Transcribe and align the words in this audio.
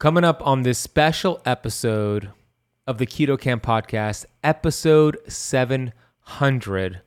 Coming 0.00 0.24
up 0.24 0.46
on 0.46 0.62
this 0.62 0.78
special 0.78 1.42
episode 1.44 2.30
of 2.86 2.96
the 2.96 3.04
Keto 3.04 3.38
Kamp 3.38 3.62
Podcast, 3.62 4.24
episode 4.42 5.18
700, 5.28 7.02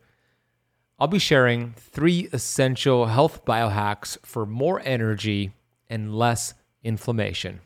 I'll 1.00 1.08
be 1.08 1.18
sharing 1.18 1.74
three 1.74 2.30
essential 2.32 3.08
health 3.08 3.46
biohacks 3.46 4.24
for 4.24 4.46
more 4.46 4.80
energy 4.86 5.54
and 5.90 6.14
less 6.14 6.54
inflammation. 6.84 7.62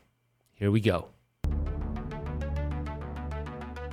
Here 0.54 0.70
we 0.70 0.80
go. 0.80 1.08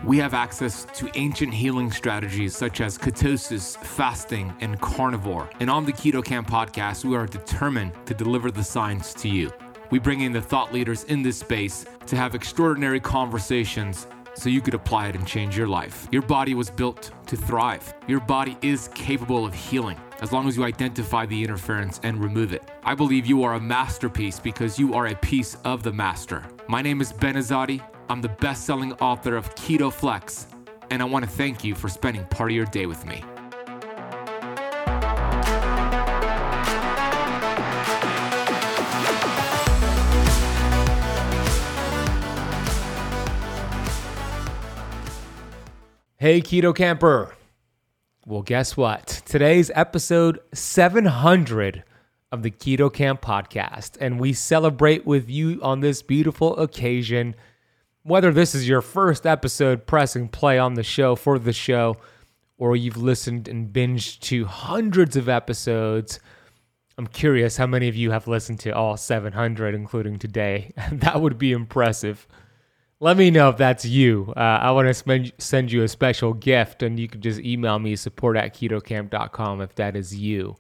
We 0.06 0.18
have 0.20 0.34
access 0.34 0.86
to 0.94 1.12
ancient 1.16 1.54
healing 1.54 1.92
strategies 1.92 2.56
such 2.56 2.80
as 2.80 2.98
ketosis, 2.98 3.76
fasting, 3.84 4.54
and 4.62 4.80
carnivore. 4.80 5.50
And 5.60 5.70
on 5.70 5.84
the 5.84 5.92
Keto 5.92 6.24
Kamp 6.24 6.50
podcast, 6.50 7.04
we 7.04 7.18
are 7.18 7.26
determined 7.26 7.92
to 8.06 8.14
deliver 8.14 8.52
the 8.52 8.64
science 8.64 9.14
to 9.16 9.28
you. 9.28 9.52
We 9.92 10.00
bring 10.00 10.22
in 10.22 10.32
the 10.32 10.42
thought 10.42 10.74
leaders 10.74 11.04
in 11.06 11.22
this 11.22 11.38
space 11.38 11.86
to 12.08 12.16
have 12.16 12.36
extraordinary 12.36 13.00
conversations 13.00 14.08
so 14.34 14.50
you 14.50 14.62
could 14.62 14.74
apply 14.74 15.08
it 15.08 15.16
and 15.16 15.26
change 15.26 15.58
your 15.58 15.68
life. 15.68 16.08
Your 16.12 16.22
body 16.22 16.54
was 16.56 16.70
built 16.70 17.12
to 17.28 17.38
thrive. 17.38 17.94
Your 18.08 18.20
body 18.20 18.58
is 18.62 18.90
capable 18.90 19.46
of 19.46 19.54
healing 19.54 19.98
as 20.22 20.32
long 20.32 20.48
as 20.48 20.58
you 20.58 20.64
identify 20.64 21.26
the 21.26 21.44
interference 21.44 22.00
and 22.04 22.22
remove 22.22 22.54
it. 22.54 22.64
I 22.84 22.96
believe 22.96 23.26
you 23.26 23.44
are 23.44 23.56
a 23.56 23.60
masterpiece 23.60 24.40
because 24.40 24.80
you 24.80 24.94
are 24.94 25.08
a 25.08 25.16
piece 25.16 25.56
of 25.64 25.84
the 25.84 25.92
master. 25.92 26.44
My 26.68 26.82
name 26.82 27.02
is 27.02 27.14
Ben 27.14 27.36
Azadi. 27.36 27.82
I'm 28.10 28.22
the 28.22 28.30
best 28.30 28.66
selling 28.66 28.94
author 28.94 29.36
of 29.36 29.54
Keto 29.56 29.92
Flex, 29.92 30.48
and 30.90 31.02
I 31.02 31.06
want 31.06 31.26
to 31.26 31.32
thank 31.32 31.64
you 31.64 31.76
for 31.76 31.90
spending 31.90 32.24
part 32.26 32.52
of 32.52 32.56
your 32.56 32.66
day 32.66 32.86
with 32.86 33.06
me. 33.06 33.24
Hey, 46.26 46.42
Keto 46.42 46.76
Camper. 46.76 47.36
Well, 48.26 48.42
guess 48.42 48.76
what? 48.76 49.22
Today's 49.28 49.70
episode 49.76 50.40
700 50.56 51.84
of 52.32 52.42
the 52.42 52.50
Keto 52.50 52.92
Kamp 52.92 53.22
podcast, 53.22 53.96
and 54.02 54.20
we 54.20 54.34
celebrate 54.34 55.06
with 55.06 55.30
you 55.30 55.60
on 55.62 55.82
this 55.82 56.02
beautiful 56.02 56.58
occasion. 56.58 57.36
Whether 58.02 58.32
this 58.32 58.56
is 58.56 58.68
your 58.68 58.82
first 58.82 59.28
episode 59.28 59.86
pressing 59.86 60.28
play 60.28 60.58
on 60.58 60.74
the 60.74 60.82
show 60.82 61.16
for 61.16 61.38
the 61.38 61.54
show, 61.54 61.98
or 62.58 62.76
you've 62.76 62.98
listened 62.98 63.48
and 63.48 63.72
binged 63.72 64.22
to 64.22 64.46
hundreds 64.46 65.16
of 65.16 65.30
episodes, 65.30 66.20
I'm 66.98 67.06
curious 67.06 67.56
how 67.56 67.68
many 67.68 67.88
of 67.88 67.96
you 67.96 68.10
have 68.10 68.28
listened 68.28 68.62
to 68.62 68.72
all 68.72 68.98
700, 68.98 69.76
including 69.76 70.18
today. 70.18 70.72
that 70.92 71.22
would 71.22 71.38
be 71.38 71.52
impressive. 71.52 72.28
Let 73.02 73.18
me 73.18 73.30
know 73.30 73.50
if 73.50 73.58
that's 73.58 73.84
you. 73.84 74.34
Uh, 74.38 74.40
I 74.40 74.72
want 74.72 74.88
to 74.88 75.32
send 75.38 75.72
you 75.72 75.84
a 75.84 75.88
special 75.88 76.34
gift, 76.34 76.82
and 76.82 76.98
you 76.98 77.10
can 77.10 77.20
just 77.20 77.42
email 77.42 77.78
me 77.78 77.98
support 77.98 78.38
at 78.38 78.54
ketokamp.com 78.56 79.62
if 79.62 79.76
that 79.76 79.98
is 79.98 80.16
you. 80.16 80.56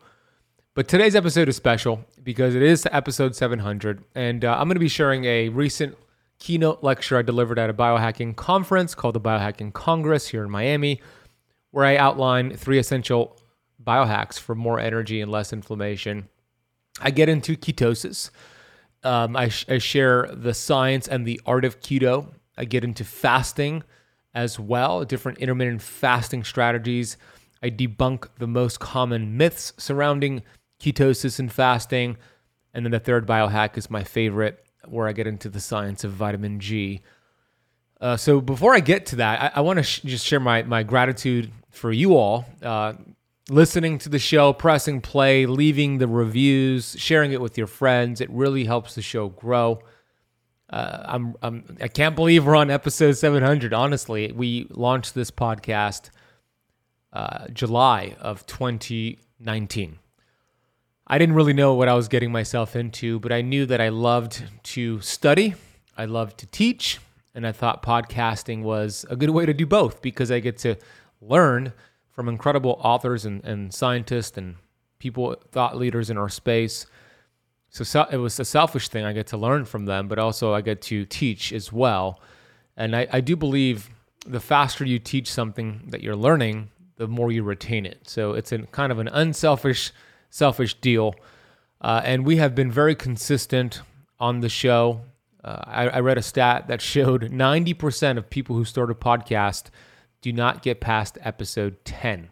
But 0.73 0.89
today's 0.89 1.15
episode 1.15 1.47
is 1.47 1.55
special 1.55 2.03
because 2.21 2.53
it 2.53 2.61
is 2.61 2.85
episode 2.91 3.37
700, 3.37 4.03
and 4.15 4.43
uh, 4.43 4.51
I'm 4.51 4.67
going 4.67 4.75
to 4.75 4.81
be 4.81 4.89
sharing 4.89 5.23
a 5.23 5.47
recent 5.47 5.97
keynote 6.39 6.83
lecture 6.83 7.17
I 7.17 7.21
delivered 7.21 7.57
at 7.57 7.69
a 7.69 7.73
biohacking 7.73 8.35
conference 8.35 8.93
called 8.93 9.15
the 9.15 9.21
Biohacking 9.21 9.71
Congress 9.71 10.27
here 10.27 10.43
in 10.43 10.51
Miami, 10.51 10.99
where 11.71 11.85
I 11.85 11.95
outline 11.95 12.57
three 12.57 12.79
essential 12.79 13.37
biohacks 13.81 14.37
for 14.37 14.55
more 14.55 14.77
energy 14.77 15.21
and 15.21 15.31
less 15.31 15.53
inflammation. 15.53 16.27
I 16.99 17.11
get 17.11 17.29
into 17.29 17.55
ketosis 17.55 18.29
um, 19.05 19.35
I, 19.35 19.49
sh- 19.49 19.65
I 19.69 19.77
share 19.77 20.27
the 20.33 20.53
science 20.53 21.07
and 21.07 21.25
the 21.25 21.39
art 21.45 21.63
of 21.63 21.79
keto. 21.79 22.33
I 22.57 22.65
get 22.65 22.83
into 22.83 23.03
fasting 23.03 23.83
as 24.33 24.59
well, 24.59 25.05
different 25.05 25.37
intermittent 25.37 25.81
fasting 25.81 26.43
strategies. 26.43 27.17
I 27.63 27.69
debunk 27.69 28.27
the 28.37 28.47
most 28.47 28.79
common 28.79 29.37
myths 29.37 29.73
surrounding 29.77 30.43
ketosis 30.79 31.39
and 31.39 31.51
fasting. 31.51 32.17
And 32.73 32.85
then 32.85 32.91
the 32.91 32.99
third 32.99 33.25
biohack 33.25 33.77
is 33.77 33.89
my 33.89 34.03
favorite, 34.03 34.65
where 34.85 35.07
I 35.07 35.13
get 35.13 35.27
into 35.27 35.49
the 35.49 35.61
science 35.61 36.03
of 36.03 36.11
vitamin 36.11 36.59
G. 36.59 37.01
Uh, 38.01 38.17
so 38.17 38.41
before 38.41 38.75
I 38.75 38.81
get 38.81 39.05
to 39.07 39.15
that, 39.17 39.41
I, 39.41 39.59
I 39.59 39.61
want 39.61 39.77
to 39.77 39.83
sh- 39.83 40.01
just 40.01 40.25
share 40.25 40.41
my, 40.41 40.63
my 40.63 40.83
gratitude 40.83 41.51
for 41.71 41.91
you 41.91 42.17
all. 42.17 42.45
Uh, 42.61 42.93
listening 43.49 43.97
to 43.99 44.09
the 44.09 44.19
show, 44.19 44.53
pressing 44.53 45.01
play, 45.01 45.45
leaving 45.45 45.97
the 45.97 46.07
reviews, 46.07 46.95
sharing 46.97 47.31
it 47.31 47.41
with 47.41 47.57
your 47.57 47.67
friends. 47.67 48.21
It 48.21 48.29
really 48.29 48.65
helps 48.65 48.95
the 48.95 49.01
show 49.01 49.29
grow. 49.29 49.79
Uh, 50.69 51.03
I'm, 51.05 51.35
I'm 51.41 51.77
I 51.79 51.87
can't 51.87 52.15
believe 52.15 52.45
we're 52.45 52.55
on 52.55 52.71
episode 52.71 53.13
700. 53.13 53.73
Honestly, 53.73 54.31
we 54.31 54.67
launched 54.71 55.13
this 55.13 55.29
podcast 55.29 56.09
uh, 57.13 57.47
July 57.53 58.15
of 58.19 58.45
2019. 58.47 59.99
I 61.07 61.17
didn't 61.19 61.35
really 61.35 61.53
know 61.53 61.75
what 61.75 61.87
I 61.87 61.93
was 61.93 62.07
getting 62.07 62.31
myself 62.31 62.75
into, 62.75 63.19
but 63.19 63.31
I 63.31 63.41
knew 63.41 63.67
that 63.67 63.79
I 63.79 63.89
loved 63.89 64.43
to 64.63 64.99
study, 65.01 65.53
I 65.95 66.05
loved 66.05 66.39
to 66.39 66.47
teach, 66.47 66.99
and 67.35 67.45
I 67.45 67.51
thought 67.51 67.83
podcasting 67.83 68.63
was 68.63 69.05
a 69.07 69.15
good 69.15 69.29
way 69.29 69.45
to 69.45 69.53
do 69.53 69.67
both 69.67 70.01
because 70.01 70.31
I 70.31 70.39
get 70.39 70.57
to 70.59 70.77
learn 71.21 71.73
from 72.15 72.29
incredible 72.29 72.79
authors 72.81 73.25
and, 73.25 73.43
and 73.43 73.73
scientists 73.73 74.37
and 74.37 74.55
people, 74.99 75.35
thought 75.51 75.75
leaders 75.75 76.09
in 76.09 76.17
our 76.17 76.29
space. 76.29 76.85
So, 77.69 77.83
so 77.83 78.07
it 78.09 78.15
was 78.17 78.39
a 78.39 78.45
selfish 78.45 78.87
thing. 78.87 79.03
I 79.03 79.11
get 79.11 79.27
to 79.27 79.37
learn 79.37 79.65
from 79.65 79.85
them, 79.85 80.07
but 80.07 80.17
also 80.17 80.53
I 80.53 80.61
get 80.61 80.81
to 80.83 81.05
teach 81.05 81.51
as 81.51 81.73
well. 81.73 82.21
And 82.77 82.95
I, 82.95 83.07
I 83.11 83.19
do 83.19 83.35
believe 83.35 83.89
the 84.25 84.39
faster 84.39 84.85
you 84.85 84.97
teach 84.97 85.29
something 85.29 85.81
that 85.89 86.01
you're 86.01 86.15
learning, 86.15 86.69
the 86.95 87.07
more 87.07 87.33
you 87.33 87.43
retain 87.43 87.85
it. 87.85 88.07
So 88.07 88.31
it's 88.31 88.53
a 88.53 88.59
kind 88.59 88.93
of 88.93 88.99
an 88.99 89.09
unselfish, 89.09 89.91
selfish 90.29 90.75
deal. 90.75 91.15
Uh, 91.81 92.01
and 92.05 92.25
we 92.25 92.37
have 92.37 92.55
been 92.55 92.71
very 92.71 92.95
consistent 92.95 93.81
on 94.21 94.39
the 94.39 94.49
show. 94.49 95.01
Uh, 95.43 95.61
I, 95.65 95.87
I 95.89 95.99
read 95.99 96.17
a 96.17 96.21
stat 96.21 96.69
that 96.69 96.81
showed 96.81 97.23
90% 97.23 98.17
of 98.17 98.29
people 98.29 98.55
who 98.55 98.63
start 98.63 98.89
a 98.89 98.95
podcast 98.95 99.65
do 100.25 100.33
not 100.33 100.63
get 100.63 100.81
past 100.81 101.19
episode 101.21 101.85
10. 101.85 102.29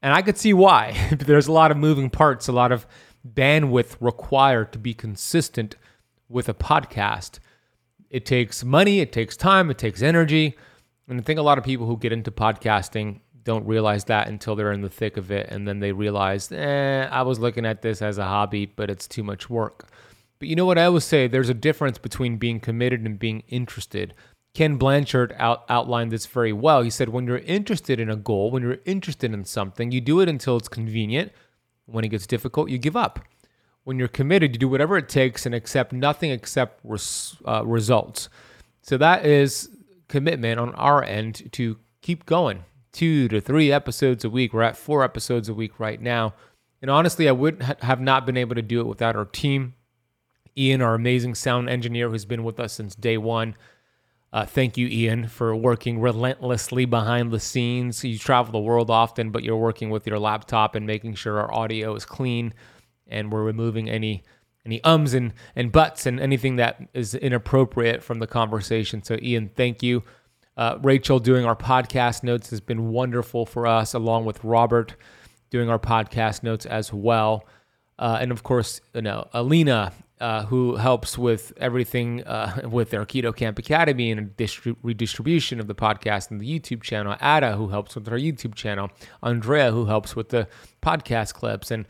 And 0.00 0.14
I 0.14 0.22
could 0.22 0.38
see 0.38 0.54
why. 0.54 0.96
There's 1.18 1.48
a 1.48 1.52
lot 1.52 1.70
of 1.70 1.76
moving 1.76 2.08
parts, 2.08 2.48
a 2.48 2.52
lot 2.52 2.72
of 2.72 2.86
bandwidth 3.28 3.96
required 4.00 4.72
to 4.72 4.78
be 4.78 4.94
consistent 4.94 5.76
with 6.30 6.48
a 6.48 6.54
podcast. 6.54 7.38
It 8.08 8.24
takes 8.24 8.64
money, 8.64 9.00
it 9.00 9.12
takes 9.12 9.36
time, 9.36 9.70
it 9.70 9.76
takes 9.76 10.00
energy. 10.00 10.56
And 11.08 11.20
I 11.20 11.22
think 11.22 11.38
a 11.38 11.42
lot 11.42 11.58
of 11.58 11.64
people 11.64 11.86
who 11.86 11.98
get 11.98 12.10
into 12.10 12.30
podcasting 12.30 13.20
don't 13.44 13.66
realize 13.66 14.04
that 14.04 14.28
until 14.28 14.56
they're 14.56 14.72
in 14.72 14.80
the 14.80 14.88
thick 14.88 15.18
of 15.18 15.30
it. 15.30 15.50
And 15.50 15.68
then 15.68 15.80
they 15.80 15.92
realize, 15.92 16.50
eh, 16.50 17.06
I 17.10 17.20
was 17.20 17.38
looking 17.38 17.66
at 17.66 17.82
this 17.82 18.00
as 18.00 18.16
a 18.16 18.24
hobby, 18.24 18.64
but 18.64 18.88
it's 18.88 19.06
too 19.06 19.22
much 19.22 19.50
work. 19.50 19.90
But 20.38 20.48
you 20.48 20.56
know 20.56 20.64
what 20.64 20.78
I 20.78 20.86
always 20.86 21.04
say? 21.04 21.28
There's 21.28 21.50
a 21.50 21.54
difference 21.54 21.98
between 21.98 22.38
being 22.38 22.60
committed 22.60 23.02
and 23.02 23.18
being 23.18 23.42
interested. 23.48 24.14
Ken 24.52 24.76
Blanchard 24.76 25.34
out, 25.38 25.64
outlined 25.68 26.10
this 26.10 26.26
very 26.26 26.52
well. 26.52 26.82
He 26.82 26.90
said, 26.90 27.10
when 27.10 27.26
you're 27.26 27.38
interested 27.38 28.00
in 28.00 28.10
a 28.10 28.16
goal, 28.16 28.50
when 28.50 28.62
you're 28.62 28.78
interested 28.84 29.32
in 29.32 29.44
something, 29.44 29.92
you 29.92 30.00
do 30.00 30.20
it 30.20 30.28
until 30.28 30.56
it's 30.56 30.68
convenient. 30.68 31.32
When 31.86 32.04
it 32.04 32.08
gets 32.08 32.26
difficult, 32.26 32.68
you 32.70 32.78
give 32.78 32.96
up. 32.96 33.20
When 33.84 33.98
you're 33.98 34.08
committed, 34.08 34.52
you 34.52 34.58
do 34.58 34.68
whatever 34.68 34.96
it 34.96 35.08
takes 35.08 35.46
and 35.46 35.54
accept 35.54 35.92
nothing 35.92 36.30
except 36.30 36.80
res, 36.84 37.36
uh, 37.46 37.64
results. 37.64 38.28
So 38.82 38.96
that 38.98 39.24
is 39.24 39.70
commitment 40.08 40.58
on 40.60 40.74
our 40.74 41.02
end 41.02 41.50
to 41.52 41.78
keep 42.02 42.26
going. 42.26 42.64
Two 42.92 43.28
to 43.28 43.40
three 43.40 43.70
episodes 43.70 44.24
a 44.24 44.30
week. 44.30 44.52
We're 44.52 44.62
at 44.62 44.76
four 44.76 45.04
episodes 45.04 45.48
a 45.48 45.54
week 45.54 45.78
right 45.78 46.00
now. 46.00 46.34
And 46.82 46.90
honestly, 46.90 47.28
I 47.28 47.32
would 47.32 47.62
ha- 47.62 47.76
have 47.82 48.00
not 48.00 48.26
been 48.26 48.36
able 48.36 48.56
to 48.56 48.62
do 48.62 48.80
it 48.80 48.86
without 48.86 49.16
our 49.16 49.24
team. 49.24 49.74
Ian, 50.56 50.82
our 50.82 50.94
amazing 50.94 51.36
sound 51.36 51.70
engineer, 51.70 52.10
who's 52.10 52.24
been 52.24 52.42
with 52.42 52.58
us 52.58 52.72
since 52.72 52.94
day 52.94 53.16
one. 53.16 53.54
Uh, 54.32 54.46
thank 54.46 54.76
you, 54.76 54.86
Ian, 54.86 55.26
for 55.26 55.56
working 55.56 56.00
relentlessly 56.00 56.84
behind 56.84 57.32
the 57.32 57.40
scenes. 57.40 58.04
You 58.04 58.16
travel 58.16 58.52
the 58.52 58.60
world 58.60 58.88
often, 58.88 59.30
but 59.30 59.42
you're 59.42 59.56
working 59.56 59.90
with 59.90 60.06
your 60.06 60.20
laptop 60.20 60.76
and 60.76 60.86
making 60.86 61.16
sure 61.16 61.40
our 61.40 61.52
audio 61.52 61.94
is 61.96 62.04
clean, 62.04 62.54
and 63.08 63.32
we're 63.32 63.42
removing 63.42 63.90
any 63.90 64.22
any 64.64 64.82
ums 64.84 65.14
and 65.14 65.32
and 65.56 65.72
buts 65.72 66.06
and 66.06 66.20
anything 66.20 66.56
that 66.56 66.80
is 66.94 67.14
inappropriate 67.14 68.04
from 68.04 68.20
the 68.20 68.26
conversation. 68.26 69.02
So, 69.02 69.18
Ian, 69.20 69.50
thank 69.56 69.82
you. 69.82 70.04
Uh, 70.56 70.78
Rachel 70.82 71.18
doing 71.18 71.44
our 71.44 71.56
podcast 71.56 72.22
notes 72.22 72.50
has 72.50 72.60
been 72.60 72.90
wonderful 72.90 73.46
for 73.46 73.66
us, 73.66 73.94
along 73.94 74.26
with 74.26 74.44
Robert 74.44 74.94
doing 75.50 75.68
our 75.68 75.78
podcast 75.78 76.42
notes 76.44 76.66
as 76.66 76.92
well. 76.92 77.46
Uh, 77.98 78.18
and 78.20 78.30
of 78.30 78.42
course, 78.42 78.80
you 78.94 79.02
know, 79.02 79.28
Alina 79.32 79.92
uh, 80.20 80.44
who 80.44 80.76
helps 80.76 81.16
with 81.16 81.52
everything 81.56 82.22
uh, 82.24 82.60
with 82.70 82.90
their 82.90 83.04
Keto 83.04 83.34
Kamp 83.34 83.58
Academy 83.58 84.10
and 84.10 84.36
distri- 84.36 84.76
redistribution 84.82 85.58
of 85.58 85.66
the 85.66 85.74
podcast 85.74 86.30
and 86.30 86.40
the 86.40 86.60
YouTube 86.60 86.82
channel. 86.82 87.16
Ada, 87.22 87.56
who 87.56 87.68
helps 87.68 87.94
with 87.94 88.08
our 88.08 88.18
YouTube 88.18 88.54
channel. 88.54 88.90
Andrea, 89.22 89.72
who 89.72 89.86
helps 89.86 90.14
with 90.14 90.28
the 90.28 90.46
podcast 90.82 91.34
clips. 91.34 91.70
And, 91.70 91.86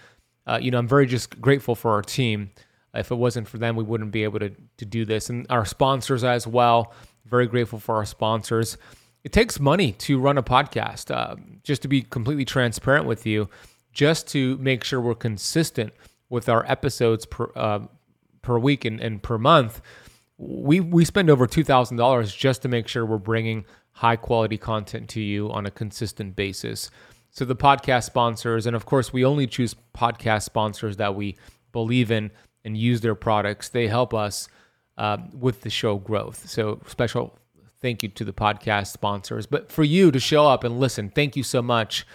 uh, 0.46 0.58
you 0.62 0.70
know, 0.70 0.78
I'm 0.78 0.88
very 0.88 1.06
just 1.06 1.40
grateful 1.40 1.74
for 1.74 1.92
our 1.92 2.02
team. 2.02 2.50
If 2.94 3.10
it 3.10 3.16
wasn't 3.16 3.48
for 3.48 3.58
them, 3.58 3.76
we 3.76 3.84
wouldn't 3.84 4.12
be 4.12 4.24
able 4.24 4.38
to, 4.40 4.50
to 4.78 4.84
do 4.84 5.04
this. 5.04 5.28
And 5.28 5.46
our 5.50 5.64
sponsors 5.64 6.24
as 6.24 6.46
well. 6.46 6.92
Very 7.26 7.46
grateful 7.46 7.78
for 7.78 7.96
our 7.96 8.04
sponsors. 8.04 8.76
It 9.22 9.32
takes 9.32 9.60
money 9.60 9.92
to 9.92 10.18
run 10.18 10.38
a 10.38 10.42
podcast. 10.42 11.14
Uh, 11.14 11.36
just 11.62 11.82
to 11.82 11.88
be 11.88 12.02
completely 12.02 12.44
transparent 12.44 13.06
with 13.06 13.26
you, 13.26 13.48
just 13.92 14.28
to 14.28 14.56
make 14.58 14.82
sure 14.82 15.00
we're 15.00 15.14
consistent 15.14 15.92
with 16.30 16.48
our 16.48 16.64
episodes 16.70 17.26
per 17.26 17.50
uh, 17.54 17.80
per 18.42 18.58
week 18.58 18.84
and, 18.84 19.00
and 19.00 19.22
per 19.22 19.38
month, 19.38 19.80
we 20.38 20.80
we 20.80 21.04
spend 21.04 21.30
over 21.30 21.46
two 21.46 21.64
thousand 21.64 21.96
dollars 21.96 22.34
just 22.34 22.62
to 22.62 22.68
make 22.68 22.88
sure 22.88 23.04
we're 23.04 23.18
bringing 23.18 23.64
high 23.92 24.16
quality 24.16 24.56
content 24.56 25.08
to 25.10 25.20
you 25.20 25.50
on 25.50 25.66
a 25.66 25.70
consistent 25.70 26.36
basis. 26.36 26.90
So 27.30 27.44
the 27.44 27.56
podcast 27.56 28.04
sponsors, 28.04 28.66
and 28.66 28.74
of 28.74 28.86
course, 28.86 29.12
we 29.12 29.24
only 29.24 29.46
choose 29.46 29.76
podcast 29.94 30.42
sponsors 30.42 30.96
that 30.96 31.14
we 31.14 31.36
believe 31.72 32.10
in 32.10 32.30
and 32.64 32.76
use 32.76 33.00
their 33.00 33.14
products. 33.14 33.68
They 33.68 33.88
help 33.88 34.12
us 34.14 34.48
uh, 34.98 35.18
with 35.32 35.60
the 35.60 35.70
show 35.70 35.96
growth. 35.96 36.48
So 36.48 36.80
special 36.86 37.38
thank 37.80 38.02
you 38.02 38.08
to 38.10 38.24
the 38.24 38.32
podcast 38.32 38.88
sponsors. 38.88 39.46
But 39.46 39.72
for 39.72 39.84
you 39.84 40.10
to 40.10 40.20
show 40.20 40.46
up 40.46 40.64
and 40.64 40.78
listen, 40.78 41.10
thank 41.10 41.36
you 41.36 41.42
so 41.42 41.62
much. 41.62 42.06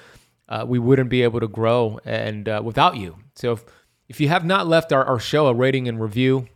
Uh, 0.48 0.64
we 0.68 0.78
wouldn't 0.78 1.10
be 1.10 1.24
able 1.24 1.40
to 1.40 1.48
grow 1.48 2.00
and 2.06 2.48
uh, 2.48 2.62
without 2.64 2.98
you. 2.98 3.18
So 3.34 3.54
if, 3.54 3.66
if 4.08 4.20
you 4.20 4.28
have 4.28 4.46
not 4.46 4.68
left 4.68 4.94
our, 4.94 5.04
our 5.04 5.20
show 5.20 5.48
a 5.48 5.54
rating 5.54 5.88
and 5.88 6.00
review, 6.00 6.48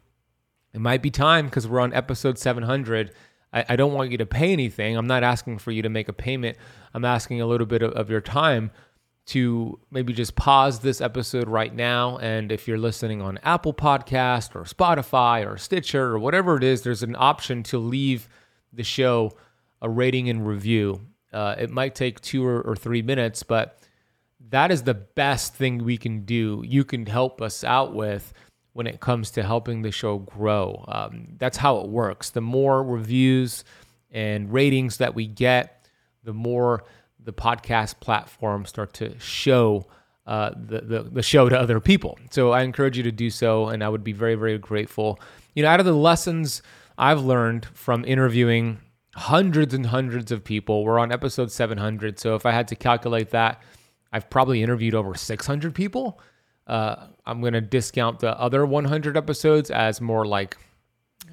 it 0.73 0.79
might 0.79 1.01
be 1.01 1.09
time 1.09 1.45
because 1.45 1.67
we're 1.67 1.79
on 1.79 1.93
episode 1.93 2.37
700. 2.37 3.11
I, 3.51 3.65
I, 3.69 3.75
don't 3.75 3.93
want 3.93 4.11
you 4.11 4.17
to 4.19 4.25
pay 4.25 4.53
anything. 4.53 4.95
I'm 4.95 5.07
not 5.07 5.23
asking 5.23 5.57
for 5.57 5.71
you 5.71 5.81
to 5.81 5.89
make 5.89 6.07
a 6.07 6.13
payment. 6.13 6.57
I'm 6.93 7.05
asking 7.05 7.41
a 7.41 7.47
little 7.47 7.65
bit 7.65 7.81
of, 7.81 7.91
of 7.93 8.09
your 8.09 8.21
time 8.21 8.69
to 9.27 9.79
maybe 9.91 10.13
just 10.13 10.35
pause 10.35 10.79
this 10.79 11.01
episode 11.01 11.47
right 11.47 11.73
now. 11.73 12.17
And 12.17 12.51
if 12.51 12.67
you're 12.67 12.79
listening 12.79 13.21
on 13.21 13.39
Apple 13.43 13.73
Podcast 13.73 14.55
or 14.55 14.63
Spotify 14.63 15.47
or 15.47 15.57
Stitcher 15.57 16.03
or 16.03 16.19
whatever 16.19 16.57
it 16.57 16.63
is, 16.63 16.81
there's 16.81 17.03
an 17.03 17.15
option 17.17 17.63
to 17.63 17.77
leave 17.77 18.27
the 18.73 18.83
show 18.83 19.31
a 19.81 19.89
rating 19.89 20.29
and 20.29 20.47
review. 20.47 21.01
Uh, 21.31 21.55
it 21.57 21.69
might 21.69 21.95
take 21.95 22.19
two 22.21 22.45
or, 22.45 22.61
or 22.61 22.75
three 22.75 23.01
minutes, 23.01 23.43
but 23.43 23.79
that 24.49 24.71
is 24.71 24.83
the 24.83 24.93
best 24.93 25.53
thing 25.55 25.83
we 25.83 25.97
can 25.97 26.25
do. 26.25 26.63
You 26.65 26.83
can 26.83 27.05
help 27.05 27.41
us 27.41 27.63
out 27.63 27.93
with 27.93 28.33
when 28.73 28.87
it 28.87 28.99
comes 28.99 29.31
to 29.31 29.43
helping 29.43 29.81
the 29.81 29.91
show 29.91 30.19
grow. 30.19 30.85
Um, 30.87 31.35
that's 31.37 31.57
how 31.57 31.79
it 31.79 31.89
works. 31.89 32.29
The 32.29 32.41
more 32.41 32.83
reviews 32.83 33.63
and 34.11 34.51
ratings 34.51 34.97
that 34.97 35.15
we 35.15 35.27
get, 35.27 35.87
the 36.23 36.33
more 36.33 36.83
the 37.19 37.33
podcast 37.33 37.99
platforms 37.99 38.69
start 38.69 38.93
to 38.93 39.17
show 39.19 39.85
uh, 40.25 40.51
the, 40.55 40.81
the, 40.81 41.03
the 41.03 41.23
show 41.23 41.49
to 41.49 41.59
other 41.59 41.79
people. 41.79 42.17
So 42.31 42.51
I 42.51 42.61
encourage 42.61 42.97
you 42.97 43.03
to 43.03 43.11
do 43.11 43.29
so, 43.29 43.67
and 43.67 43.83
I 43.83 43.89
would 43.89 44.03
be 44.03 44.13
very, 44.13 44.35
very 44.35 44.57
grateful. 44.57 45.19
You 45.55 45.63
know, 45.63 45.69
out 45.69 45.79
of 45.79 45.85
the 45.85 45.93
lessons 45.93 46.61
I've 46.97 47.21
learned 47.21 47.65
from 47.73 48.05
interviewing 48.05 48.79
hundreds 49.15 49.73
and 49.73 49.87
hundreds 49.87 50.31
of 50.31 50.43
people, 50.43 50.83
we're 50.83 50.99
on 50.99 51.11
episode 51.11 51.51
700. 51.51 52.19
So 52.19 52.35
if 52.35 52.45
I 52.45 52.51
had 52.51 52.67
to 52.69 52.75
calculate 52.75 53.31
that, 53.31 53.61
I've 54.11 54.29
probably 54.29 54.63
interviewed 54.63 54.95
over 54.95 55.15
600 55.15 55.75
people. 55.75 56.19
Uh, 56.67 57.07
I'm 57.25 57.41
going 57.41 57.53
to 57.53 57.61
discount 57.61 58.19
the 58.19 58.39
other 58.39 58.65
100 58.65 59.17
episodes 59.17 59.71
as 59.71 60.01
more 60.01 60.25
like 60.25 60.57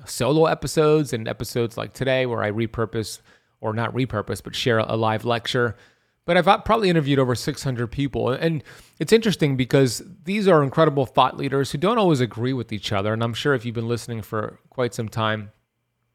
solo 0.05 0.47
episodes 0.47 1.13
and 1.13 1.29
episodes 1.29 1.77
like 1.77 1.93
today 1.93 2.27
where 2.27 2.43
I 2.43 2.51
repurpose 2.51 3.21
or 3.61 3.73
not 3.73 3.93
repurpose, 3.95 4.43
but 4.43 4.55
share 4.55 4.79
a 4.79 4.97
live 4.97 5.25
lecture. 5.25 5.77
But 6.25 6.37
I've 6.37 6.65
probably 6.65 6.91
interviewed 6.91 7.19
over 7.19 7.35
600 7.35 7.87
people. 7.87 8.31
And 8.31 8.65
it's 8.99 9.13
interesting 9.13 9.57
because 9.57 10.03
these 10.25 10.49
are 10.49 10.63
incredible 10.63 11.07
thought 11.07 11.37
leaders 11.37 11.71
who 11.71 11.79
don't 11.79 11.99
always 11.99 12.21
agree 12.21 12.53
with 12.53 12.73
each 12.73 12.93
other. 12.93 13.13
And 13.13 13.23
I'm 13.23 13.35
sure 13.35 13.55
if 13.55 13.65
you've 13.65 13.75
been 13.75 13.89
listening 13.89 14.23
for 14.23 14.59
quite 14.71 14.93
some 14.93 15.09
time, 15.09 15.53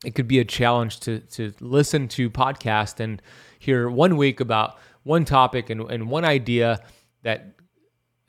it 0.03 0.15
could 0.15 0.27
be 0.27 0.39
a 0.39 0.45
challenge 0.45 0.99
to, 1.01 1.19
to 1.19 1.53
listen 1.59 2.07
to 2.09 2.29
podcast 2.29 2.99
and 2.99 3.21
hear 3.59 3.89
one 3.89 4.17
week 4.17 4.39
about 4.39 4.77
one 5.03 5.25
topic 5.25 5.69
and, 5.69 5.81
and 5.89 6.09
one 6.09 6.25
idea 6.25 6.81
that 7.23 7.55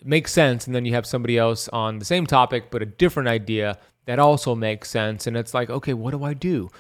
makes 0.05 0.33
sense. 0.33 0.67
And 0.67 0.75
then 0.75 0.85
you 0.85 0.95
have 0.95 1.07
somebody 1.07 1.39
else 1.39 1.69
on 1.69 1.99
the 1.99 2.05
same 2.05 2.27
topic, 2.27 2.71
but 2.71 2.83
a 2.83 2.87
different 2.87 3.29
idea 3.29 3.79
that 4.07 4.19
also 4.19 4.55
makes 4.55 4.91
sense. 4.91 5.27
And 5.27 5.37
it's 5.37 5.55
like, 5.55 5.71
okay, 5.71 5.95
what 5.95 6.11
do 6.13 6.25
I 6.25 6.35
do? 6.35 6.71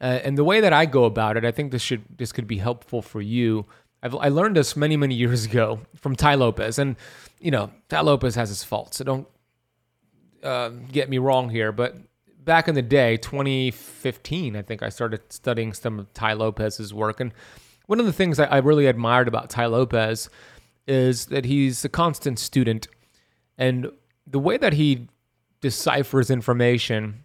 Uh, 0.00 0.18
and 0.24 0.36
the 0.36 0.44
way 0.44 0.60
that 0.60 0.72
I 0.72 0.84
go 0.84 1.04
about 1.04 1.36
it, 1.36 1.44
I 1.44 1.52
think 1.52 1.70
this 1.70 1.82
should 1.82 2.02
this 2.16 2.32
could 2.32 2.48
be 2.48 2.58
helpful 2.58 3.02
for 3.02 3.22
you. 3.22 3.66
I've, 4.02 4.16
I 4.16 4.28
learned 4.28 4.56
this 4.56 4.76
many 4.76 4.96
many 4.96 5.14
years 5.22 5.44
ago 5.44 5.80
from 5.94 6.16
Tai 6.16 6.34
Lopez, 6.34 6.78
and 6.78 6.96
you 7.40 7.52
know 7.52 7.70
Tai 7.88 8.00
Lopez 8.00 8.34
has 8.34 8.48
his 8.48 8.64
faults, 8.64 8.96
so 8.96 9.04
don't 9.04 9.28
uh, 10.42 10.70
get 10.90 11.08
me 11.08 11.18
wrong 11.18 11.50
here. 11.50 11.70
But 11.70 11.96
back 12.44 12.66
in 12.66 12.74
the 12.74 12.82
day, 12.82 13.16
2015, 13.16 14.56
I 14.56 14.62
think 14.62 14.82
I 14.82 14.88
started 14.88 15.20
studying 15.32 15.72
some 15.72 16.00
of 16.00 16.12
Tai 16.14 16.32
Lopez's 16.32 16.92
work, 16.92 17.20
and 17.20 17.32
one 17.92 18.00
of 18.00 18.06
the 18.06 18.12
things 18.12 18.40
I, 18.40 18.56
really 18.56 18.86
admired 18.86 19.28
about 19.28 19.50
Tai 19.50 19.66
Lopez 19.66 20.30
is 20.86 21.26
that 21.26 21.44
he's 21.44 21.84
a 21.84 21.90
constant 21.90 22.38
student, 22.38 22.88
and 23.58 23.90
the 24.26 24.38
way 24.38 24.56
that 24.56 24.72
he 24.72 25.08
deciphers 25.60 26.30
information 26.30 27.22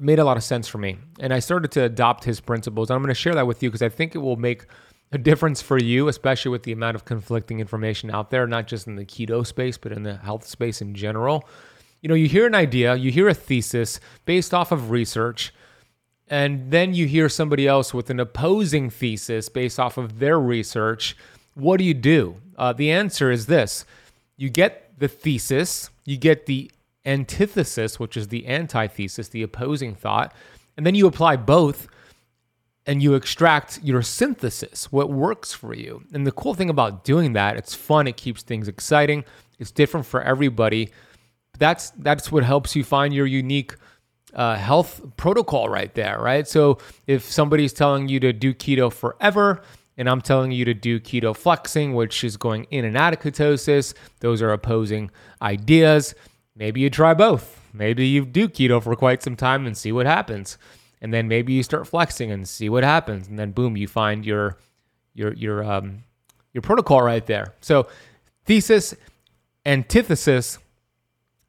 made 0.00 0.18
a 0.18 0.24
lot 0.24 0.36
of 0.36 0.42
sense 0.42 0.66
for 0.66 0.78
me. 0.78 0.98
And 1.20 1.32
I 1.32 1.38
started 1.38 1.70
to 1.70 1.84
adopt 1.84 2.24
his 2.24 2.40
principles. 2.40 2.90
And 2.90 2.96
I'm 2.96 3.02
going 3.02 3.14
to 3.14 3.14
share 3.14 3.36
that 3.36 3.46
with 3.46 3.62
you 3.62 3.70
because 3.70 3.82
I 3.82 3.88
think 3.88 4.16
it 4.16 4.18
will 4.18 4.34
make 4.34 4.66
a 5.12 5.18
difference 5.18 5.62
for 5.62 5.78
you, 5.78 6.08
especially 6.08 6.50
with 6.50 6.64
the 6.64 6.72
amount 6.72 6.96
of 6.96 7.04
conflicting 7.04 7.60
information 7.60 8.10
out 8.10 8.32
there, 8.32 8.48
not 8.48 8.66
just 8.66 8.88
in 8.88 8.96
the 8.96 9.04
keto 9.04 9.46
space, 9.46 9.78
but 9.78 9.92
in 9.92 10.02
the 10.02 10.16
health 10.16 10.44
space 10.44 10.82
in 10.82 10.92
general. 10.92 11.48
You 12.02 12.08
know, 12.08 12.16
you 12.16 12.26
hear 12.26 12.48
an 12.48 12.56
idea, 12.56 12.96
you 12.96 13.12
hear 13.12 13.28
a 13.28 13.34
thesis 13.34 14.00
based 14.24 14.52
off 14.52 14.72
of 14.72 14.90
research, 14.90 15.54
and 16.28 16.70
then 16.70 16.94
you 16.94 17.06
hear 17.06 17.28
somebody 17.28 17.68
else 17.68 17.94
with 17.94 18.10
an 18.10 18.20
opposing 18.20 18.90
thesis 18.90 19.48
based 19.48 19.78
off 19.78 19.96
of 19.96 20.18
their 20.18 20.40
research. 20.40 21.16
What 21.54 21.78
do 21.78 21.84
you 21.84 21.94
do? 21.94 22.36
Uh, 22.56 22.72
the 22.72 22.90
answer 22.90 23.30
is 23.30 23.46
this 23.46 23.84
you 24.36 24.50
get 24.50 24.98
the 24.98 25.08
thesis, 25.08 25.90
you 26.04 26.16
get 26.16 26.46
the 26.46 26.70
antithesis, 27.04 28.00
which 28.00 28.16
is 28.16 28.28
the 28.28 28.46
antithesis, 28.48 29.28
the 29.28 29.42
opposing 29.42 29.94
thought, 29.94 30.34
and 30.76 30.84
then 30.84 30.94
you 30.94 31.06
apply 31.06 31.36
both 31.36 31.88
and 32.86 33.02
you 33.02 33.14
extract 33.14 33.80
your 33.82 34.02
synthesis, 34.02 34.90
what 34.92 35.10
works 35.10 35.52
for 35.52 35.74
you. 35.74 36.04
And 36.12 36.26
the 36.26 36.32
cool 36.32 36.54
thing 36.54 36.70
about 36.70 37.04
doing 37.04 37.32
that, 37.32 37.56
it's 37.56 37.74
fun, 37.74 38.06
it 38.06 38.16
keeps 38.16 38.42
things 38.42 38.68
exciting, 38.68 39.24
it's 39.58 39.70
different 39.70 40.06
for 40.06 40.22
everybody. 40.22 40.90
That's 41.58 41.90
that's 41.90 42.30
what 42.30 42.44
helps 42.44 42.76
you 42.76 42.84
find 42.84 43.14
your 43.14 43.26
unique 43.26 43.74
uh, 44.36 44.54
health 44.54 45.00
protocol 45.16 45.68
right 45.68 45.92
there, 45.94 46.20
right? 46.20 46.46
So 46.46 46.78
if 47.06 47.24
somebody's 47.24 47.72
telling 47.72 48.08
you 48.08 48.20
to 48.20 48.32
do 48.32 48.54
keto 48.54 48.92
forever, 48.92 49.62
and 49.96 50.08
I'm 50.10 50.20
telling 50.20 50.52
you 50.52 50.64
to 50.66 50.74
do 50.74 51.00
keto 51.00 51.34
flexing, 51.34 51.94
which 51.94 52.22
is 52.22 52.36
going 52.36 52.64
in 52.70 52.84
and 52.84 52.96
out 52.96 53.14
of 53.14 53.20
ketosis, 53.20 53.94
those 54.20 54.42
are 54.42 54.52
opposing 54.52 55.10
ideas. 55.40 56.14
Maybe 56.54 56.80
you 56.80 56.90
try 56.90 57.14
both. 57.14 57.60
Maybe 57.72 58.06
you 58.06 58.26
do 58.26 58.48
keto 58.48 58.82
for 58.82 58.94
quite 58.94 59.22
some 59.22 59.36
time 59.36 59.66
and 59.66 59.76
see 59.76 59.92
what 59.92 60.06
happens. 60.06 60.58
And 61.00 61.12
then 61.12 61.28
maybe 61.28 61.54
you 61.54 61.62
start 61.62 61.86
flexing 61.86 62.30
and 62.30 62.46
see 62.46 62.68
what 62.68 62.84
happens. 62.84 63.28
And 63.28 63.38
then 63.38 63.52
boom, 63.52 63.76
you 63.76 63.88
find 63.88 64.24
your 64.24 64.58
your 65.14 65.32
your 65.34 65.64
um 65.64 66.04
your 66.52 66.62
protocol 66.62 67.02
right 67.02 67.24
there. 67.24 67.54
So 67.60 67.86
thesis, 68.44 68.94
antithesis 69.64 70.58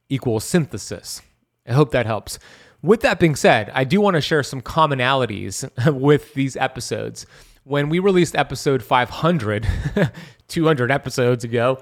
equals 0.10 0.44
synthesis. 0.44 1.22
I 1.66 1.74
hope 1.74 1.92
that 1.92 2.06
helps. 2.06 2.40
With 2.82 3.02
that 3.02 3.20
being 3.20 3.36
said, 3.36 3.72
I 3.74 3.84
do 3.84 4.00
want 4.00 4.16
to 4.16 4.22
share 4.22 4.44
some 4.44 4.62
commonalities 4.62 5.70
with 6.00 6.34
these 6.34 6.56
episodes. 6.56 7.26
When 7.64 7.90
we 7.90 8.00
released 8.00 8.36
episode 8.36 8.84
500, 8.84 9.68
200 10.48 10.92
episodes 10.92 11.44
ago, 11.44 11.82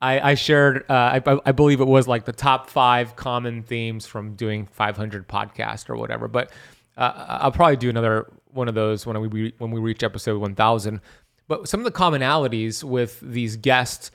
I, 0.00 0.32
I 0.32 0.34
shared, 0.34 0.84
uh, 0.90 1.20
I, 1.24 1.38
I 1.46 1.52
believe 1.52 1.80
it 1.80 1.86
was 1.86 2.08
like 2.08 2.24
the 2.24 2.32
top 2.32 2.68
five 2.68 3.14
common 3.14 3.62
themes 3.62 4.04
from 4.04 4.34
doing 4.34 4.66
500 4.72 5.28
podcast 5.28 5.88
or 5.88 5.96
whatever. 5.96 6.26
But 6.26 6.50
uh, 6.96 7.38
I'll 7.40 7.52
probably 7.52 7.76
do 7.76 7.88
another 7.88 8.26
one 8.50 8.68
of 8.68 8.74
those 8.74 9.06
when 9.06 9.30
we 9.30 9.54
when 9.58 9.70
we 9.70 9.80
reach 9.80 10.02
episode 10.02 10.40
1000. 10.40 11.00
But 11.46 11.68
some 11.68 11.80
of 11.80 11.84
the 11.84 11.92
commonalities 11.92 12.82
with 12.82 13.20
these 13.20 13.56
guests 13.56 14.10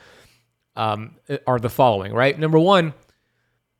um, 0.75 1.15
are 1.45 1.59
the 1.59 1.69
following, 1.69 2.13
right? 2.13 2.37
Number 2.37 2.59
one, 2.59 2.93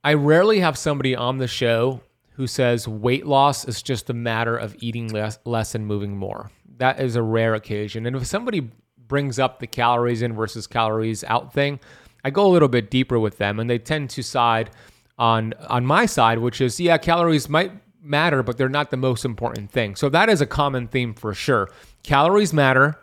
I 0.04 0.14
rarely 0.14 0.60
have 0.60 0.78
somebody 0.78 1.16
on 1.16 1.38
the 1.38 1.48
show 1.48 2.02
who 2.38 2.46
says 2.46 2.88
weight 2.88 3.26
loss 3.26 3.66
is 3.68 3.82
just 3.82 4.12
a 4.12 4.14
matter 4.14 4.56
of 4.56 4.76
eating 4.80 5.08
less, 5.10 5.40
less 5.44 5.74
and 5.74 5.88
moving 5.88 6.16
more. 6.16 6.52
That 6.78 7.00
is 7.00 7.16
a 7.16 7.24
rare 7.24 7.56
occasion. 7.56 8.06
And 8.06 8.16
if 8.16 8.28
somebody 8.28 8.70
brings 9.08 9.40
up 9.40 9.60
the 9.60 9.66
calories 9.66 10.22
in 10.22 10.34
versus 10.34 10.68
calories 10.68 11.24
out 11.24 11.52
thing, 11.52 11.80
I 12.24 12.30
go 12.30 12.46
a 12.46 12.54
little 12.54 12.68
bit 12.68 12.92
deeper 12.92 13.20
with 13.20 13.40
them 13.40 13.60
and 13.60 13.68
they 13.68 13.80
tend 13.80 14.12
to 14.12 14.22
side 14.22 14.70
on 15.18 15.56
on 15.68 15.84
my 15.84 16.06
side, 16.06 16.38
which 16.38 16.62
is 16.62 16.80
yeah, 16.80 17.00
calories 17.00 17.50
might 17.50 17.72
matter, 18.04 18.44
but 18.44 18.56
they're 18.56 18.70
not 18.70 18.92
the 18.92 18.98
most 18.98 19.26
important 19.26 19.72
thing. 19.72 19.96
So 19.96 20.08
that 20.10 20.30
is 20.30 20.40
a 20.40 20.46
common 20.46 20.88
theme 20.88 21.16
for 21.16 21.34
sure. 21.34 21.70
Calories 22.04 22.54
matter. 22.54 23.00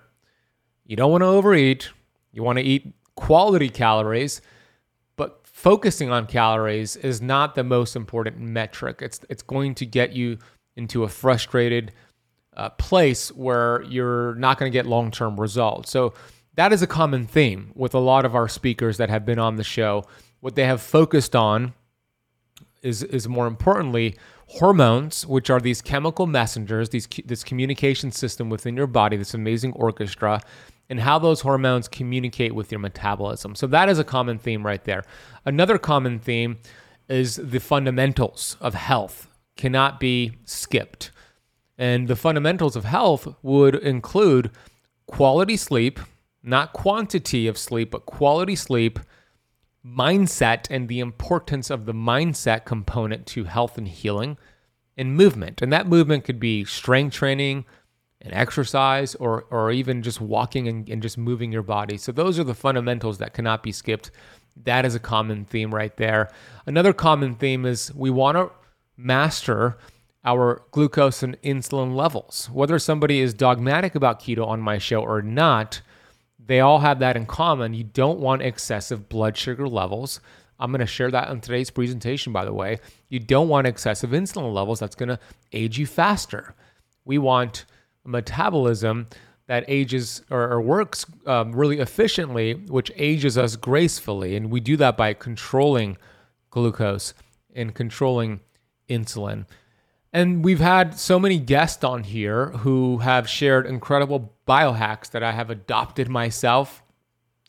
You 0.86 0.94
don't 0.94 1.10
want 1.10 1.22
to 1.22 1.26
overeat. 1.26 1.90
You 2.30 2.44
want 2.44 2.58
to 2.58 2.64
eat 2.64 2.94
quality 3.16 3.68
calories, 3.68 4.40
focusing 5.64 6.10
on 6.10 6.26
calories 6.26 6.94
is 6.96 7.22
not 7.22 7.54
the 7.54 7.64
most 7.64 7.96
important 7.96 8.38
metric. 8.38 8.98
It's 9.00 9.20
it's 9.30 9.42
going 9.42 9.74
to 9.76 9.86
get 9.86 10.12
you 10.12 10.36
into 10.76 11.04
a 11.04 11.08
frustrated 11.08 11.90
uh, 12.54 12.68
place 12.68 13.32
where 13.32 13.82
you're 13.84 14.34
not 14.34 14.58
going 14.58 14.70
to 14.70 14.78
get 14.78 14.84
long 14.84 15.10
term 15.10 15.40
results. 15.40 15.90
So 15.90 16.12
that 16.56 16.74
is 16.74 16.82
a 16.82 16.86
common 16.86 17.26
theme 17.26 17.72
with 17.74 17.94
a 17.94 17.98
lot 17.98 18.26
of 18.26 18.34
our 18.34 18.46
speakers 18.46 18.98
that 18.98 19.08
have 19.08 19.24
been 19.24 19.38
on 19.38 19.56
the 19.56 19.64
show. 19.64 20.04
What 20.40 20.54
they 20.54 20.66
have 20.66 20.82
focused 20.82 21.34
on 21.34 21.72
is 22.82 23.02
is 23.02 23.26
more 23.26 23.46
importantly 23.46 24.16
hormones, 24.46 25.26
which 25.26 25.48
are 25.48 25.60
these 25.60 25.80
chemical 25.80 26.26
messengers, 26.26 26.90
these 26.90 27.08
this 27.24 27.42
communication 27.42 28.12
system 28.12 28.50
within 28.50 28.76
your 28.76 28.86
body, 28.86 29.16
this 29.16 29.32
amazing 29.32 29.72
orchestra, 29.72 30.42
and 30.94 31.00
how 31.00 31.18
those 31.18 31.40
hormones 31.40 31.88
communicate 31.88 32.54
with 32.54 32.70
your 32.70 32.78
metabolism. 32.78 33.56
So 33.56 33.66
that 33.66 33.88
is 33.88 33.98
a 33.98 34.04
common 34.04 34.38
theme 34.38 34.64
right 34.64 34.84
there. 34.84 35.02
Another 35.44 35.76
common 35.76 36.20
theme 36.20 36.58
is 37.08 37.34
the 37.34 37.58
fundamentals 37.58 38.56
of 38.60 38.74
health 38.74 39.26
cannot 39.56 39.98
be 39.98 40.38
skipped. 40.44 41.10
And 41.76 42.06
the 42.06 42.14
fundamentals 42.14 42.76
of 42.76 42.84
health 42.84 43.26
would 43.42 43.74
include 43.74 44.52
quality 45.08 45.56
sleep, 45.56 45.98
not 46.44 46.72
quantity 46.72 47.48
of 47.48 47.58
sleep, 47.58 47.90
but 47.90 48.06
quality 48.06 48.54
sleep, 48.54 49.00
mindset, 49.84 50.68
and 50.70 50.86
the 50.86 51.00
importance 51.00 51.70
of 51.70 51.86
the 51.86 51.92
mindset 51.92 52.64
component 52.64 53.26
to 53.26 53.42
health 53.42 53.76
and 53.76 53.88
healing, 53.88 54.38
and 54.96 55.16
movement. 55.16 55.60
And 55.60 55.72
that 55.72 55.88
movement 55.88 56.22
could 56.22 56.38
be 56.38 56.64
strength 56.64 57.14
training 57.14 57.64
and 58.20 58.32
exercise, 58.32 59.14
or, 59.16 59.44
or 59.50 59.70
even 59.70 60.02
just 60.02 60.20
walking 60.20 60.68
and, 60.68 60.88
and 60.88 61.02
just 61.02 61.18
moving 61.18 61.52
your 61.52 61.62
body. 61.62 61.96
So, 61.98 62.12
those 62.12 62.38
are 62.38 62.44
the 62.44 62.54
fundamentals 62.54 63.18
that 63.18 63.34
cannot 63.34 63.62
be 63.62 63.72
skipped. 63.72 64.10
That 64.64 64.84
is 64.84 64.94
a 64.94 65.00
common 65.00 65.44
theme 65.44 65.74
right 65.74 65.96
there. 65.96 66.30
Another 66.66 66.92
common 66.92 67.34
theme 67.34 67.66
is 67.66 67.92
we 67.94 68.10
want 68.10 68.36
to 68.36 68.50
master 68.96 69.76
our 70.24 70.62
glucose 70.70 71.22
and 71.22 71.40
insulin 71.42 71.94
levels. 71.94 72.48
Whether 72.52 72.78
somebody 72.78 73.20
is 73.20 73.34
dogmatic 73.34 73.94
about 73.94 74.20
keto 74.20 74.46
on 74.46 74.60
my 74.60 74.78
show 74.78 75.02
or 75.02 75.20
not, 75.20 75.82
they 76.38 76.60
all 76.60 76.78
have 76.78 76.98
that 77.00 77.16
in 77.16 77.26
common. 77.26 77.74
You 77.74 77.84
don't 77.84 78.20
want 78.20 78.42
excessive 78.42 79.08
blood 79.08 79.36
sugar 79.36 79.68
levels. 79.68 80.20
I'm 80.58 80.70
going 80.70 80.80
to 80.80 80.86
share 80.86 81.10
that 81.10 81.28
in 81.30 81.40
today's 81.40 81.70
presentation, 81.70 82.32
by 82.32 82.44
the 82.44 82.54
way. 82.54 82.78
You 83.08 83.18
don't 83.18 83.48
want 83.48 83.66
excessive 83.66 84.10
insulin 84.10 84.52
levels. 84.54 84.78
That's 84.78 84.94
going 84.94 85.08
to 85.08 85.18
age 85.52 85.78
you 85.78 85.86
faster. 85.86 86.54
We 87.04 87.18
want 87.18 87.64
metabolism 88.04 89.08
that 89.46 89.64
ages 89.68 90.22
or, 90.30 90.50
or 90.50 90.60
works 90.60 91.04
um, 91.26 91.52
really 91.52 91.78
efficiently, 91.78 92.54
which 92.54 92.90
ages 92.96 93.36
us 93.36 93.56
gracefully. 93.56 94.36
And 94.36 94.50
we 94.50 94.60
do 94.60 94.76
that 94.78 94.96
by 94.96 95.12
controlling 95.12 95.96
glucose 96.50 97.14
and 97.54 97.74
controlling 97.74 98.40
insulin. 98.88 99.46
And 100.12 100.44
we've 100.44 100.60
had 100.60 100.98
so 100.98 101.18
many 101.18 101.38
guests 101.38 101.82
on 101.82 102.04
here 102.04 102.46
who 102.50 102.98
have 102.98 103.28
shared 103.28 103.66
incredible 103.66 104.32
biohacks 104.46 105.10
that 105.10 105.22
I 105.22 105.32
have 105.32 105.50
adopted 105.50 106.08
myself. 106.08 106.82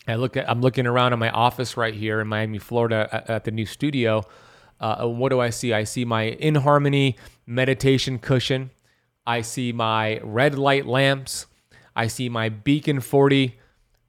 I 0.07 0.15
look 0.15 0.35
at 0.35 0.49
I'm 0.49 0.61
looking 0.61 0.87
around 0.87 1.13
in 1.13 1.19
my 1.19 1.29
office 1.29 1.77
right 1.77 1.93
here 1.93 2.19
in 2.19 2.27
Miami, 2.27 2.57
Florida 2.57 3.07
at, 3.11 3.29
at 3.29 3.43
the 3.43 3.51
new 3.51 3.65
studio. 3.65 4.23
Uh, 4.79 5.07
what 5.07 5.29
do 5.29 5.39
I 5.39 5.51
see? 5.51 5.73
I 5.73 5.83
see 5.83 6.05
my 6.05 6.23
In 6.23 6.55
Harmony 6.55 7.15
meditation 7.45 8.19
cushion. 8.19 8.71
I 9.25 9.41
see 9.41 9.71
my 9.71 10.19
red 10.23 10.57
light 10.57 10.85
lamps. 10.85 11.47
I 11.95 12.07
see 12.07 12.29
my 12.29 12.49
Beacon 12.49 12.99
40. 12.99 13.57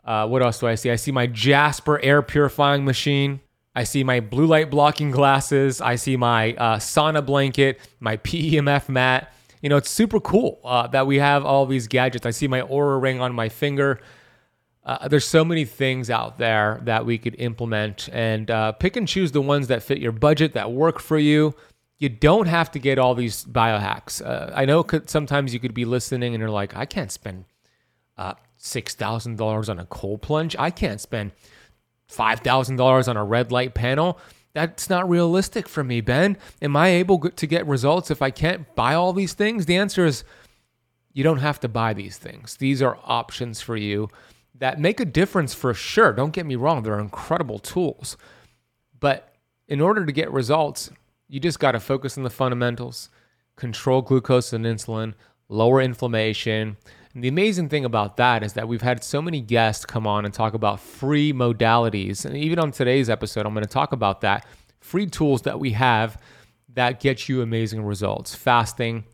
Uh, 0.05 0.27
what 0.29 0.43
else 0.43 0.61
do 0.61 0.67
I 0.67 0.75
see? 0.75 0.91
I 0.91 0.97
see 0.97 1.13
my 1.13 1.27
Jaspr 1.27 1.99
air 2.03 2.23
purifying 2.23 2.85
machine. 2.85 3.41
I 3.75 3.85
see 3.85 4.05
my 4.05 4.21
blue 4.21 4.47
light 4.47 4.71
blocking 4.71 5.11
glasses. 5.11 5.81
I 5.81 5.97
see 5.97 6.17
my 6.17 6.55
uh, 6.55 6.77
sauna 6.79 7.25
blanket, 7.25 7.79
my 8.01 8.17
PEMF 8.27 8.89
mat. 8.89 9.33
You 9.63 9.69
know, 9.69 9.77
it's 9.77 9.91
super 9.91 10.21
cool 10.21 10.61
uh, 10.65 10.87
that 10.89 11.07
we 11.07 11.19
have 11.19 11.45
all 11.45 11.67
these 11.67 11.87
gadgets. 11.89 12.27
I 12.27 12.31
see 12.31 12.49
my 12.49 12.63
Oura 12.63 13.01
ring 13.01 13.21
on 13.21 13.35
my 13.35 13.49
finger. 13.49 14.01
Uh, 14.85 15.09
there's 15.09 15.27
so 15.27 15.45
many 15.45 15.65
things 15.65 16.11
out 16.11 16.39
there 16.39 16.81
that 16.85 17.05
we 17.05 17.19
could 17.19 17.35
implement 17.39 18.09
and 18.13 18.51
uh, 18.51 18.71
pick 18.73 18.97
and 18.97 19.09
choose 19.09 19.33
the 19.33 19.43
ones 19.43 19.67
that 19.67 19.83
fit 19.83 19.99
your 19.99 20.13
budget, 20.13 20.53
that 20.53 20.71
work 20.71 21.01
for 21.01 21.19
you. 21.19 21.55
You 21.99 22.09
don't 22.09 22.47
have 22.47 22.71
to 22.73 22.79
get 22.79 22.99
all 22.99 23.15
these 23.15 23.45
biohacks. 23.45 24.25
Uh, 24.25 24.53
I 24.55 24.65
know 24.67 24.85
sometimes 25.07 25.55
you 25.55 25.61
could 25.61 25.75
be 25.75 25.85
listening 25.85 26.35
and 26.35 26.41
you're 26.41 26.51
like, 26.51 26.77
I 26.77 26.85
can't 26.85 27.11
spend 27.11 27.47
uh, 28.19 28.35
$6,000 28.61 29.69
on 29.69 29.79
a 29.79 29.87
cold 29.87 30.23
plunge. 30.23 30.55
I 30.59 30.71
can't 30.71 31.01
spend 31.01 31.33
$5,000 32.11 33.09
on 33.09 33.17
a 33.17 33.25
red 33.25 33.51
light 33.51 33.75
panel. 33.75 34.19
That's 34.53 34.89
not 34.89 35.09
realistic 35.09 35.69
for 35.69 35.85
me, 35.85 36.01
Ben. 36.01 36.39
Am 36.63 36.77
I 36.77 36.89
able 36.89 37.19
to 37.19 37.47
get 37.47 37.67
results 37.67 38.11
if 38.11 38.23
I 38.23 38.31
can't 38.31 38.75
buy 38.75 38.95
all 38.95 39.13
these 39.13 39.35
things? 39.35 39.67
The 39.67 39.77
answer 39.77 40.07
is 40.07 40.25
you 41.13 41.23
don't 41.23 41.39
have 41.39 41.61
to 41.61 41.69
buy 41.69 41.95
these 41.95 42.19
things. 42.19 42.57
These 42.57 42.83
are 42.83 42.99
options 43.05 43.61
for 43.61 43.77
you 43.77 44.11
that 44.59 44.81
make 44.81 45.01
a 45.01 45.05
difference 45.05 45.55
for 45.55 45.75
sure. 45.75 46.13
Don't 46.13 46.33
get 46.33 46.47
me 46.47 46.57
wrong, 46.57 46.83
they're 46.83 46.99
incredible 46.99 47.59
tools. 47.59 48.17
But 48.99 49.35
in 49.69 49.81
order 49.81 50.07
to 50.07 50.13
get 50.13 50.31
results, 50.31 50.91
you 51.29 51.41
just 51.41 51.59
got 51.59 51.73
to 51.73 51.81
focus 51.81 52.17
on 52.17 52.25
the 52.25 52.31
fundamentals, 52.31 53.11
control 53.57 54.03
glucose 54.03 54.53
and 54.53 54.65
insulin, 54.65 55.15
lower 55.49 55.81
inflammation, 55.81 56.77
and 57.17 57.25
the 57.25 57.29
amazing 57.29 57.71
thing 57.71 57.87
about 57.87 58.19
that 58.19 58.43
is 58.43 58.53
that 58.53 58.69
we've 58.69 58.83
had 58.83 59.03
so 59.03 59.23
many 59.23 59.41
guests 59.41 59.87
come 59.87 60.07
on 60.07 60.27
and 60.27 60.35
talk 60.35 60.53
about 60.53 60.81
free 60.81 61.33
modalities. 61.33 62.27
And 62.27 62.37
even 62.37 62.59
on 62.59 62.73
today's 62.73 63.09
episode, 63.09 63.47
I'm 63.47 63.55
going 63.55 63.65
to 63.65 63.71
talk 63.71 63.93
about 63.93 64.21
that 64.21 64.45
free 64.81 65.07
tools 65.07 65.41
that 65.43 65.59
we 65.59 65.73
have 65.73 66.21
that 66.75 67.01
get 67.01 67.27
you 67.27 67.41
amazing 67.41 67.83
results. 67.85 68.35
Fasting, 68.35 69.05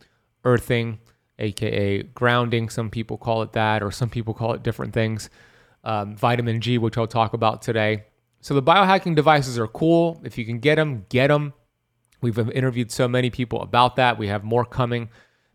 earthing, 0.42 0.98
aka 1.38 2.02
grounding, 2.02 2.68
some 2.70 2.90
people 2.90 3.16
call 3.16 3.42
it 3.42 3.52
that, 3.52 3.84
or 3.84 3.92
some 3.92 4.10
people 4.10 4.34
call 4.34 4.52
it 4.54 4.64
different 4.64 4.92
things. 4.92 5.30
Um, 5.84 6.16
vitamin 6.16 6.60
G, 6.60 6.78
which 6.78 6.98
I'll 6.98 7.06
talk 7.06 7.34
about 7.34 7.62
today. 7.62 8.06
So 8.40 8.54
the 8.54 8.62
biohacking 8.64 9.14
devices 9.14 9.60
are 9.60 9.68
cool. 9.68 10.20
If 10.24 10.36
you 10.36 10.44
can 10.44 10.58
get 10.58 10.74
them, 10.74 11.06
get 11.08 11.28
them. 11.28 11.54
We've 12.22 12.38
interviewed 12.38 12.90
so 12.90 13.08
many 13.08 13.28
people 13.28 13.60
about 13.60 13.96
that. 13.96 14.16
We 14.16 14.28
have 14.28 14.44
more 14.44 14.64
coming. 14.64 15.10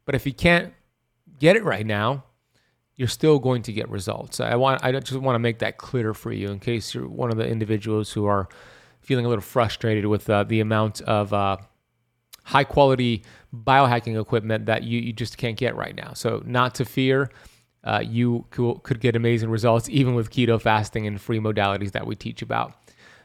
But 0.06 0.16
if 0.16 0.26
you 0.26 0.34
can't 0.34 0.74
get 1.40 1.56
it 1.56 1.64
right 1.64 1.86
now, 1.86 2.26
you're 2.96 3.08
still 3.08 3.40
going 3.40 3.62
to 3.64 3.74
get 3.74 3.90
results. 3.90 4.40
I 4.40 4.56
want 4.56 4.84
I 4.84 4.92
just 4.92 5.14
want 5.14 5.36
to 5.36 5.40
make 5.40 5.60
that 5.60 5.78
clear 5.78 6.14
for 6.14 6.32
you 6.32 6.50
in 6.50 6.60
case 6.60 6.94
you're 6.94 7.08
one 7.08 7.32
of 7.32 7.38
the 7.38 7.48
individuals 7.48 8.12
who 8.12 8.26
are 8.26 8.50
feeling 9.00 9.26
a 9.26 9.30
little 9.30 9.42
frustrated 9.42 10.06
with 10.06 10.30
uh, 10.30 10.44
the 10.44 10.60
amount 10.60 11.02
of 11.02 11.32
uh, 11.32 11.58
high 12.44 12.64
quality 12.64 13.24
biohacking 13.56 14.20
equipment 14.20 14.66
that 14.66 14.84
you, 14.84 15.00
you 15.00 15.14
just 15.14 15.38
can't 15.38 15.58
get 15.58 15.76
right 15.76 15.96
now. 15.96 16.14
So 16.14 16.42
not 16.46 16.76
to 16.76 16.86
fear, 16.86 17.30
uh, 17.84 18.04
you 18.06 18.46
could, 18.50 18.84
could 18.84 19.00
get 19.00 19.16
amazing 19.16 19.50
results 19.50 19.88
even 19.90 20.16
with 20.16 20.30
keto 20.30 20.60
fasting 20.60 21.08
and 21.08 21.22
free 21.22 21.40
modalities 21.40 21.92
that 21.92 22.06
we 22.06 22.16
teach 22.16 22.42
about. 22.42 22.74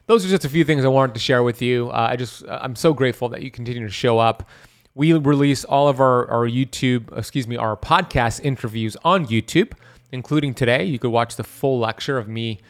Those 0.06 0.24
are 0.26 0.28
just 0.28 0.44
a 0.44 0.48
few 0.48 0.64
things 0.64 0.84
I 0.84 0.88
wanted 0.88 1.14
to 1.14 1.20
share 1.20 1.42
with 1.42 1.62
you. 1.62 1.90
Uh, 1.90 2.08
I 2.10 2.16
just 2.16 2.44
I'm 2.48 2.76
so 2.76 2.92
grateful 2.92 3.28
that 3.30 3.42
you 3.42 3.50
continue 3.50 3.86
to 3.86 3.92
show 3.92 4.18
up 4.18 4.48
we 4.94 5.12
release 5.12 5.64
all 5.64 5.88
of 5.88 6.00
our, 6.00 6.28
our 6.30 6.46
YouTube, 6.46 7.16
excuse 7.16 7.46
me, 7.48 7.56
our 7.56 7.76
podcast 7.76 8.40
interviews 8.44 8.96
on 9.04 9.26
YouTube, 9.26 9.72
including 10.10 10.52
today. 10.54 10.84
You 10.84 10.98
could 10.98 11.10
watch 11.10 11.36
the 11.36 11.44
full 11.44 11.78
lecture 11.78 12.18
of 12.18 12.28
me 12.28 12.60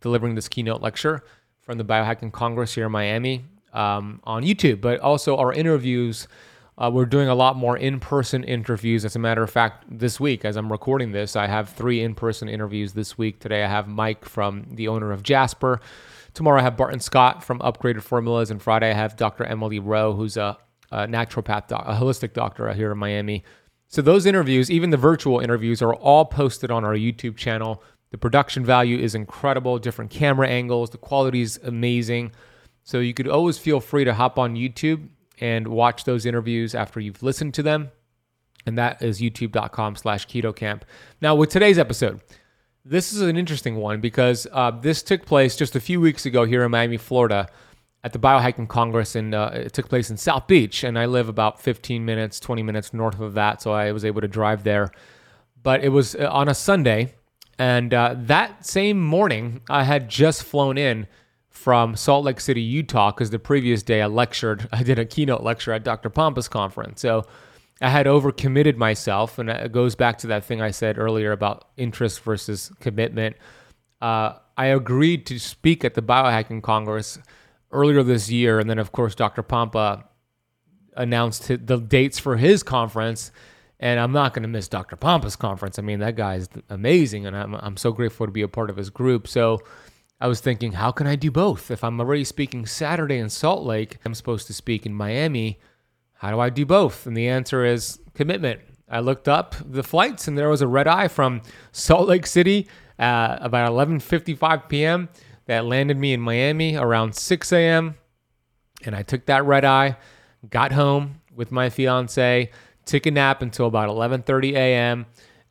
delivering 0.00 0.34
this 0.34 0.48
keynote 0.48 0.82
lecture 0.82 1.24
from 1.62 1.78
the 1.78 1.84
Biohacking 1.84 2.32
Congress 2.32 2.74
here 2.74 2.86
in 2.86 2.92
Miami 2.92 3.44
um, 3.72 4.20
on 4.24 4.42
YouTube, 4.42 4.80
but 4.80 5.00
also 5.00 5.36
our 5.36 5.52
interviews. 5.52 6.28
Uh, 6.76 6.90
we're 6.92 7.06
doing 7.06 7.26
a 7.26 7.34
lot 7.34 7.56
more 7.56 7.78
in 7.78 8.00
person 8.00 8.44
interviews. 8.44 9.06
As 9.06 9.16
a 9.16 9.18
matter 9.18 9.42
of 9.42 9.48
fact, 9.48 9.84
this 9.90 10.20
week, 10.20 10.44
as 10.44 10.56
I'm 10.56 10.70
recording 10.70 11.12
this, 11.12 11.34
I 11.34 11.46
have 11.46 11.70
three 11.70 12.02
in 12.02 12.14
person 12.14 12.50
interviews 12.50 12.92
this 12.92 13.16
week. 13.16 13.40
Today, 13.40 13.64
I 13.64 13.68
have 13.68 13.88
Mike 13.88 14.26
from 14.26 14.66
the 14.70 14.88
owner 14.88 15.10
of 15.10 15.22
Jaspr. 15.22 15.80
Tomorrow, 16.36 16.60
I 16.60 16.62
have 16.62 16.76
Barton 16.76 17.00
Scott 17.00 17.42
from 17.42 17.58
Upgraded 17.58 18.02
Formulas. 18.02 18.52
And 18.52 18.62
Friday, 18.62 18.90
I 18.90 18.94
have 18.94 19.16
Dr. 19.16 19.44
Emily 19.44 19.80
Rowe, 19.80 20.12
who's 20.12 20.36
a 20.36 20.56
a 20.90 21.06
naturopath, 21.06 21.68
doc, 21.68 21.84
a 21.86 21.94
holistic 21.94 22.32
doctor 22.32 22.72
here 22.72 22.92
in 22.92 22.98
Miami. 22.98 23.44
So 23.88 24.02
those 24.02 24.26
interviews, 24.26 24.70
even 24.70 24.90
the 24.90 24.96
virtual 24.96 25.40
interviews, 25.40 25.82
are 25.82 25.94
all 25.94 26.24
posted 26.24 26.70
on 26.70 26.84
our 26.84 26.94
YouTube 26.94 27.36
channel. 27.36 27.82
The 28.10 28.18
production 28.18 28.64
value 28.64 28.98
is 28.98 29.14
incredible, 29.14 29.78
different 29.78 30.10
camera 30.10 30.48
angles, 30.48 30.90
the 30.90 30.98
quality 30.98 31.40
is 31.40 31.58
amazing. 31.64 32.32
So 32.84 33.00
you 33.00 33.14
could 33.14 33.28
always 33.28 33.58
feel 33.58 33.80
free 33.80 34.04
to 34.04 34.14
hop 34.14 34.38
on 34.38 34.54
YouTube 34.54 35.08
and 35.40 35.68
watch 35.68 36.04
those 36.04 36.24
interviews 36.24 36.74
after 36.74 37.00
you've 37.00 37.22
listened 37.22 37.54
to 37.54 37.62
them. 37.62 37.90
And 38.64 38.78
that 38.78 39.02
is 39.02 39.20
youtube.com 39.20 39.96
slash 39.96 40.26
ketokamp. 40.26 40.82
Now, 41.20 41.34
with 41.34 41.50
today's 41.50 41.78
episode, 41.78 42.20
this 42.88 43.12
is 43.12 43.20
an 43.20 43.36
interesting 43.36 43.76
one 43.76 44.00
because 44.00 44.46
uh, 44.52 44.70
this 44.70 45.02
took 45.02 45.26
place 45.26 45.56
just 45.56 45.74
a 45.74 45.80
few 45.80 46.00
weeks 46.00 46.24
ago 46.24 46.44
here 46.44 46.62
in 46.62 46.70
Miami, 46.70 46.96
Florida 46.96 47.48
at 48.04 48.12
the 48.12 48.18
Biohacking 48.18 48.68
Congress, 48.68 49.16
and 49.16 49.34
uh, 49.34 49.50
it 49.52 49.72
took 49.72 49.88
place 49.88 50.08
in 50.08 50.16
South 50.16 50.46
Beach. 50.46 50.84
And 50.84 50.96
I 50.96 51.06
live 51.06 51.28
about 51.28 51.60
15 51.60 52.04
minutes, 52.04 52.38
20 52.38 52.62
minutes 52.62 52.94
north 52.94 53.18
of 53.18 53.34
that, 53.34 53.60
so 53.60 53.72
I 53.72 53.90
was 53.90 54.04
able 54.04 54.20
to 54.20 54.28
drive 54.28 54.62
there. 54.62 54.92
But 55.60 55.82
it 55.82 55.88
was 55.88 56.14
uh, 56.14 56.28
on 56.30 56.48
a 56.48 56.54
Sunday, 56.54 57.14
and 57.58 57.92
uh, 57.92 58.14
that 58.16 58.64
same 58.64 59.02
morning, 59.02 59.62
I 59.68 59.82
had 59.82 60.08
just 60.08 60.44
flown 60.44 60.78
in 60.78 61.08
from 61.50 61.96
Salt 61.96 62.24
Lake 62.24 62.38
City, 62.38 62.62
Utah, 62.62 63.10
because 63.10 63.30
the 63.30 63.40
previous 63.40 63.82
day 63.82 64.00
I 64.02 64.06
lectured, 64.06 64.68
I 64.72 64.84
did 64.84 65.00
a 65.00 65.04
keynote 65.04 65.42
lecture 65.42 65.72
at 65.72 65.82
Dr. 65.82 66.08
Pompa's 66.08 66.46
conference. 66.46 67.00
So 67.00 67.26
I 67.80 67.90
had 67.90 68.06
overcommitted 68.06 68.76
myself, 68.76 69.38
and 69.38 69.50
it 69.50 69.72
goes 69.72 69.94
back 69.94 70.18
to 70.18 70.28
that 70.28 70.44
thing 70.44 70.62
I 70.62 70.70
said 70.70 70.98
earlier 70.98 71.32
about 71.32 71.68
interest 71.76 72.20
versus 72.20 72.72
commitment. 72.80 73.36
Uh, 74.00 74.34
I 74.56 74.66
agreed 74.66 75.26
to 75.26 75.38
speak 75.38 75.84
at 75.84 75.94
the 75.94 76.02
Biohacking 76.02 76.62
Congress 76.62 77.18
earlier 77.70 78.02
this 78.02 78.30
year, 78.30 78.58
and 78.58 78.70
then 78.70 78.78
of 78.78 78.92
course 78.92 79.14
Dr. 79.14 79.42
Pompa 79.42 80.04
announced 80.96 81.48
the 81.48 81.76
dates 81.76 82.18
for 82.18 82.36
his 82.36 82.62
conference, 82.62 83.30
and 83.78 84.00
I'm 84.00 84.12
not 84.12 84.32
going 84.32 84.42
to 84.44 84.48
miss 84.48 84.68
Dr. 84.68 84.96
Pompa's 84.96 85.36
conference. 85.36 85.78
I 85.78 85.82
mean, 85.82 85.98
that 85.98 86.16
guy 86.16 86.36
is 86.36 86.48
amazing, 86.70 87.26
and 87.26 87.36
I'm 87.36 87.54
I'm 87.56 87.76
so 87.76 87.92
grateful 87.92 88.26
to 88.26 88.32
be 88.32 88.42
a 88.42 88.48
part 88.48 88.70
of 88.70 88.76
his 88.78 88.88
group. 88.88 89.28
So 89.28 89.60
I 90.18 90.28
was 90.28 90.40
thinking, 90.40 90.72
how 90.72 90.92
can 90.92 91.06
I 91.06 91.16
do 91.16 91.30
both? 91.30 91.70
If 91.70 91.84
I'm 91.84 92.00
already 92.00 92.24
speaking 92.24 92.64
Saturday 92.64 93.18
in 93.18 93.28
Salt 93.28 93.64
Lake, 93.64 93.98
I'm 94.06 94.14
supposed 94.14 94.46
to 94.46 94.54
speak 94.54 94.86
in 94.86 94.94
Miami. 94.94 95.58
How 96.18 96.30
do 96.30 96.40
I 96.40 96.50
do 96.50 96.64
both? 96.64 97.06
And 97.06 97.16
the 97.16 97.28
answer 97.28 97.64
is 97.64 98.00
commitment. 98.14 98.60
I 98.88 99.00
looked 99.00 99.28
up 99.28 99.56
the 99.64 99.82
flights, 99.82 100.28
and 100.28 100.38
there 100.38 100.48
was 100.48 100.62
a 100.62 100.68
red 100.68 100.86
eye 100.86 101.08
from 101.08 101.42
Salt 101.72 102.08
Lake 102.08 102.26
City 102.26 102.68
at 102.98 103.36
about 103.40 103.70
11:55 103.70 104.68
p.m. 104.68 105.08
that 105.46 105.64
landed 105.64 105.96
me 105.96 106.12
in 106.12 106.20
Miami 106.20 106.76
around 106.76 107.14
6 107.14 107.52
a.m. 107.52 107.96
And 108.84 108.94
I 108.94 109.02
took 109.02 109.26
that 109.26 109.44
red 109.44 109.64
eye, 109.64 109.96
got 110.48 110.72
home 110.72 111.20
with 111.34 111.50
my 111.50 111.68
fiance, 111.68 112.50
took 112.84 113.06
a 113.06 113.10
nap 113.10 113.42
until 113.42 113.66
about 113.66 113.88
11:30 113.88 114.52
a.m 114.54 115.06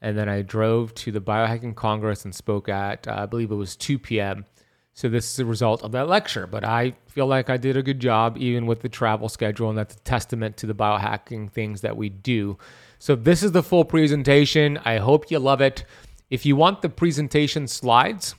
and 0.06 0.16
then 0.16 0.30
I 0.30 0.44
drove 0.44 0.94
to 0.96 1.12
the 1.12 1.20
Biohacking 1.20 1.76
Congress 1.76 2.26
and 2.26 2.36
spoke 2.36 2.70
at, 2.70 3.08
uh, 3.08 3.16
I 3.22 3.26
believe 3.26 3.50
it 3.50 3.56
was 3.56 3.76
2 3.76 3.98
p.m. 3.98 4.46
So 4.96 5.10
this 5.10 5.30
is 5.30 5.40
a 5.40 5.46
result 5.46 5.84
of 5.84 5.92
that 5.92 6.08
lecture, 6.08 6.48
but 6.48 6.64
I 6.64 6.96
feel 7.08 7.28
like 7.28 7.50
I 7.50 7.58
did 7.58 7.76
a 7.76 7.84
good 7.84 8.00
job 8.00 8.38
even 8.38 8.66
with 8.66 8.82
the 8.82 8.88
travel 8.88 9.28
schedule, 9.28 9.70
and 9.70 9.78
that's 9.78 9.96
a 9.96 10.00
testament 10.00 10.56
to 10.58 10.68
the 10.68 10.74
biohacking 10.74 11.52
things 11.52 11.82
that 11.82 11.98
we 11.98 12.08
do. 12.08 12.58
So 12.98 13.14
this 13.14 13.44
is 13.44 13.52
the 13.52 13.62
full 13.62 13.84
presentation. 13.84 14.80
I 14.86 15.00
hope 15.00 15.30
you 15.30 15.38
love 15.40 15.60
it. 15.60 15.84
If 16.30 16.46
you 16.46 16.56
want 16.56 16.82
the 16.82 16.88
presentation 16.88 17.68
slides, 17.68 18.36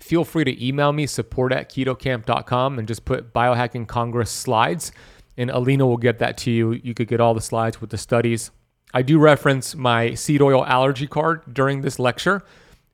feel 0.00 0.24
free 0.24 0.42
to 0.42 0.66
email 0.66 0.92
me 0.92 1.06
support 1.06 1.52
at 1.52 1.70
ketokamp.com 1.70 2.78
and 2.80 2.88
just 2.88 3.04
put 3.04 3.32
biohacking 3.32 3.86
congress 3.86 4.30
slides 4.30 4.92
and 5.36 5.50
alina 5.50 5.86
will 5.86 5.98
get 5.98 6.18
that 6.18 6.36
to 6.38 6.50
you 6.50 6.72
you 6.72 6.94
could 6.94 7.06
get 7.06 7.20
all 7.20 7.34
the 7.34 7.40
slides 7.40 7.80
with 7.80 7.90
the 7.90 7.98
studies 7.98 8.50
i 8.94 9.02
do 9.02 9.18
reference 9.18 9.74
my 9.74 10.14
seed 10.14 10.40
oil 10.40 10.64
allergy 10.64 11.06
card 11.06 11.42
during 11.52 11.82
this 11.82 11.98
lecture 11.98 12.42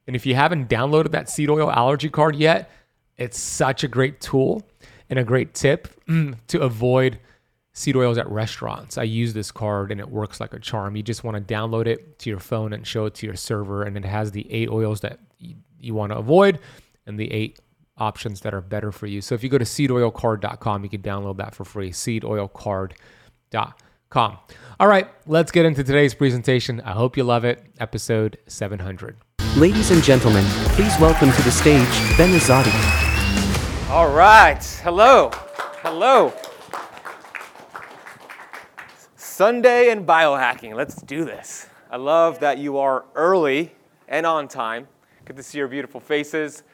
and 0.09 0.17
if 0.17 0.27
you 0.27 0.35
haven't 0.35 0.69
downloaded 0.69 1.13
that 1.13 1.31
seed 1.31 1.49
oil 1.49 1.71
allergy 1.71 2.09
card 2.09 2.35
yet 2.35 2.71
it's 3.19 3.39
such 3.39 3.85
a 3.85 3.89
great 3.89 4.21
tool 4.21 4.63
and 5.09 5.19
a 5.19 5.25
great 5.25 5.55
tip 5.55 5.89
to 6.49 6.61
avoid 6.61 7.19
seed 7.73 7.97
oils 7.97 8.19
at 8.19 8.29
restaurants. 8.31 8.99
I 8.99 9.03
use 9.03 9.35
this 9.35 9.53
card 9.53 9.93
and 9.93 10.01
it 10.01 10.09
works 10.09 10.41
like 10.41 10.55
a 10.55 10.59
charm. 10.59 10.97
You 10.97 11.03
just 11.03 11.25
want 11.25 11.37
to 11.37 11.55
download 11.55 11.87
it 11.87 12.19
to 12.21 12.31
your 12.31 12.39
phone 12.39 12.73
and 12.73 12.87
show 12.87 13.05
it 13.05 13.15
to 13.17 13.27
your 13.27 13.37
server, 13.37 13.83
and 13.83 13.97
it 13.97 14.05
has 14.05 14.31
the 14.33 14.51
eight 14.51 14.71
oils 14.71 15.03
that 15.03 15.19
you, 15.39 15.95
want 15.95 16.11
to 16.11 16.19
avoid 16.19 16.59
and 17.07 17.21
the 17.21 17.31
eight 17.33 17.61
options 17.99 18.41
that 18.41 18.53
are 18.53 18.61
better 18.61 18.91
for 18.91 19.07
you. 19.07 19.21
So 19.21 19.37
if 19.37 19.45
you 19.45 19.51
go 19.51 19.59
to 19.59 19.65
seedoilcard.com, 19.65 20.83
you 20.83 20.91
can 20.91 21.03
download 21.03 21.37
that 21.37 21.55
for 21.55 21.65
free. 21.65 21.93
Seedoilcard.com. 21.93 24.39
All 24.81 24.89
right, 24.89 25.09
let's 25.27 25.53
get 25.53 25.65
into 25.65 25.85
today's 25.85 26.15
presentation. 26.15 26.81
I 26.81 26.93
hope 26.93 27.17
you 27.17 27.23
love 27.23 27.45
it. 27.45 27.65
Episode 27.79 28.39
700. 28.49 29.17
Ladies 29.57 29.91
and 29.91 30.03
gentlemen, 30.03 30.45
please 30.71 30.99
welcome 30.99 31.31
to 31.31 31.43
the 31.43 31.53
stage 31.53 32.17
Ben 32.17 32.37
Azadi. 32.37 33.06
All 33.89 34.11
right. 34.11 34.65
Hello. 34.83 35.31
Hello. 35.81 36.33
Sunday 39.15 39.91
and 39.91 40.05
biohacking. 40.05 40.75
Let's 40.75 41.01
do 41.03 41.25
this. 41.25 41.69
I 41.89 41.97
love 41.97 42.41
that 42.41 42.59
you 42.59 42.79
are 42.79 43.05
early 43.15 43.77
and 44.09 44.27
on 44.27 44.49
time. 44.49 44.89
Good 45.25 45.37
to 45.37 45.43
see 45.45 45.59
your 45.59 45.69
beautiful 45.69 46.01
faces. 46.01 46.65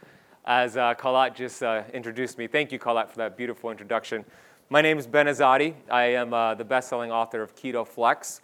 As 0.46 0.78
uh, 0.78 0.94
Kalat 0.94 1.34
just 1.34 1.62
uh, 1.62 1.82
introduced 1.92 2.38
me, 2.38 2.46
thank 2.46 2.72
you, 2.72 2.78
Kalat, 2.78 3.10
for 3.10 3.18
that 3.18 3.36
beautiful 3.36 3.70
introduction. 3.70 4.24
My 4.70 4.80
name 4.80 4.96
is 4.96 5.06
Ben 5.06 5.26
Azadi. 5.26 5.74
I 5.90 6.04
am 6.04 6.32
uh, 6.32 6.54
the 6.54 6.64
best-selling 6.64 7.12
author 7.12 7.42
of 7.42 7.54
Keto 7.54 7.86
Flex, 7.86 8.40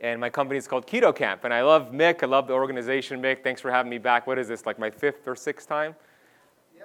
and 0.00 0.18
my 0.18 0.30
company 0.30 0.56
is 0.56 0.66
called 0.66 0.86
Keto 0.86 1.14
Kamp. 1.14 1.44
And 1.44 1.52
I 1.52 1.60
love 1.60 1.92
Mick. 1.92 2.22
I 2.22 2.26
love 2.26 2.46
the 2.46 2.54
organization, 2.54 3.20
Mick. 3.20 3.44
Thanks 3.44 3.60
for 3.60 3.70
having 3.70 3.90
me 3.90 3.98
back. 3.98 4.26
What 4.26 4.38
is 4.38 4.48
this, 4.48 4.64
like 4.64 4.78
my 4.78 4.88
fifth 4.90 5.28
or 5.28 5.36
sixth 5.36 5.68
time? 5.68 5.94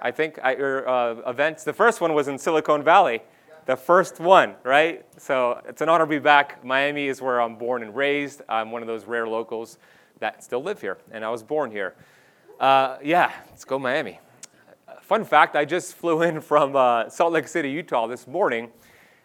I 0.04 0.10
think, 0.10 0.38
at 0.42 0.58
your 0.58 0.88
uh, 0.88 1.30
events. 1.30 1.62
The 1.62 1.72
first 1.72 2.00
one 2.00 2.12
was 2.12 2.26
in 2.26 2.36
Silicon 2.36 2.82
Valley, 2.82 3.22
the 3.66 3.76
first 3.76 4.18
one, 4.18 4.56
right? 4.64 5.06
So 5.16 5.62
it's 5.68 5.80
an 5.80 5.88
honor 5.88 6.04
to 6.04 6.10
be 6.10 6.18
back. 6.18 6.64
Miami 6.64 7.06
is 7.06 7.22
where 7.22 7.40
I'm 7.40 7.54
born 7.54 7.84
and 7.84 7.94
raised. 7.94 8.42
I'm 8.48 8.72
one 8.72 8.82
of 8.82 8.88
those 8.88 9.04
rare 9.04 9.28
locals 9.28 9.78
that 10.18 10.42
still 10.42 10.60
live 10.60 10.80
here, 10.80 10.98
and 11.12 11.24
I 11.24 11.30
was 11.30 11.44
born 11.44 11.70
here. 11.70 11.94
Uh, 12.58 12.98
yeah, 13.02 13.30
let's 13.48 13.64
go 13.64 13.78
Miami. 13.78 14.18
Fun 15.02 15.24
fact 15.24 15.54
I 15.54 15.64
just 15.64 15.94
flew 15.94 16.22
in 16.22 16.40
from 16.40 16.74
uh, 16.74 17.08
Salt 17.08 17.32
Lake 17.32 17.46
City, 17.46 17.70
Utah 17.70 18.08
this 18.08 18.26
morning 18.26 18.70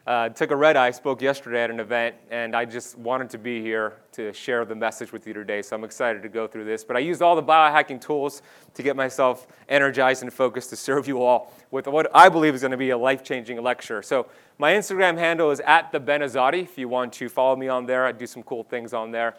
uh, 0.07 0.29
took 0.29 0.51
a 0.51 0.55
red 0.55 0.77
eye, 0.77 0.89
spoke 0.89 1.21
yesterday 1.21 1.65
at 1.65 1.69
an 1.69 1.81
event, 1.81 2.15
and 2.31 2.55
I 2.55 2.63
just 2.63 2.97
wanted 2.97 3.29
to 3.31 3.37
be 3.37 3.61
here 3.61 3.97
to 4.13 4.31
share 4.31 4.63
the 4.63 4.73
message 4.73 5.11
with 5.11 5.27
you 5.27 5.33
today. 5.33 5.61
So 5.61 5.75
I'm 5.75 5.83
excited 5.83 6.23
to 6.23 6.29
go 6.29 6.47
through 6.47 6.63
this. 6.63 6.85
But 6.85 6.95
I 6.95 6.99
used 6.99 7.21
all 7.21 7.35
the 7.35 7.43
biohacking 7.43 7.99
tools 7.99 8.41
to 8.75 8.83
get 8.83 8.95
myself 8.95 9.47
energized 9.67 10.23
and 10.23 10.31
focused 10.31 10.69
to 10.69 10.77
serve 10.77 11.09
you 11.09 11.21
all 11.21 11.53
with 11.71 11.87
what 11.87 12.09
I 12.15 12.29
believe 12.29 12.55
is 12.55 12.61
going 12.61 12.71
to 12.71 12.77
be 12.77 12.91
a 12.91 12.97
life 12.97 13.21
changing 13.21 13.61
lecture. 13.61 14.01
So 14.01 14.27
my 14.57 14.71
Instagram 14.71 15.17
handle 15.17 15.51
is 15.51 15.59
at 15.59 15.91
the 15.91 15.99
Benazadi. 15.99 16.63
If 16.63 16.77
you 16.77 16.87
want 16.87 17.11
to 17.13 17.27
follow 17.27 17.57
me 17.57 17.67
on 17.67 17.85
there, 17.85 18.05
I 18.05 18.13
do 18.13 18.25
some 18.25 18.43
cool 18.43 18.63
things 18.63 18.93
on 18.93 19.11
there. 19.11 19.35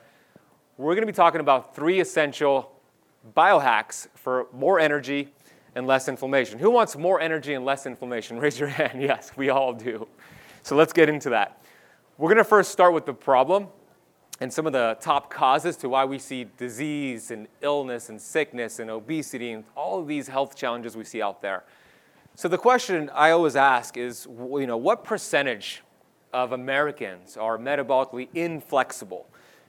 We're 0.76 0.94
going 0.94 1.06
to 1.06 1.12
be 1.12 1.16
talking 1.16 1.40
about 1.40 1.74
three 1.74 2.00
essential 2.00 2.78
biohacks 3.34 4.06
for 4.14 4.48
more 4.52 4.78
energy 4.78 5.32
and 5.74 5.86
less 5.86 6.08
inflammation. 6.08 6.58
Who 6.58 6.70
wants 6.70 6.96
more 6.96 7.20
energy 7.20 7.54
and 7.54 7.64
less 7.64 7.86
inflammation? 7.86 8.38
Raise 8.40 8.60
your 8.60 8.68
hand. 8.68 9.00
Yes, 9.00 9.32
we 9.34 9.48
all 9.48 9.72
do. 9.72 10.06
So 10.68 10.76
let's 10.76 10.92
get 10.92 11.08
into 11.08 11.30
that. 11.30 11.62
We're 12.18 12.28
going 12.28 12.36
to 12.36 12.44
first 12.44 12.72
start 12.72 12.92
with 12.92 13.06
the 13.06 13.14
problem 13.14 13.68
and 14.38 14.52
some 14.52 14.66
of 14.66 14.74
the 14.74 14.98
top 15.00 15.30
causes 15.30 15.78
to 15.78 15.88
why 15.88 16.04
we 16.04 16.18
see 16.18 16.44
disease 16.58 17.30
and 17.30 17.48
illness 17.62 18.10
and 18.10 18.20
sickness 18.20 18.78
and 18.78 18.90
obesity 18.90 19.52
and 19.52 19.64
all 19.74 19.98
of 19.98 20.06
these 20.06 20.28
health 20.28 20.56
challenges 20.56 20.94
we 20.94 21.04
see 21.04 21.22
out 21.22 21.40
there. 21.40 21.64
So 22.34 22.48
the 22.48 22.58
question 22.58 23.10
I 23.14 23.30
always 23.30 23.56
ask 23.56 23.96
is, 23.96 24.26
you 24.28 24.66
know, 24.66 24.76
what 24.76 25.04
percentage 25.04 25.82
of 26.34 26.52
Americans 26.52 27.38
are 27.38 27.56
metabolically 27.56 28.28
inflexible? 28.34 29.26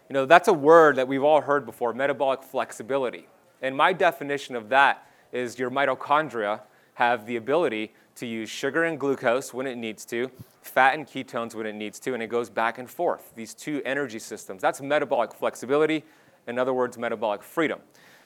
You 0.09 0.15
know, 0.15 0.25
that's 0.25 0.49
a 0.49 0.53
word 0.53 0.97
that 0.97 1.07
we've 1.07 1.23
all 1.23 1.39
heard 1.39 1.65
before, 1.65 1.93
metabolic 1.93 2.43
flexibility. 2.43 3.29
And 3.62 3.73
my 3.73 3.93
definition 3.93 4.53
of 4.53 4.67
that 4.67 5.07
is 5.31 5.57
your 5.57 5.71
mitochondria 5.71 6.59
have 6.95 7.25
the 7.25 7.38
ability 7.38 7.93
to 8.15 8.25
use 8.25 8.49
sugar 8.49 8.83
and 8.83 8.99
glucose 8.99 9.53
when 9.53 9.65
it 9.65 9.77
needs 9.77 10.03
to, 10.03 10.29
fat 10.62 10.95
and 10.95 11.08
ketones 11.08 11.56
when 11.56 11.65
it 11.65 11.74
needs 11.74 12.00
to, 12.00 12.13
and 12.13 12.22
it 12.22 12.28
goes 12.28 12.50
back 12.50 12.78
and 12.78 12.89
forth. 12.89 13.34
These 13.36 13.54
two 13.54 13.82
energy 13.86 14.19
systems. 14.19 14.62
That's 14.62 14.82
metabolic 14.82 15.34
flexibility, 15.34 16.04
in 16.48 16.60
other 16.60 16.74
words, 16.74 16.98
metabolic 16.98 17.43
freedom. 17.43 17.80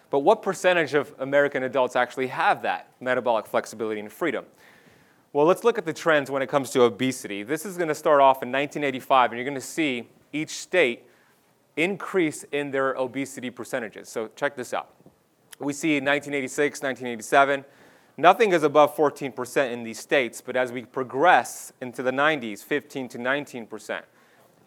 But 0.09 0.19
what 0.19 0.41
percentage 0.41 0.93
of 0.93 1.13
American 1.19 1.63
adults 1.63 1.95
actually 1.95 2.27
have 2.27 2.61
that 2.61 2.91
metabolic 2.99 3.47
flexibility 3.47 3.99
and 3.99 4.11
freedom? 4.11 4.45
Well, 5.31 5.47
let's 5.47 5.63
look 5.63 5.79
at 5.79 5.85
the 5.85 5.93
trends 5.93 6.29
when 6.29 6.43
it 6.43 6.49
comes 6.49 6.69
to 6.71 6.83
obesity. 6.83 7.41
This 7.41 7.65
is 7.65 7.77
going 7.77 7.87
to 7.87 7.95
start 7.95 8.21
off 8.21 8.43
in 8.43 8.51
1985, 8.51 9.31
and 9.31 9.37
you're 9.39 9.45
going 9.45 9.55
to 9.55 9.61
see 9.61 10.07
each 10.31 10.51
state 10.51 11.07
increase 11.75 12.43
in 12.51 12.69
their 12.69 12.93
obesity 12.93 13.49
percentages. 13.49 14.07
So 14.09 14.29
check 14.35 14.55
this 14.55 14.73
out. 14.73 14.93
We 15.59 15.73
see 15.73 15.95
1986, 15.95 16.83
1987, 16.83 17.65
Nothing 18.17 18.51
is 18.53 18.61
above 18.61 18.95
14% 18.95 19.71
in 19.71 19.83
these 19.83 19.99
states, 19.99 20.39
but 20.39 20.55
as 20.55 20.71
we 20.71 20.83
progress 20.83 21.73
into 21.81 22.03
the 22.03 22.11
90s, 22.11 22.63
15 22.63 23.09
to 23.09 23.17
19%. 23.17 24.01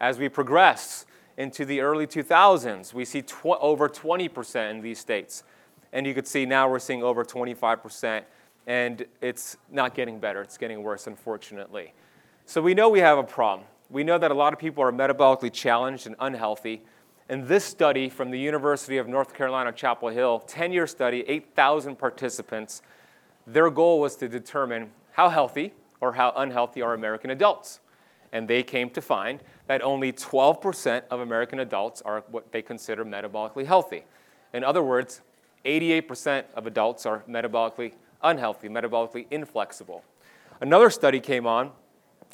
As 0.01 0.17
we 0.19 0.27
progress 0.27 1.05
into 1.37 1.63
the 1.63 1.79
early 1.79 2.05
2000s, 2.05 2.93
we 2.93 3.05
see 3.05 3.21
tw- 3.21 3.45
over 3.45 3.87
20% 3.87 4.71
in 4.71 4.81
these 4.81 4.99
states. 4.99 5.43
And 5.93 6.05
you 6.05 6.13
could 6.13 6.27
see 6.27 6.45
now 6.45 6.69
we're 6.69 6.79
seeing 6.79 7.03
over 7.03 7.23
25%, 7.23 8.23
and 8.67 9.05
it's 9.21 9.55
not 9.71 9.95
getting 9.95 10.19
better, 10.19 10.41
it's 10.41 10.57
getting 10.57 10.83
worse, 10.83 11.07
unfortunately. 11.07 11.93
So 12.45 12.61
we 12.61 12.73
know 12.73 12.89
we 12.89 12.99
have 12.99 13.17
a 13.17 13.23
problem. 13.23 13.65
We 13.89 14.03
know 14.03 14.17
that 14.17 14.29
a 14.29 14.33
lot 14.33 14.51
of 14.51 14.59
people 14.59 14.83
are 14.83 14.91
metabolically 14.91 15.53
challenged 15.53 16.05
and 16.05 16.17
unhealthy. 16.19 16.81
And 17.29 17.47
this 17.47 17.63
study 17.63 18.09
from 18.09 18.31
the 18.31 18.39
University 18.39 18.97
of 18.97 19.07
North 19.07 19.33
Carolina, 19.33 19.71
Chapel 19.71 20.09
Hill, 20.09 20.39
10 20.39 20.73
year 20.73 20.87
study, 20.87 21.23
8,000 21.27 21.97
participants, 21.97 22.81
their 23.47 23.69
goal 23.69 24.01
was 24.01 24.17
to 24.17 24.27
determine 24.27 24.91
how 25.13 25.29
healthy 25.29 25.73
or 26.01 26.13
how 26.13 26.33
unhealthy 26.35 26.81
are 26.81 26.93
American 26.93 27.31
adults. 27.31 27.79
And 28.33 28.47
they 28.47 28.61
came 28.61 28.89
to 28.91 29.01
find 29.01 29.41
that 29.67 29.81
only 29.81 30.11
12% 30.11 31.03
of 31.09 31.21
American 31.21 31.59
adults 31.59 32.01
are 32.01 32.23
what 32.29 32.51
they 32.51 32.61
consider 32.61 33.05
metabolically 33.05 33.65
healthy. 33.65 34.03
In 34.53 34.63
other 34.63 34.83
words, 34.83 35.21
88% 35.65 36.43
of 36.55 36.67
adults 36.67 37.05
are 37.05 37.23
metabolically 37.27 37.93
unhealthy, 38.21 38.67
metabolically 38.67 39.25
inflexible. 39.31 40.03
Another 40.59 40.89
study 40.89 41.19
came 41.19 41.47
on 41.47 41.71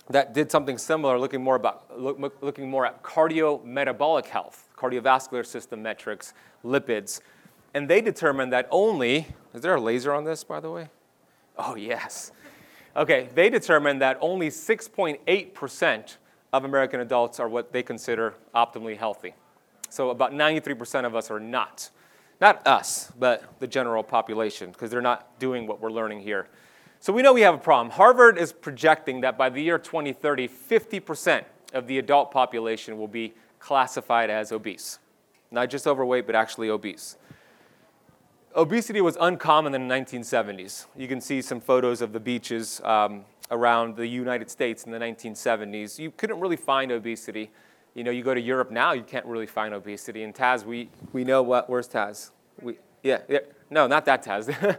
that 0.09 0.33
did 0.33 0.51
something 0.51 0.77
similar, 0.77 1.19
looking 1.19 1.43
more, 1.43 1.55
about, 1.55 1.99
look, 1.99 2.37
looking 2.41 2.69
more 2.69 2.85
at 2.85 3.03
cardiometabolic 3.03 4.25
health, 4.25 4.69
cardiovascular 4.75 5.45
system 5.45 5.81
metrics, 5.81 6.33
lipids. 6.65 7.21
And 7.73 7.87
they 7.87 8.01
determined 8.01 8.51
that 8.51 8.67
only, 8.71 9.27
is 9.53 9.61
there 9.61 9.75
a 9.75 9.81
laser 9.81 10.13
on 10.13 10.23
this, 10.23 10.43
by 10.43 10.59
the 10.59 10.71
way? 10.71 10.89
Oh, 11.57 11.75
yes. 11.75 12.31
Okay, 12.95 13.29
they 13.33 13.49
determined 13.49 14.01
that 14.01 14.17
only 14.21 14.49
6.8% 14.49 16.17
of 16.51 16.65
American 16.65 16.99
adults 16.99 17.39
are 17.39 17.49
what 17.49 17.71
they 17.71 17.81
consider 17.81 18.35
optimally 18.53 18.97
healthy. 18.97 19.33
So 19.89 20.09
about 20.09 20.31
93% 20.31 21.05
of 21.05 21.15
us 21.15 21.31
are 21.31 21.39
not. 21.39 21.89
Not 22.41 22.65
us, 22.67 23.11
but 23.17 23.59
the 23.59 23.67
general 23.67 24.03
population, 24.03 24.71
because 24.71 24.91
they're 24.91 25.01
not 25.01 25.39
doing 25.39 25.65
what 25.65 25.79
we're 25.79 25.91
learning 25.91 26.21
here. 26.21 26.47
So 26.99 27.11
we 27.13 27.21
know 27.21 27.33
we 27.33 27.41
have 27.41 27.55
a 27.55 27.59
problem. 27.59 27.91
Harvard 27.91 28.37
is 28.37 28.53
projecting 28.53 29.21
that 29.21 29.37
by 29.37 29.49
the 29.49 29.61
year 29.61 29.77
2030, 29.77 30.47
50% 30.47 31.43
of 31.73 31.87
the 31.87 31.99
adult 31.99 32.31
population 32.31 32.97
will 32.97 33.07
be 33.07 33.33
classified 33.59 34.29
as 34.29 34.51
obese. 34.51 34.99
Not 35.51 35.69
just 35.69 35.87
overweight, 35.87 36.25
but 36.25 36.35
actually 36.35 36.69
obese. 36.69 37.17
Obesity 38.55 39.01
was 39.01 39.17
uncommon 39.19 39.73
in 39.73 39.87
the 39.87 39.95
1970s. 39.95 40.85
You 40.95 41.07
can 41.07 41.19
see 41.21 41.41
some 41.41 41.59
photos 41.59 42.01
of 42.01 42.13
the 42.13 42.19
beaches 42.19 42.81
um, 42.81 43.25
around 43.49 43.95
the 43.95 44.05
United 44.05 44.47
States 44.47 44.83
in 44.83 44.91
the 44.91 44.99
1970s. 44.99 45.97
You 45.97 46.11
couldn't 46.11 46.39
really 46.39 46.55
find 46.55 46.91
obesity. 46.91 47.49
You 47.95 48.03
know, 48.03 48.11
you 48.11 48.21
go 48.21 48.35
to 48.35 48.41
Europe 48.41 48.69
now, 48.69 48.91
you 48.93 49.01
can't 49.01 49.25
really 49.25 49.47
find 49.47 49.73
obesity. 49.73 50.21
And 50.21 50.35
Taz, 50.35 50.65
we, 50.65 50.89
we 51.13 51.23
know 51.23 51.41
what, 51.41 51.67
where's 51.67 51.87
Taz? 51.87 52.29
We, 52.61 52.77
yeah, 53.01 53.21
yeah, 53.27 53.39
no, 53.71 53.87
not 53.87 54.05
that 54.05 54.23
Taz. 54.23 54.77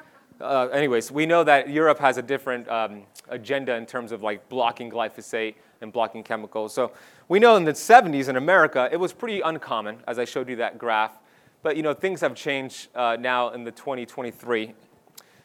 uh, 0.40 0.68
anyways, 0.68 1.10
we 1.10 1.26
know 1.26 1.42
that 1.42 1.68
Europe 1.68 1.98
has 1.98 2.18
a 2.18 2.22
different 2.22 2.68
um, 2.68 3.02
agenda 3.28 3.74
in 3.74 3.86
terms 3.86 4.12
of 4.12 4.22
like 4.22 4.48
blocking 4.48 4.88
glyphosate 4.88 5.56
and 5.80 5.92
blocking 5.92 6.22
chemicals. 6.22 6.72
So 6.72 6.92
we 7.28 7.40
know 7.40 7.56
in 7.56 7.64
the 7.64 7.72
70s 7.72 8.28
in 8.28 8.36
America, 8.36 8.88
it 8.92 8.98
was 8.98 9.12
pretty 9.12 9.40
uncommon, 9.40 9.98
as 10.06 10.20
I 10.20 10.24
showed 10.24 10.48
you 10.48 10.56
that 10.56 10.78
graph. 10.78 11.18
But 11.66 11.76
you 11.76 11.82
know, 11.82 11.94
things 11.94 12.20
have 12.20 12.36
changed 12.36 12.90
uh, 12.94 13.16
now 13.18 13.48
in 13.48 13.64
the 13.64 13.72
2023. 13.72 14.72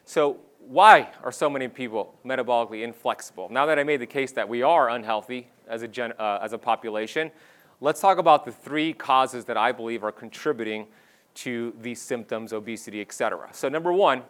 So 0.05 0.37
why 0.59 1.09
are 1.23 1.31
so 1.31 1.49
many 1.49 1.67
people 1.67 2.13
metabolically 2.23 2.83
inflexible? 2.83 3.49
Now 3.49 3.65
that 3.65 3.79
I 3.79 3.83
made 3.83 4.01
the 4.01 4.05
case 4.05 4.31
that 4.33 4.47
we 4.47 4.61
are 4.61 4.91
unhealthy 4.91 5.47
as 5.67 5.81
a, 5.81 5.87
gen, 5.87 6.13
uh, 6.19 6.37
as 6.39 6.53
a 6.53 6.59
population, 6.59 7.31
let's 7.79 7.99
talk 7.99 8.19
about 8.19 8.45
the 8.45 8.51
three 8.51 8.93
causes 8.93 9.45
that 9.45 9.57
I 9.57 9.71
believe 9.71 10.03
are 10.03 10.11
contributing 10.11 10.85
to 11.33 11.73
these 11.81 11.99
symptoms, 11.99 12.53
obesity, 12.53 13.01
etc. 13.01 13.49
So 13.51 13.67
number 13.67 13.91
one, 13.91 14.21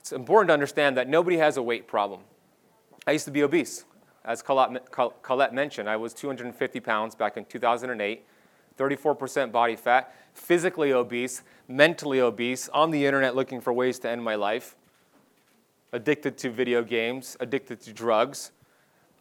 it's 0.00 0.12
important 0.12 0.48
to 0.48 0.54
understand 0.54 0.96
that 0.96 1.10
nobody 1.10 1.36
has 1.36 1.58
a 1.58 1.62
weight 1.62 1.86
problem. 1.86 2.20
I 3.06 3.10
used 3.10 3.26
to 3.26 3.30
be 3.30 3.42
obese. 3.42 3.84
As 4.24 4.40
Colette, 4.40 4.90
Colette 5.20 5.52
mentioned, 5.52 5.90
I 5.90 5.96
was 5.96 6.14
250 6.14 6.80
pounds 6.80 7.14
back 7.14 7.36
in 7.36 7.44
2008. 7.44 8.24
34% 8.78 9.52
body 9.52 9.76
fat, 9.76 10.14
physically 10.32 10.92
obese, 10.92 11.42
mentally 11.68 12.20
obese, 12.20 12.68
on 12.70 12.90
the 12.90 13.06
internet 13.06 13.34
looking 13.34 13.60
for 13.60 13.72
ways 13.72 13.98
to 14.00 14.08
end 14.08 14.22
my 14.22 14.34
life, 14.34 14.76
addicted 15.92 16.36
to 16.38 16.50
video 16.50 16.82
games, 16.82 17.36
addicted 17.40 17.80
to 17.82 17.92
drugs. 17.92 18.50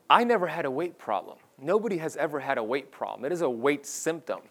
I 0.09 0.23
never 0.23 0.47
had 0.47 0.65
a 0.65 0.71
weight 0.71 0.97
problem. 0.97 1.37
Nobody 1.59 1.97
has 1.97 2.15
ever 2.17 2.39
had 2.39 2.57
a 2.57 2.63
weight 2.63 2.91
problem. 2.91 3.25
It 3.25 3.31
is 3.31 3.41
a 3.41 3.49
weight 3.49 3.85
symptom. 3.85 4.41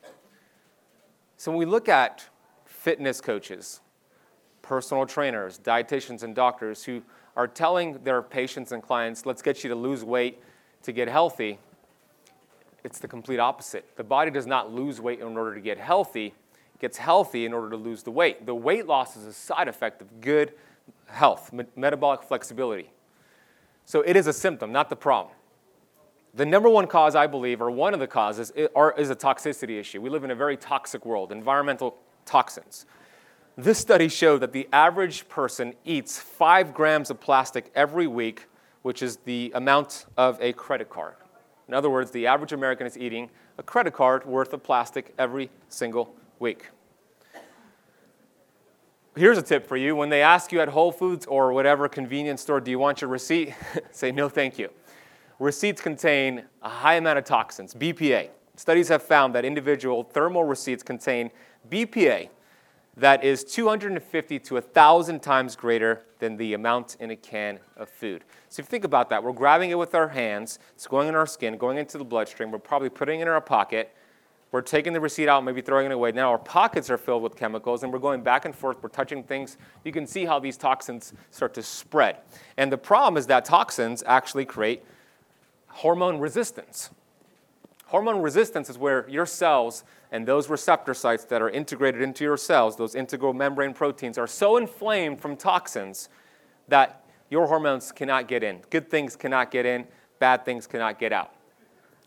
So 1.36 1.50
when 1.50 1.58
we 1.58 1.66
look 1.66 1.88
at 1.88 2.24
fitness 2.64 3.20
coaches, 3.20 3.80
personal 4.62 5.06
trainers, 5.06 5.58
dietitians, 5.58 6.22
and 6.22 6.34
doctors 6.34 6.84
who 6.84 7.02
are 7.36 7.48
telling 7.48 7.98
their 8.04 8.22
patients 8.22 8.72
and 8.72 8.82
clients, 8.82 9.26
let's 9.26 9.42
get 9.42 9.64
you 9.64 9.70
to 9.70 9.76
lose 9.76 10.04
weight 10.04 10.40
to 10.82 10.92
get 10.92 11.08
healthy, 11.08 11.58
it's 12.84 12.98
the 12.98 13.08
complete 13.08 13.38
opposite. 13.38 13.96
The 13.96 14.04
body 14.04 14.30
does 14.30 14.46
not 14.46 14.72
lose 14.72 15.00
weight 15.00 15.20
in 15.20 15.36
order 15.36 15.54
to 15.54 15.60
get 15.60 15.78
healthy, 15.78 16.26
it 16.26 16.80
gets 16.80 16.98
healthy 16.98 17.44
in 17.44 17.52
order 17.52 17.70
to 17.70 17.76
lose 17.76 18.02
the 18.02 18.10
weight. 18.10 18.46
The 18.46 18.54
weight 18.54 18.86
loss 18.86 19.16
is 19.16 19.26
a 19.26 19.32
side 19.32 19.68
effect 19.68 20.02
of 20.02 20.20
good 20.20 20.52
health, 21.06 21.52
me- 21.52 21.64
metabolic 21.76 22.22
flexibility. 22.22 22.90
So 23.84 24.02
it 24.02 24.16
is 24.16 24.26
a 24.26 24.32
symptom, 24.32 24.72
not 24.72 24.88
the 24.90 24.96
problem. 24.96 25.34
The 26.34 26.46
number 26.46 26.68
one 26.68 26.86
cause, 26.86 27.14
I 27.14 27.26
believe, 27.26 27.60
or 27.60 27.70
one 27.70 27.92
of 27.92 28.00
the 28.00 28.06
causes, 28.06 28.50
is 28.50 29.10
a 29.10 29.16
toxicity 29.16 29.78
issue. 29.78 30.00
We 30.00 30.08
live 30.08 30.24
in 30.24 30.30
a 30.30 30.34
very 30.34 30.56
toxic 30.56 31.04
world, 31.04 31.30
environmental 31.30 31.98
toxins. 32.24 32.86
This 33.56 33.78
study 33.78 34.08
showed 34.08 34.38
that 34.38 34.52
the 34.52 34.66
average 34.72 35.28
person 35.28 35.74
eats 35.84 36.18
five 36.18 36.72
grams 36.72 37.10
of 37.10 37.20
plastic 37.20 37.70
every 37.74 38.06
week, 38.06 38.46
which 38.80 39.02
is 39.02 39.18
the 39.18 39.52
amount 39.54 40.06
of 40.16 40.38
a 40.40 40.54
credit 40.54 40.88
card. 40.88 41.16
In 41.72 41.76
other 41.76 41.88
words, 41.88 42.10
the 42.10 42.26
average 42.26 42.52
American 42.52 42.86
is 42.86 42.98
eating 42.98 43.30
a 43.56 43.62
credit 43.62 43.94
card 43.94 44.26
worth 44.26 44.52
of 44.52 44.62
plastic 44.62 45.14
every 45.18 45.48
single 45.70 46.14
week. 46.38 46.66
Here's 49.16 49.38
a 49.38 49.42
tip 49.42 49.66
for 49.66 49.78
you. 49.78 49.96
When 49.96 50.10
they 50.10 50.20
ask 50.20 50.52
you 50.52 50.60
at 50.60 50.68
Whole 50.68 50.92
Foods 50.92 51.24
or 51.24 51.54
whatever 51.54 51.88
convenience 51.88 52.42
store, 52.42 52.60
do 52.60 52.70
you 52.70 52.78
want 52.78 53.00
your 53.00 53.08
receipt? 53.08 53.54
Say 53.90 54.12
no, 54.12 54.28
thank 54.28 54.58
you. 54.58 54.68
Receipts 55.38 55.80
contain 55.80 56.44
a 56.60 56.68
high 56.68 56.96
amount 56.96 57.18
of 57.18 57.24
toxins, 57.24 57.72
BPA. 57.72 58.28
Studies 58.54 58.88
have 58.88 59.02
found 59.02 59.34
that 59.34 59.46
individual 59.46 60.02
thermal 60.02 60.44
receipts 60.44 60.82
contain 60.82 61.30
BPA, 61.70 62.28
that 62.96 63.24
is 63.24 63.42
250 63.44 64.38
to 64.38 64.54
1,000 64.54 65.20
times 65.20 65.56
greater 65.56 66.04
than 66.18 66.36
the 66.36 66.52
amount 66.52 66.96
in 67.00 67.10
a 67.10 67.16
can 67.16 67.58
of 67.76 67.88
food. 67.88 68.24
So 68.48 68.60
if 68.60 68.66
you 68.66 68.70
think 68.70 68.84
about 68.84 69.08
that, 69.10 69.24
we're 69.24 69.32
grabbing 69.32 69.70
it 69.70 69.78
with 69.78 69.94
our 69.94 70.08
hands, 70.08 70.58
it's 70.74 70.86
going 70.86 71.08
in 71.08 71.14
our 71.14 71.26
skin, 71.26 71.56
going 71.56 71.78
into 71.78 71.96
the 71.96 72.04
bloodstream, 72.04 72.50
we're 72.50 72.58
probably 72.58 72.90
putting 72.90 73.20
it 73.20 73.22
in 73.22 73.28
our 73.28 73.40
pocket, 73.40 73.94
we're 74.50 74.60
taking 74.60 74.92
the 74.92 75.00
receipt 75.00 75.28
out, 75.28 75.42
maybe 75.42 75.62
throwing 75.62 75.86
it 75.86 75.92
away. 75.92 76.12
Now 76.12 76.30
our 76.30 76.38
pockets 76.38 76.90
are 76.90 76.98
filled 76.98 77.22
with 77.22 77.34
chemicals, 77.34 77.82
and 77.82 77.92
we're 77.92 77.98
going 77.98 78.22
back 78.22 78.44
and 78.44 78.54
forth, 78.54 78.82
we're 78.82 78.90
touching 78.90 79.22
things. 79.22 79.56
You 79.84 79.92
can 79.92 80.06
see 80.06 80.26
how 80.26 80.38
these 80.38 80.58
toxins 80.58 81.14
start 81.30 81.54
to 81.54 81.62
spread. 81.62 82.18
And 82.58 82.70
the 82.70 82.76
problem 82.76 83.16
is 83.16 83.26
that 83.28 83.46
toxins 83.46 84.02
actually 84.06 84.44
create 84.44 84.84
hormone 85.68 86.18
resistance. 86.18 86.90
Hormone 87.92 88.22
resistance 88.22 88.70
is 88.70 88.78
where 88.78 89.06
your 89.06 89.26
cells 89.26 89.84
and 90.12 90.26
those 90.26 90.48
receptor 90.48 90.94
sites 90.94 91.26
that 91.26 91.42
are 91.42 91.50
integrated 91.50 92.00
into 92.00 92.24
your 92.24 92.38
cells, 92.38 92.74
those 92.74 92.94
integral 92.94 93.34
membrane 93.34 93.74
proteins, 93.74 94.16
are 94.16 94.26
so 94.26 94.56
inflamed 94.56 95.20
from 95.20 95.36
toxins 95.36 96.08
that 96.68 97.04
your 97.28 97.46
hormones 97.46 97.92
cannot 97.92 98.28
get 98.28 98.42
in. 98.42 98.60
Good 98.70 98.88
things 98.88 99.14
cannot 99.14 99.50
get 99.50 99.66
in, 99.66 99.86
bad 100.20 100.46
things 100.46 100.66
cannot 100.66 100.98
get 100.98 101.12
out. 101.12 101.34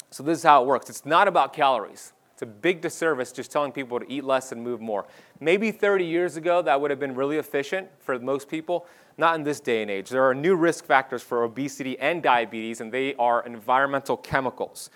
So, 0.10 0.24
this 0.24 0.40
is 0.40 0.44
how 0.44 0.64
it 0.64 0.66
works. 0.66 0.90
It's 0.90 1.06
not 1.06 1.28
about 1.28 1.54
calories. 1.54 2.14
It's 2.34 2.42
a 2.42 2.48
big 2.48 2.82
disservice 2.82 3.32
just 3.32 3.52
telling 3.52 3.72
people 3.72 4.00
to 4.00 4.12
eat 4.12 4.24
less 4.24 4.52
and 4.52 4.64
move 4.64 4.82
more. 4.82 5.06
Maybe 5.40 5.70
30 5.70 6.04
years 6.04 6.36
ago, 6.36 6.64
that 6.64 6.82
would 6.82 6.90
have 6.90 7.00
been 7.00 7.14
really 7.14 7.38
efficient 7.38 7.90
for 8.00 8.18
most 8.18 8.50
people. 8.50 8.88
Not 9.20 9.36
in 9.36 9.44
this 9.44 9.60
day 9.60 9.84
and 9.84 9.92
age. 9.92 10.10
There 10.10 10.28
are 10.28 10.34
new 10.34 10.56
risk 10.56 10.84
factors 10.84 11.22
for 11.22 11.44
obesity 11.44 12.00
and 12.00 12.24
diabetes, 12.24 12.82
and 12.82 12.92
they 12.92 13.14
are 13.16 13.46
environmental 13.46 14.18
chemicals. 14.18 14.90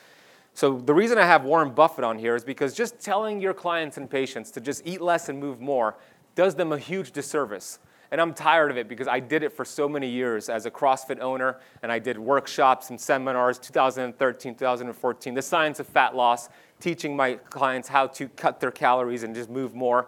So 0.60 0.74
the 0.74 0.94
reason 0.94 1.18
I 1.18 1.26
have 1.26 1.46
Warren 1.46 1.70
Buffett 1.70 2.04
on 2.04 2.20
here 2.20 2.36
is 2.36 2.44
because 2.44 2.74
just 2.74 3.00
telling 3.00 3.40
your 3.40 3.54
clients 3.54 3.96
and 3.96 4.10
patients 4.10 4.52
to 4.52 4.60
just 4.60 4.86
eat 4.86 5.00
less 5.00 5.30
and 5.30 5.40
move 5.40 5.62
more 5.62 5.96
does 6.36 6.54
them 6.54 6.74
a 6.74 6.78
huge 6.78 7.14
disservice. 7.14 7.80
And 8.12 8.20
I'm 8.20 8.34
tired 8.34 8.70
of 8.70 8.76
it 8.76 8.90
because 8.90 9.08
I 9.08 9.22
did 9.22 9.42
it 9.42 9.54
for 9.54 9.64
so 9.64 9.88
many 9.88 10.10
years 10.10 10.50
as 10.50 10.66
a 10.66 10.70
CrossFit 10.70 11.22
owner, 11.22 11.62
and 11.82 11.94
I 11.94 11.98
did 11.98 12.20
workshops 12.20 12.90
and 12.90 13.00
seminars 13.00 13.58
2013, 13.58 14.56
2014, 14.56 15.34
the 15.34 15.42
science 15.42 15.80
of 15.80 15.88
fat 15.88 16.14
loss, 16.14 16.50
teaching 16.82 17.16
my 17.16 17.36
clients 17.36 17.88
how 17.88 18.08
to 18.08 18.28
cut 18.28 18.60
their 18.60 18.72
calories 18.72 19.24
and 19.24 19.34
just 19.34 19.50
move 19.50 19.74
more. 19.74 20.08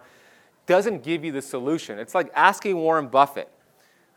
Doesn't 0.66 1.02
give 1.02 1.24
you 1.24 1.32
the 1.32 1.42
solution. 1.42 1.98
It's 1.98 2.14
like 2.14 2.30
asking 2.36 2.76
Warren 2.76 3.08
Buffett 3.08 3.48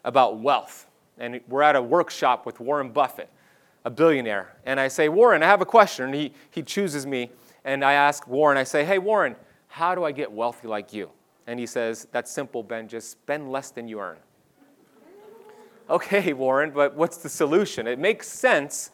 about 0.04 0.40
wealth. 0.40 0.88
And 1.16 1.42
we're 1.46 1.62
at 1.62 1.76
a 1.76 1.82
workshop 1.82 2.44
with 2.44 2.58
Warren 2.58 2.90
Buffett 2.90 3.30
a 3.84 3.90
billionaire. 3.90 4.56
And 4.64 4.80
I 4.80 4.88
say, 4.88 5.08
Warren, 5.08 5.42
I 5.42 5.46
have 5.46 5.60
a 5.60 5.66
question. 5.66 6.06
And 6.06 6.14
he, 6.14 6.32
he 6.50 6.62
chooses 6.62 7.06
me. 7.06 7.30
And 7.64 7.84
I 7.84 7.94
ask 7.94 8.26
Warren, 8.26 8.58
I 8.58 8.64
say, 8.64 8.84
hey, 8.84 8.98
Warren, 8.98 9.36
how 9.68 9.94
do 9.94 10.04
I 10.04 10.12
get 10.12 10.30
wealthy 10.30 10.68
like 10.68 10.92
you? 10.92 11.10
And 11.46 11.58
he 11.58 11.66
says, 11.66 12.06
that's 12.12 12.30
simple, 12.30 12.62
Ben. 12.62 12.88
Just 12.88 13.10
spend 13.10 13.50
less 13.50 13.70
than 13.70 13.88
you 13.88 14.00
earn. 14.00 14.16
Okay, 15.90 16.32
Warren, 16.32 16.70
but 16.70 16.96
what's 16.96 17.18
the 17.18 17.28
solution? 17.28 17.86
It 17.86 17.98
makes 17.98 18.26
sense, 18.26 18.90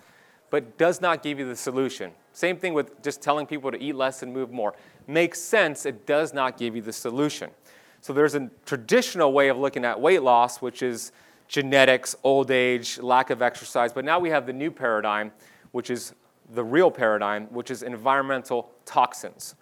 but 0.50 0.76
does 0.76 1.00
not 1.00 1.22
give 1.22 1.38
you 1.38 1.46
the 1.46 1.54
solution. 1.54 2.10
Same 2.32 2.56
thing 2.56 2.74
with 2.74 3.00
just 3.02 3.22
telling 3.22 3.46
people 3.46 3.70
to 3.70 3.80
eat 3.80 3.94
less 3.94 4.24
and 4.24 4.32
move 4.32 4.50
more. 4.50 4.74
Makes 5.06 5.40
sense, 5.40 5.86
it 5.86 6.04
does 6.04 6.34
not 6.34 6.56
give 6.56 6.74
you 6.74 6.82
the 6.82 6.92
solution. 6.92 7.50
So 8.00 8.12
there's 8.12 8.34
a 8.34 8.50
traditional 8.66 9.32
way 9.32 9.48
of 9.48 9.58
looking 9.58 9.84
at 9.84 10.00
weight 10.00 10.22
loss, 10.22 10.60
which 10.60 10.82
is 10.82 11.12
genetics, 11.50 12.14
old 12.22 12.52
age, 12.52 13.00
lack 13.00 13.28
of 13.28 13.42
exercise. 13.42 13.92
But 13.92 14.04
now 14.04 14.20
we 14.20 14.30
have 14.30 14.46
the 14.46 14.52
new 14.52 14.70
paradigm, 14.70 15.32
which 15.72 15.90
is 15.90 16.14
the 16.54 16.62
real 16.62 16.92
paradigm, 16.92 17.46
which 17.46 17.72
is 17.72 17.82
environmental 17.82 18.70
toxins. 18.86 19.56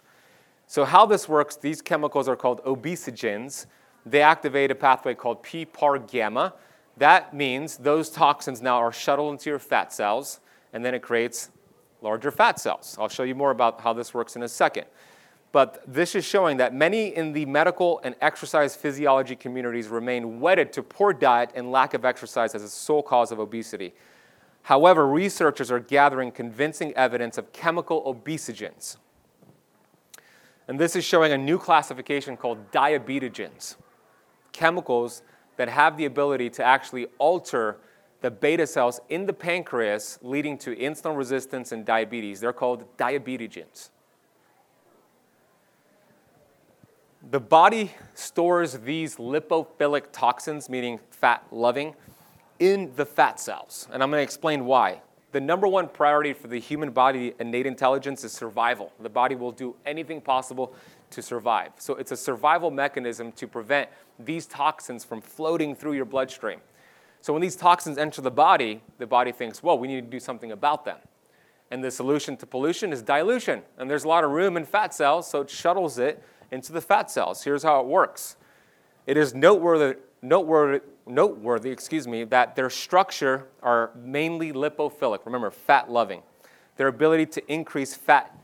So, 0.67 0.85
how 0.85 1.07
this 1.07 1.27
works, 1.27 1.55
these 1.55 1.81
chemicals 1.81 2.29
are 2.29 2.35
called 2.35 2.63
obesogens. 2.63 3.65
They 4.05 4.21
activate 4.21 4.69
a 4.69 4.75
pathway 4.75 5.15
called 5.15 5.43
PPAR 5.43 6.09
gamma 6.09 6.53
That 6.97 7.33
means 7.33 7.77
those 7.77 8.09
toxins 8.11 8.61
now 8.61 8.77
are 8.77 8.91
shuttled 8.91 9.31
into 9.31 9.49
your 9.49 9.59
fat 9.59 9.91
cells, 9.91 10.41
and 10.73 10.85
then 10.85 10.93
it 10.93 11.01
creates 11.01 11.49
larger 12.01 12.29
fat 12.29 12.59
cells. 12.59 12.97
I'll 12.99 13.09
show 13.09 13.23
you 13.23 13.35
more 13.35 13.51
about 13.51 13.81
how 13.81 13.93
this 13.93 14.13
works 14.13 14.35
in 14.35 14.43
a 14.43 14.47
second. 14.47 14.85
But 15.51 15.81
this 15.87 16.13
is 16.13 16.25
showing 16.25 16.57
that 16.57 16.75
many 16.75 17.07
in 17.07 17.33
the 17.33 17.45
medical 17.45 17.99
and 18.03 18.15
exercise 18.21 18.75
physiology 18.75 19.35
communities 19.35 19.87
remain 19.87 20.39
wedded 20.39 20.71
to 20.73 20.83
poor 20.83 21.11
diet 21.11 21.51
and 21.55 21.71
lack 21.71 21.93
of 21.93 22.05
exercise 22.05 22.53
as 22.53 22.61
a 22.63 22.69
sole 22.69 23.01
cause 23.01 23.31
of 23.31 23.39
obesity. 23.39 23.93
However, 24.63 25.07
researchers 25.07 25.71
are 25.71 25.79
gathering 25.79 26.31
convincing 26.31 26.93
evidence 26.93 27.37
of 27.37 27.51
chemical 27.51 28.03
obesogens. 28.03 28.97
And 30.67 30.79
this 30.79 30.95
is 30.95 31.03
showing 31.03 31.31
a 31.31 31.37
new 31.37 31.57
classification 31.57 32.37
called 32.37 32.71
diabetogens, 32.71 33.75
chemicals 34.51 35.23
that 35.57 35.67
have 35.67 35.97
the 35.97 36.05
ability 36.05 36.51
to 36.51 36.63
actually 36.63 37.07
alter 37.17 37.77
the 38.21 38.29
beta 38.29 38.67
cells 38.67 38.99
in 39.09 39.25
the 39.25 39.33
pancreas, 39.33 40.19
leading 40.21 40.59
to 40.59 40.75
insulin 40.75 41.17
resistance 41.17 41.71
and 41.71 41.85
diabetes. 41.85 42.39
They're 42.39 42.53
called 42.53 42.85
diabetogens. 42.97 43.89
The 47.31 47.39
body 47.39 47.91
stores 48.15 48.73
these 48.79 49.17
lipophilic 49.17 50.05
toxins, 50.11 50.67
meaning 50.67 50.99
fat 51.11 51.45
loving, 51.51 51.93
in 52.57 52.91
the 52.95 53.05
fat 53.05 53.39
cells. 53.39 53.87
And 53.91 54.01
I'm 54.01 54.09
going 54.09 54.19
to 54.19 54.23
explain 54.23 54.65
why. 54.65 55.01
The 55.31 55.39
number 55.39 55.67
one 55.67 55.89
priority 55.89 56.33
for 56.33 56.47
the 56.47 56.59
human 56.59 56.89
body 56.89 57.35
innate 57.39 57.67
intelligence 57.67 58.23
is 58.23 58.31
survival. 58.31 58.91
The 58.99 59.09
body 59.09 59.35
will 59.35 59.51
do 59.51 59.75
anything 59.85 60.21
possible 60.21 60.73
to 61.11 61.21
survive. 61.21 61.73
So 61.77 61.93
it's 61.93 62.11
a 62.11 62.17
survival 62.17 62.71
mechanism 62.71 63.31
to 63.33 63.47
prevent 63.47 63.89
these 64.17 64.47
toxins 64.47 65.03
from 65.03 65.21
floating 65.21 65.75
through 65.75 65.93
your 65.93 66.05
bloodstream. 66.05 66.61
So 67.21 67.31
when 67.31 67.43
these 67.43 67.55
toxins 67.55 67.99
enter 67.99 68.23
the 68.23 68.31
body, 68.31 68.81
the 68.97 69.05
body 69.05 69.33
thinks, 69.33 69.61
well, 69.61 69.77
we 69.77 69.87
need 69.87 70.01
to 70.01 70.09
do 70.09 70.19
something 70.19 70.51
about 70.51 70.83
them. 70.83 70.97
And 71.69 71.83
the 71.83 71.91
solution 71.91 72.37
to 72.37 72.47
pollution 72.47 72.91
is 72.91 73.03
dilution. 73.03 73.61
And 73.77 73.87
there's 73.87 74.03
a 74.03 74.07
lot 74.07 74.23
of 74.23 74.31
room 74.31 74.57
in 74.57 74.65
fat 74.65 74.95
cells, 74.95 75.29
so 75.29 75.41
it 75.41 75.49
shuttles 75.51 75.99
it 75.99 76.23
into 76.51 76.73
the 76.73 76.81
fat 76.81 77.09
cells. 77.11 77.43
Here's 77.43 77.63
how 77.63 77.79
it 77.81 77.87
works. 77.87 78.35
It 79.05 79.17
is 79.17 79.33
noteworthy, 79.33 79.99
noteworthy, 80.21 80.85
noteworthy 81.07 81.71
excuse 81.71 82.07
me, 82.07 82.23
that 82.25 82.55
their 82.55 82.69
structure 82.69 83.47
are 83.61 83.91
mainly 83.95 84.51
lipophilic. 84.51 85.25
Remember, 85.25 85.49
fat 85.51 85.89
loving. 85.89 86.21
Their 86.77 86.87
ability 86.87 87.25
to 87.27 87.51
increase 87.51 87.95
fat 87.95 88.37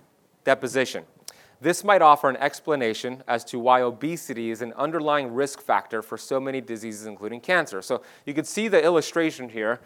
deposition. 0.43 1.05
This 1.61 1.83
might 1.83 2.01
offer 2.01 2.29
an 2.29 2.35
explanation 2.37 3.23
as 3.27 3.43
to 3.45 3.59
why 3.59 3.81
obesity 3.81 4.51
is 4.51 4.61
an 4.61 4.73
underlying 4.73 5.33
risk 5.33 5.61
factor 5.61 6.01
for 6.01 6.17
so 6.17 6.39
many 6.39 6.61
diseases, 6.61 7.05
including 7.05 7.39
cancer. 7.39 7.81
So 7.81 8.01
you 8.25 8.33
can 8.33 8.45
see 8.45 8.67
the 8.67 8.83
illustration 8.83 9.49
here, 9.49 9.79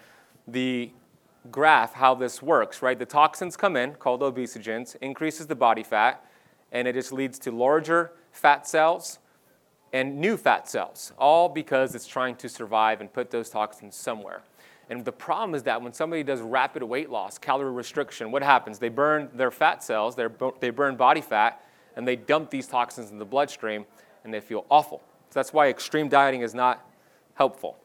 the 0.47 0.91
graph, 1.51 1.93
how 1.93 2.15
this 2.15 2.41
works, 2.41 2.81
right? 2.81 2.97
The 2.97 3.05
toxins 3.05 3.55
come 3.55 3.75
in, 3.75 3.93
called 3.93 4.21
obesogens, 4.21 4.95
increases 5.01 5.47
the 5.47 5.55
body 5.55 5.83
fat, 5.83 6.25
and 6.71 6.87
it 6.87 6.93
just 6.93 7.11
leads 7.11 7.39
to 7.39 7.51
larger 7.51 8.11
fat 8.31 8.67
cells 8.67 9.19
and 9.91 10.19
new 10.19 10.37
fat 10.37 10.69
cells, 10.69 11.13
all 11.17 11.49
because 11.49 11.95
it's 11.95 12.05
trying 12.05 12.35
to 12.35 12.47
survive 12.47 13.01
and 13.01 13.11
put 13.11 13.31
those 13.31 13.49
toxins 13.49 13.95
somewhere. 13.95 14.41
And 14.89 15.05
the 15.05 15.11
problem 15.11 15.55
is 15.55 15.63
that 15.63 15.81
when 15.81 15.93
somebody 15.93 16.23
does 16.23 16.41
rapid 16.41 16.83
weight 16.83 17.09
loss, 17.09 17.37
calorie 17.37 17.71
restriction, 17.71 18.31
what 18.31 18.43
happens? 18.43 18.79
They 18.79 18.89
burn 18.89 19.29
their 19.33 19.51
fat 19.51 19.83
cells, 19.83 20.15
they 20.15 20.69
burn 20.69 20.95
body 20.95 21.21
fat, 21.21 21.63
and 21.95 22.07
they 22.07 22.15
dump 22.15 22.49
these 22.49 22.67
toxins 22.67 23.11
in 23.11 23.19
the 23.19 23.25
bloodstream, 23.25 23.85
and 24.23 24.33
they 24.33 24.39
feel 24.39 24.65
awful. 24.69 25.01
So 25.29 25.39
that's 25.39 25.53
why 25.53 25.69
extreme 25.69 26.07
dieting 26.07 26.41
is 26.41 26.55
not 26.55 26.87
helpful. 27.35 27.77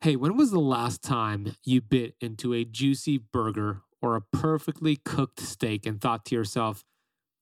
Hey, 0.00 0.16
when 0.16 0.36
was 0.36 0.50
the 0.50 0.58
last 0.58 1.02
time 1.02 1.54
you 1.64 1.80
bit 1.80 2.14
into 2.20 2.52
a 2.54 2.64
juicy 2.64 3.18
burger 3.18 3.82
or 4.00 4.16
a 4.16 4.20
perfectly 4.20 4.96
cooked 4.96 5.38
steak 5.38 5.86
and 5.86 6.00
thought 6.00 6.24
to 6.26 6.34
yourself, 6.34 6.82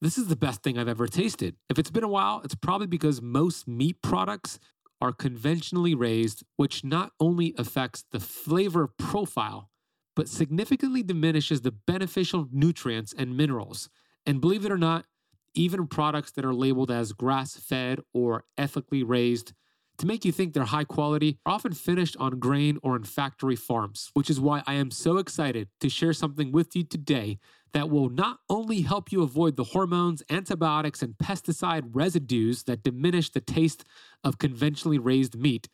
this 0.00 0.16
is 0.16 0.28
the 0.28 0.36
best 0.36 0.62
thing 0.62 0.78
I've 0.78 0.88
ever 0.88 1.06
tasted? 1.06 1.56
If 1.68 1.78
it's 1.78 1.90
been 1.90 2.04
a 2.04 2.08
while, 2.08 2.40
it's 2.44 2.54
probably 2.54 2.86
because 2.86 3.20
most 3.20 3.68
meat 3.68 4.00
products 4.02 4.58
are 5.00 5.12
conventionally 5.12 5.94
raised, 5.94 6.44
which 6.56 6.84
not 6.84 7.12
only 7.20 7.54
affects 7.58 8.04
the 8.10 8.20
flavor 8.20 8.86
profile, 8.86 9.70
but 10.16 10.28
significantly 10.28 11.02
diminishes 11.02 11.62
the 11.62 11.70
beneficial 11.70 12.48
nutrients 12.52 13.14
and 13.16 13.36
minerals. 13.36 13.88
And 14.26 14.40
believe 14.40 14.64
it 14.64 14.72
or 14.72 14.78
not, 14.78 15.06
even 15.54 15.86
products 15.86 16.30
that 16.32 16.44
are 16.44 16.54
labeled 16.54 16.90
as 16.90 17.12
grass 17.12 17.56
fed 17.56 18.00
or 18.12 18.44
ethically 18.56 19.02
raised 19.02 19.52
to 20.00 20.06
make 20.06 20.24
you 20.24 20.32
think 20.32 20.54
they're 20.54 20.64
high 20.64 20.84
quality 20.84 21.38
are 21.44 21.52
often 21.52 21.74
finished 21.74 22.16
on 22.18 22.38
grain 22.38 22.78
or 22.82 22.96
in 22.96 23.04
factory 23.04 23.56
farms, 23.56 24.10
which 24.14 24.30
is 24.30 24.40
why 24.40 24.62
I 24.66 24.74
am 24.74 24.90
so 24.90 25.18
excited 25.18 25.68
to 25.80 25.90
share 25.90 26.14
something 26.14 26.52
with 26.52 26.74
you 26.74 26.84
today 26.84 27.38
that 27.72 27.90
will 27.90 28.08
not 28.08 28.40
only 28.48 28.82
help 28.82 29.12
you 29.12 29.22
avoid 29.22 29.56
the 29.56 29.64
hormones, 29.64 30.22
antibiotics, 30.30 31.02
and 31.02 31.16
pesticide 31.18 31.90
residues 31.92 32.64
that 32.64 32.82
diminish 32.82 33.30
the 33.30 33.40
taste 33.40 33.84
of 34.24 34.38
conventionally 34.38 34.98
raised 34.98 35.36
meat, 35.36 35.68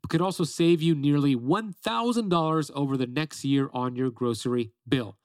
but 0.00 0.10
could 0.10 0.20
also 0.20 0.44
save 0.44 0.82
you 0.82 0.94
nearly 0.94 1.36
$1,000 1.36 2.70
over 2.74 2.96
the 2.96 3.06
next 3.06 3.44
year 3.44 3.70
on 3.72 3.96
your 3.96 4.10
grocery 4.10 4.72
bill. 4.88 5.16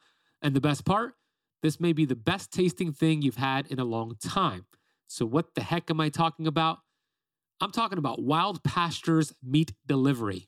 And 0.42 0.56
the 0.56 0.62
best 0.62 0.86
part? 0.86 1.16
This 1.64 1.80
may 1.80 1.94
be 1.94 2.06
the 2.06 2.16
best 2.16 2.52
tasting 2.52 2.92
thing 2.92 3.22
you've 3.22 3.38
had 3.38 3.68
in 3.68 3.80
a 3.80 3.86
long 3.86 4.16
time. 4.24 4.66
So, 5.08 5.26
what 5.26 5.56
the 5.56 5.62
heck 5.62 5.90
am 5.90 6.00
I 6.00 6.10
talking 6.10 6.46
about? 6.46 6.80
I'm 7.60 7.72
talking 7.72 7.98
about 7.98 8.22
Wild 8.22 8.64
Pastures 8.64 9.34
Meat 9.42 9.74
Delivery. 9.88 10.48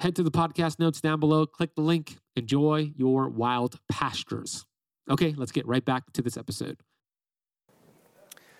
Head 0.00 0.16
to 0.16 0.22
the 0.22 0.30
podcast 0.30 0.78
notes 0.78 1.00
down 1.00 1.20
below, 1.20 1.46
click 1.46 1.74
the 1.74 1.82
link, 1.82 2.18
enjoy 2.36 2.92
your 2.96 3.28
wild 3.28 3.78
pastures. 3.88 4.64
Okay, 5.08 5.34
let's 5.36 5.52
get 5.52 5.66
right 5.66 5.84
back 5.84 6.12
to 6.12 6.22
this 6.22 6.36
episode. 6.36 6.78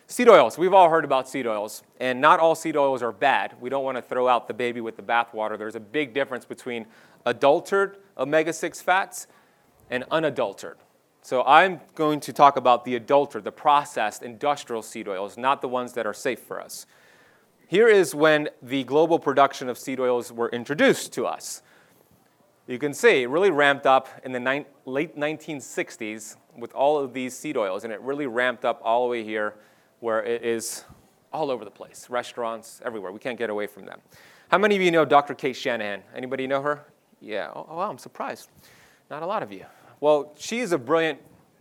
Seed 0.07 0.29
oils. 0.29 0.59
We've 0.59 0.75
all 0.75 0.91
heard 0.91 1.05
about 1.05 1.29
seed 1.29 1.47
oils, 1.47 1.83
and 1.99 2.21
not 2.21 2.39
all 2.39 2.55
seed 2.55 2.77
oils 2.77 3.03
are 3.03 3.11
bad. 3.11 3.55
We 3.61 3.71
don't 3.71 3.85
want 3.85 3.97
to 3.97 4.03
throw 4.03 4.29
out 4.29 4.49
the 4.49 4.55
baby 4.55 4.81
with 4.81 4.97
the 4.97 5.03
bathwater. 5.03 5.57
There's 5.59 5.75
a 5.75 5.81
big 5.81 6.13
difference 6.13 6.45
between 6.45 6.87
adulterated 7.25 7.97
omega 8.19 8.53
6 8.53 8.81
fats 8.83 9.27
and 9.91 10.05
unadulterated. 10.11 10.81
So 11.23 11.43
I'm 11.45 11.81
going 11.95 12.21
to 12.21 12.35
talk 12.35 12.59
about 12.59 12.85
the 12.85 12.97
adulterated, 12.97 13.45
the 13.45 13.53
processed 13.53 14.23
industrial 14.23 14.83
seed 14.83 15.09
oils, 15.09 15.39
not 15.39 15.63
the 15.63 15.69
ones 15.69 15.95
that 15.95 16.07
are 16.07 16.13
safe 16.13 16.41
for 16.41 16.61
us. 16.61 16.85
Here 17.67 17.89
is 17.89 18.15
when 18.15 18.51
the 18.63 18.85
global 18.85 19.19
production 19.19 19.69
of 19.69 19.79
seed 19.79 19.99
oils 19.99 20.31
were 20.31 20.49
introduced 20.51 21.13
to 21.15 21.27
us. 21.27 21.63
You 22.67 22.79
can 22.79 22.93
see 22.95 23.23
it 23.23 23.29
really 23.29 23.51
ramped 23.51 23.87
up 23.87 24.09
in 24.25 24.33
the 24.33 24.41
ni- 24.41 24.67
late 24.85 25.17
1960s 25.17 26.37
with 26.59 26.73
all 26.75 26.99
of 26.99 27.13
these 27.13 27.37
seed 27.37 27.57
oils, 27.57 27.85
and 27.85 27.93
it 27.93 28.01
really 28.01 28.27
ramped 28.27 28.65
up 28.65 28.81
all 28.83 29.05
the 29.05 29.11
way 29.11 29.25
here 29.25 29.55
where 30.01 30.23
it 30.23 30.45
is 30.45 30.85
all 31.33 31.51
over 31.51 31.65
the 31.65 31.71
place 31.71 32.09
restaurants, 32.11 32.81
everywhere. 32.85 33.13
We 33.13 33.19
can't 33.19 33.39
get 33.39 33.51
away 33.51 33.67
from 33.67 33.87
them. 33.87 34.01
How 34.49 34.59
many 34.59 34.77
of 34.77 34.83
you 34.83 34.91
know 34.91 35.05
Dr. 35.05 35.35
Kate 35.35 35.57
Shanahan? 35.57 36.03
Anybody 36.15 36.47
know 36.47 36.63
her? 36.63 36.85
Yeah. 37.21 37.51
Oh, 37.55 37.67
wow, 37.77 37.91
I'm 37.91 37.99
surprised. 37.99 38.51
Not 39.11 39.23
a 39.23 39.27
lot 39.27 39.43
of 39.43 39.51
you. 39.51 39.65
Well, 40.01 40.33
she 40.37 40.61
is 40.61 40.73
a 40.73 40.79
brilliant 40.79 41.19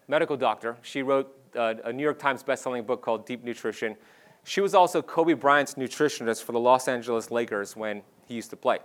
medical 0.07 0.35
doctor. 0.35 0.77
She 0.81 1.01
wrote 1.01 1.33
uh, 1.55 1.75
a 1.85 1.93
New 1.93 2.03
York 2.03 2.19
Times 2.19 2.43
bestselling 2.43 2.85
book 2.85 3.01
called 3.01 3.25
Deep 3.25 3.43
Nutrition. 3.43 3.95
She 4.43 4.61
was 4.61 4.73
also 4.73 5.01
Kobe 5.01 5.33
Bryant's 5.33 5.75
nutritionist 5.75 6.43
for 6.43 6.51
the 6.51 6.59
Los 6.59 6.87
Angeles 6.87 7.31
Lakers 7.31 7.75
when 7.75 8.01
he 8.25 8.35
used 8.35 8.49
to 8.49 8.57
play. 8.57 8.79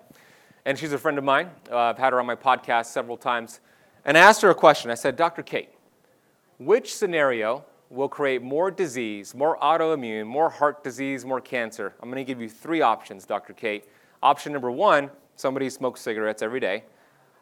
And 0.64 0.79
she's 0.79 0.92
a 0.92 0.99
friend 0.99 1.18
of 1.18 1.25
mine. 1.25 1.51
Uh, 1.71 1.79
I've 1.79 1.99
had 1.99 2.12
her 2.12 2.21
on 2.21 2.27
my 2.27 2.35
podcast 2.35 2.87
several 2.87 3.16
times. 3.16 3.61
And 4.05 4.16
I 4.16 4.21
asked 4.21 4.42
her 4.42 4.51
a 4.51 4.55
question. 4.55 4.90
I 4.90 4.94
said, 4.94 5.16
Dr. 5.16 5.42
Kate, 5.42 5.71
which 6.59 6.94
scenario 6.94 7.64
will 7.90 8.09
create 8.09 8.42
more 8.42 8.71
disease, 8.71 9.35
more 9.35 9.59
autoimmune, 9.59 10.27
more 10.27 10.51
heart 10.51 10.85
disease, 10.85 11.25
more 11.25 11.40
cancer? 11.40 11.94
I'm 12.01 12.11
going 12.11 12.25
to 12.25 12.31
give 12.31 12.40
you 12.40 12.49
three 12.49 12.81
options, 12.81 13.25
Dr. 13.25 13.53
Kate. 13.53 13.87
Option 14.23 14.53
number 14.53 14.71
one 14.71 15.11
somebody 15.37 15.71
smokes 15.71 16.01
cigarettes 16.01 16.42
every 16.42 16.61
day. 16.61 16.85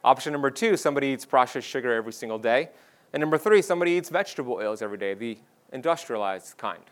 Option 0.05 0.33
number 0.33 0.51
two 0.51 0.77
somebody 0.77 1.09
eats 1.09 1.25
processed 1.25 1.67
sugar 1.67 1.95
every 1.95 2.13
single 2.13 2.39
day. 2.39 2.71
And 3.13 3.21
number 3.21 3.39
three, 3.39 3.63
somebody 3.63 3.93
eats 3.93 4.09
vegetable 4.09 4.55
oils 4.55 4.83
every 4.83 4.99
day, 4.99 5.15
the 5.15 5.39
industrialized 5.73 6.59
kind. 6.59 6.83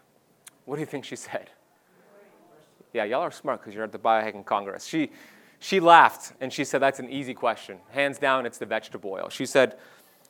What 0.65 0.77
do 0.77 0.81
you 0.81 0.87
think 0.87 1.05
she 1.05 1.17
said? 1.17 1.51
Yeah, 2.93 3.05
y'all 3.05 3.23
are 3.23 3.31
smart 3.31 3.61
because 3.61 3.75
you're 3.75 3.85
at 3.85 3.93
the 3.93 3.99
Biohacking 3.99 4.47
Congress. 4.47 4.87
She, 4.87 5.11
she 5.59 5.81
laughed 5.81 6.33
and 6.41 6.53
she 6.53 6.65
said, 6.65 6.81
That's 6.81 7.01
an 7.01 7.11
easy 7.11 7.35
question. 7.35 7.79
Hands 7.91 8.17
down, 8.19 8.47
it's 8.47 8.59
the 8.59 8.67
vegetable 8.67 9.11
oil. 9.11 9.29
She 9.29 9.47
said, 9.47 9.77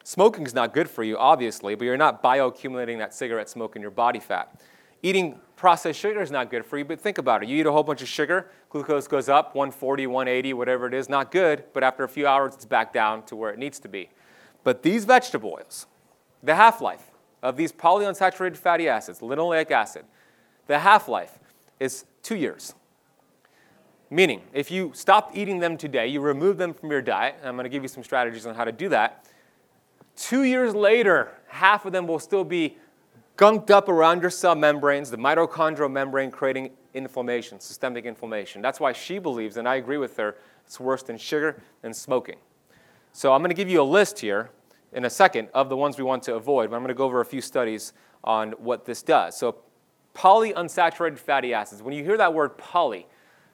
Smoking 0.02 0.44
is 0.44 0.54
not 0.54 0.74
good 0.74 0.88
for 0.88 1.02
you, 1.02 1.16
obviously, 1.16 1.74
but 1.74 1.84
you're 1.84 1.96
not 1.96 2.22
bioaccumulating 2.22 2.98
that 2.98 3.14
cigarette 3.14 3.48
smoke 3.48 3.76
in 3.76 3.82
your 3.82 3.90
body 3.90 4.20
fat. 4.20 4.60
Eating 5.02 5.38
processed 5.56 6.00
sugar 6.00 6.22
is 6.22 6.30
not 6.30 6.50
good 6.50 6.64
for 6.64 6.78
you, 6.78 6.84
but 6.84 7.00
think 7.00 7.18
about 7.18 7.42
it. 7.42 7.48
You 7.48 7.58
eat 7.58 7.66
a 7.66 7.72
whole 7.72 7.82
bunch 7.82 8.02
of 8.02 8.08
sugar, 8.08 8.50
glucose 8.70 9.06
goes 9.06 9.28
up 9.28 9.54
140, 9.54 10.06
180, 10.06 10.52
whatever 10.54 10.86
it 10.86 10.94
is, 10.94 11.08
not 11.08 11.30
good, 11.30 11.64
but 11.74 11.84
after 11.84 12.04
a 12.04 12.08
few 12.08 12.26
hours, 12.26 12.54
it's 12.54 12.64
back 12.64 12.92
down 12.92 13.22
to 13.24 13.36
where 13.36 13.50
it 13.50 13.58
needs 13.58 13.78
to 13.80 13.88
be. 13.88 14.10
But 14.62 14.82
these 14.82 15.04
vegetable 15.04 15.52
oils, 15.58 15.86
the 16.42 16.54
half 16.54 16.80
life 16.80 17.10
of 17.42 17.56
these 17.56 17.72
polyunsaturated 17.72 18.56
fatty 18.56 18.88
acids, 18.88 19.20
linoleic 19.20 19.70
acid, 19.70 20.04
the 20.66 20.78
half 20.78 21.08
life 21.08 21.38
is 21.80 22.04
two 22.22 22.36
years. 22.36 22.74
Meaning, 24.10 24.42
if 24.52 24.70
you 24.70 24.92
stop 24.94 25.32
eating 25.34 25.58
them 25.58 25.76
today, 25.76 26.06
you 26.06 26.20
remove 26.20 26.56
them 26.56 26.72
from 26.72 26.90
your 26.90 27.02
diet, 27.02 27.36
I'm 27.42 27.54
going 27.54 27.64
to 27.64 27.70
give 27.70 27.82
you 27.82 27.88
some 27.88 28.04
strategies 28.04 28.46
on 28.46 28.54
how 28.54 28.64
to 28.64 28.72
do 28.72 28.88
that. 28.90 29.26
Two 30.16 30.44
years 30.44 30.74
later, 30.74 31.32
half 31.48 31.84
of 31.84 31.92
them 31.92 32.06
will 32.06 32.20
still 32.20 32.44
be 32.44 32.76
gunked 33.36 33.70
up 33.70 33.88
around 33.88 34.20
your 34.20 34.30
cell 34.30 34.54
membranes, 34.54 35.10
the 35.10 35.16
mitochondrial 35.16 35.90
membrane, 35.90 36.30
creating 36.30 36.70
inflammation, 36.92 37.58
systemic 37.58 38.04
inflammation. 38.04 38.62
That's 38.62 38.78
why 38.78 38.92
she 38.92 39.18
believes, 39.18 39.56
and 39.56 39.68
I 39.68 39.76
agree 39.76 39.98
with 39.98 40.16
her, 40.18 40.36
it's 40.64 40.78
worse 40.78 41.02
than 41.02 41.18
sugar 41.18 41.60
and 41.82 41.94
smoking. 41.94 42.36
So 43.12 43.32
I'm 43.32 43.40
going 43.40 43.50
to 43.50 43.56
give 43.56 43.68
you 43.68 43.80
a 43.80 43.82
list 43.82 44.20
here 44.20 44.50
in 44.92 45.04
a 45.04 45.10
second 45.10 45.48
of 45.54 45.68
the 45.68 45.76
ones 45.76 45.98
we 45.98 46.04
want 46.04 46.22
to 46.24 46.34
avoid, 46.34 46.70
but 46.70 46.76
I'm 46.76 46.82
going 46.82 46.88
to 46.88 46.94
go 46.94 47.04
over 47.04 47.20
a 47.20 47.24
few 47.24 47.40
studies 47.40 47.92
on 48.22 48.52
what 48.52 48.84
this 48.84 49.02
does. 49.02 49.36
So 49.36 49.56
polyunsaturated 50.14 51.18
fatty 51.18 51.52
acids. 51.52 51.82
When 51.82 51.94
you 51.94 52.04
hear 52.04 52.16
that 52.16 52.32
word 52.32 52.56
poly, 52.56 53.06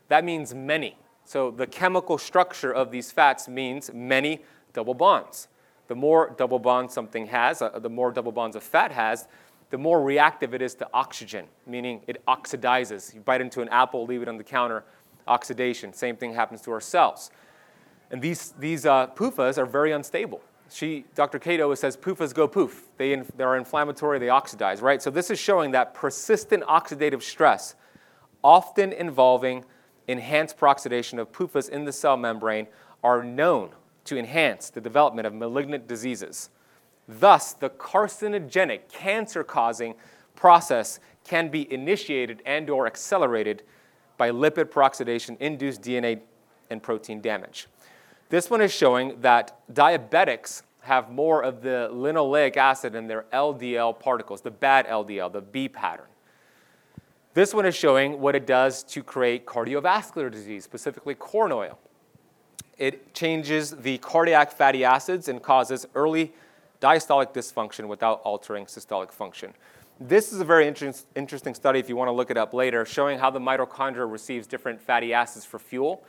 that 0.09 0.25
means 0.25 0.55
many. 0.55 0.97
So 1.25 1.51
the 1.51 1.67
chemical 1.67 2.19
structure 2.19 2.73
of 2.73 2.91
these 2.91 3.11
fats 3.11 3.49
means 3.49 3.91
many 3.93 4.41
double 4.73 4.95
bonds. 4.95 5.49
The 5.89 5.95
more 5.95 6.35
double 6.37 6.59
bonds 6.59 6.95
something 6.95 7.27
has, 7.27 7.63
uh, 7.63 7.79
the 7.79 7.89
more 7.89 8.13
double 8.13 8.33
bonds 8.33 8.57
a 8.57 8.61
fat 8.61 8.93
has, 8.93 9.27
the 9.71 9.79
more 9.79 10.03
reactive 10.03 10.55
it 10.55 10.63
is 10.63 10.75
to 10.77 10.89
oxygen, 10.93 11.47
meaning 11.67 12.03
it 12.07 12.25
oxidizes. 12.27 13.15
You 13.15 13.21
bite 13.21 13.41
into 13.41 13.63
an 13.63 13.69
apple, 13.69 14.05
leave 14.05 14.23
it 14.23 14.29
on 14.29 14.37
the 14.37 14.45
counter, 14.45 14.85
oxidation. 15.27 15.93
Same 15.93 16.17
thing 16.17 16.35
happens 16.35 16.61
to 16.63 16.73
our 16.73 16.81
cells. 16.81 17.31
And 18.11 18.21
these, 18.21 18.53
these 18.59 18.85
uh, 18.85 19.07
PUFAs 19.09 19.59
are 19.59 19.67
very 19.67 19.93
unstable. 19.93 20.43
She, 20.71 21.05
Dr. 21.15 21.39
Cato 21.39 21.75
says 21.75 21.97
PUFAs 21.97 22.33
go 22.33 22.47
poof. 22.47 22.85
They, 22.97 23.13
in, 23.13 23.27
they're 23.37 23.57
inflammatory, 23.57 24.19
they 24.19 24.29
oxidize, 24.29 24.81
right? 24.81 25.03
So 25.03 25.11
this 25.11 25.31
is 25.31 25.39
showing 25.39 25.73
that 25.73 25.95
persistent 25.95 26.63
oxidative 26.65 27.23
stress, 27.23 27.75
often 28.43 28.93
involving 28.93 29.65
enhanced 30.07 30.57
peroxidation 30.57 31.19
of 31.19 31.33
PUFAs 31.33 31.69
in 31.69 31.85
the 31.85 31.93
cell 31.93 32.17
membrane, 32.17 32.69
are 33.03 33.25
known 33.25 33.71
to 34.05 34.17
enhance 34.17 34.71
the 34.71 34.81
development 34.81 35.27
of 35.27 35.35
malignant 35.35 35.89
diseases. 35.89 36.51
Thus, 37.09 37.53
the 37.53 37.71
carcinogenic, 37.71 38.89
cancer-causing 38.89 39.95
process 40.37 41.01
can 41.25 41.49
be 41.49 41.73
initiated 41.73 42.43
and 42.47 42.71
or 42.71 42.87
accelerated 42.87 43.63
by 44.17 44.31
lipid 44.31 44.67
peroxidation 44.67 45.37
induced 45.41 45.83
DNA 45.83 46.21
and 46.71 46.83
protein 46.83 47.21
damage. 47.21 47.67
This 48.31 48.49
one 48.49 48.61
is 48.61 48.73
showing 48.73 49.21
that 49.23 49.59
diabetics 49.73 50.63
have 50.83 51.11
more 51.11 51.43
of 51.43 51.63
the 51.63 51.91
linoleic 51.93 52.57
acid 52.57 52.95
in 52.95 53.09
their 53.09 53.25
LDL 53.33 53.99
particles, 53.99 54.41
the 54.41 54.53
bad 54.53 54.87
LDL, 54.87 55.33
the 55.33 55.41
B 55.41 55.69
pattern. 55.69 56.07
This 57.35 57.53
one 57.53 57.67
is 57.67 57.75
showing 57.75 58.21
what 58.21 58.37
it 58.37 58.47
does 58.47 58.85
to 58.85 59.03
create 59.03 59.47
cardiovascular 59.47 60.31
disease, 60.31 60.63
specifically 60.63 61.17
corn 61.17 61.51
oil. 61.51 61.79
It 62.79 63.15
changes 63.15 63.73
the 63.73 63.99
cardiac 63.99 64.53
fatty 64.53 64.85
acids 64.85 65.29
and 65.29 65.43
causes 65.43 65.87
early 65.97 66.33
diastolic 66.81 67.35
dysfunction 67.35 67.89
without 67.89 68.21
altering 68.23 68.65
systolic 68.67 69.11
function. 69.11 69.53
This 69.99 70.33
is 70.33 70.41
a 70.41 70.45
very 70.45 70.69
inter- 70.69 70.95
interesting 71.17 71.55
study, 71.55 71.81
if 71.81 71.89
you 71.89 71.97
want 71.97 72.09
to 72.09 72.13
look 72.13 72.31
it 72.31 72.37
up 72.37 72.55
later, 72.55 72.87
showing 72.87 73.19
how 73.19 73.31
the 73.31 73.41
mitochondria 73.41 74.11
receives 74.11 74.47
different 74.47 74.81
fatty 74.81 75.13
acids 75.13 75.45
for 75.45 75.59
fuel 75.59 76.05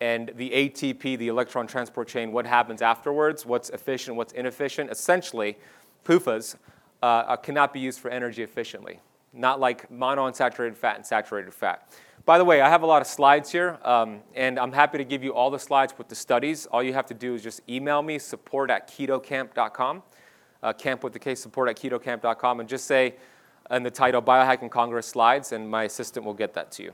and 0.00 0.32
the 0.36 0.50
ATP, 0.50 1.18
the 1.18 1.28
electron 1.28 1.66
transport 1.66 2.08
chain, 2.08 2.32
what 2.32 2.46
happens 2.46 2.82
afterwards, 2.82 3.44
what's 3.44 3.70
efficient, 3.70 4.16
what's 4.16 4.32
inefficient. 4.32 4.90
Essentially, 4.90 5.58
PUFAs 6.04 6.56
uh, 7.02 7.36
cannot 7.36 7.72
be 7.72 7.80
used 7.80 8.00
for 8.00 8.10
energy 8.10 8.42
efficiently, 8.42 9.00
not 9.32 9.60
like 9.60 9.90
monounsaturated 9.90 10.76
fat 10.76 10.96
and 10.96 11.04
saturated 11.04 11.52
fat. 11.52 11.88
By 12.24 12.36
the 12.36 12.44
way, 12.44 12.60
I 12.60 12.68
have 12.68 12.82
a 12.82 12.86
lot 12.86 13.00
of 13.00 13.08
slides 13.08 13.50
here, 13.50 13.78
um, 13.84 14.20
and 14.34 14.58
I'm 14.58 14.72
happy 14.72 14.98
to 14.98 15.04
give 15.04 15.24
you 15.24 15.32
all 15.32 15.50
the 15.50 15.58
slides 15.58 15.94
with 15.96 16.08
the 16.08 16.14
studies. 16.14 16.66
All 16.66 16.82
you 16.82 16.92
have 16.92 17.06
to 17.06 17.14
do 17.14 17.34
is 17.34 17.42
just 17.42 17.62
email 17.68 18.02
me, 18.02 18.18
support 18.18 18.70
at 18.70 18.88
ketokamp.com, 18.88 20.02
uh, 20.62 20.72
camp 20.74 21.02
with 21.02 21.14
the 21.14 21.18
case, 21.18 21.40
support 21.40 21.70
at 21.70 21.76
ketokamp.com, 21.76 22.60
and 22.60 22.68
just 22.68 22.86
say 22.86 23.14
in 23.70 23.82
the 23.82 23.90
title 23.90 24.20
Biohacking 24.20 24.70
Congress 24.70 25.06
slides, 25.06 25.52
and 25.52 25.70
my 25.70 25.84
assistant 25.84 26.26
will 26.26 26.34
get 26.34 26.52
that 26.54 26.70
to 26.72 26.82
you. 26.82 26.92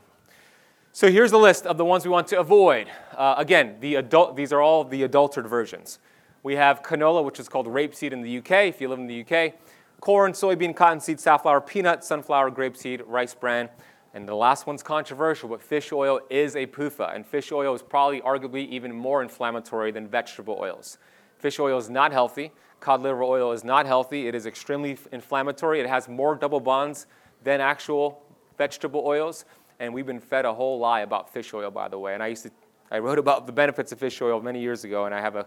So 0.97 1.11
here's 1.11 1.33
a 1.33 1.39
list 1.39 1.67
of 1.67 1.77
the 1.77 1.85
ones 1.85 2.05
we 2.05 2.11
want 2.13 2.29
to 2.29 2.39
avoid. 2.39 2.87
Uh, 3.17 3.35
again, 3.37 3.79
the 3.81 3.97
adult, 3.97 4.37
these 4.37 4.53
are 4.53 4.63
all 4.63 4.85
the 4.85 5.03
adulterated 5.03 5.51
versions. 5.51 5.99
We 6.45 6.55
have 6.55 6.85
canola, 6.85 7.25
which 7.25 7.41
is 7.41 7.49
called 7.49 7.67
rapeseed 7.67 8.13
in 8.13 8.23
the 8.23 8.39
UK, 8.39 8.69
if 8.69 8.81
you 8.81 8.87
live 8.87 9.01
in 9.01 9.09
the 9.09 9.23
UK, 9.23 9.55
corn, 9.99 10.35
soybean, 10.35 10.77
cottonseed, 10.77 11.19
safflower, 11.19 11.61
peanut, 11.61 12.05
sunflower, 12.05 12.53
grapeseed, 12.53 13.03
rice 13.07 13.35
bran, 13.35 13.71
and 14.15 14.29
the 14.29 14.37
last 14.37 14.69
one's 14.69 14.85
controversial, 14.85 15.49
but 15.49 15.61
fish 15.61 15.91
oil 15.91 16.21
is 16.31 16.55
a 16.55 16.65
PUFA, 16.65 17.13
and 17.13 17.27
fish 17.27 17.51
oil 17.51 17.75
is 17.75 17.83
probably 17.83 18.21
arguably 18.21 18.69
even 18.69 18.95
more 18.95 19.21
inflammatory 19.21 19.91
than 19.91 20.07
vegetable 20.07 20.57
oils. 20.61 20.99
Fish 21.41 21.59
oil 21.59 21.77
is 21.77 21.91
not 21.91 22.13
healthy. 22.13 22.53
Cod 22.79 23.03
liver 23.03 23.25
oil 23.25 23.51
is 23.51 23.65
not 23.65 23.85
healthy. 23.85 24.29
It 24.29 24.35
is 24.37 24.47
extremely 24.47 24.97
inflammatory. 25.11 25.81
It 25.81 25.89
has 25.89 26.09
more 26.09 26.37
double 26.37 26.61
bonds 26.61 27.07
than 27.43 27.61
actual 27.61 28.23
vegetable 28.57 29.03
oils. 29.05 29.45
And 29.81 29.93
we've 29.93 30.07
been 30.07 30.21
fed 30.21 30.45
a 30.45 30.55
whole 30.55 30.79
lie 30.79 31.01
about 31.01 31.33
fish 31.33 31.53
oil, 31.53 31.71
by 31.71 31.89
the 31.89 31.99
way. 31.99 32.15
And 32.15 32.23
I 32.23 32.29
used 32.29 32.45
to, 32.45 32.51
I 32.91 32.99
wrote 32.99 33.19
about 33.19 33.47
the 33.47 33.53
benefits 33.53 33.93
of 33.93 33.99
fish 33.99 34.21
oil 34.23 34.41
many 34.41 34.61
years 34.61 34.85
ago, 34.85 35.07
and 35.07 35.15
I 35.15 35.21
have 35.21 35.37
a 35.37 35.47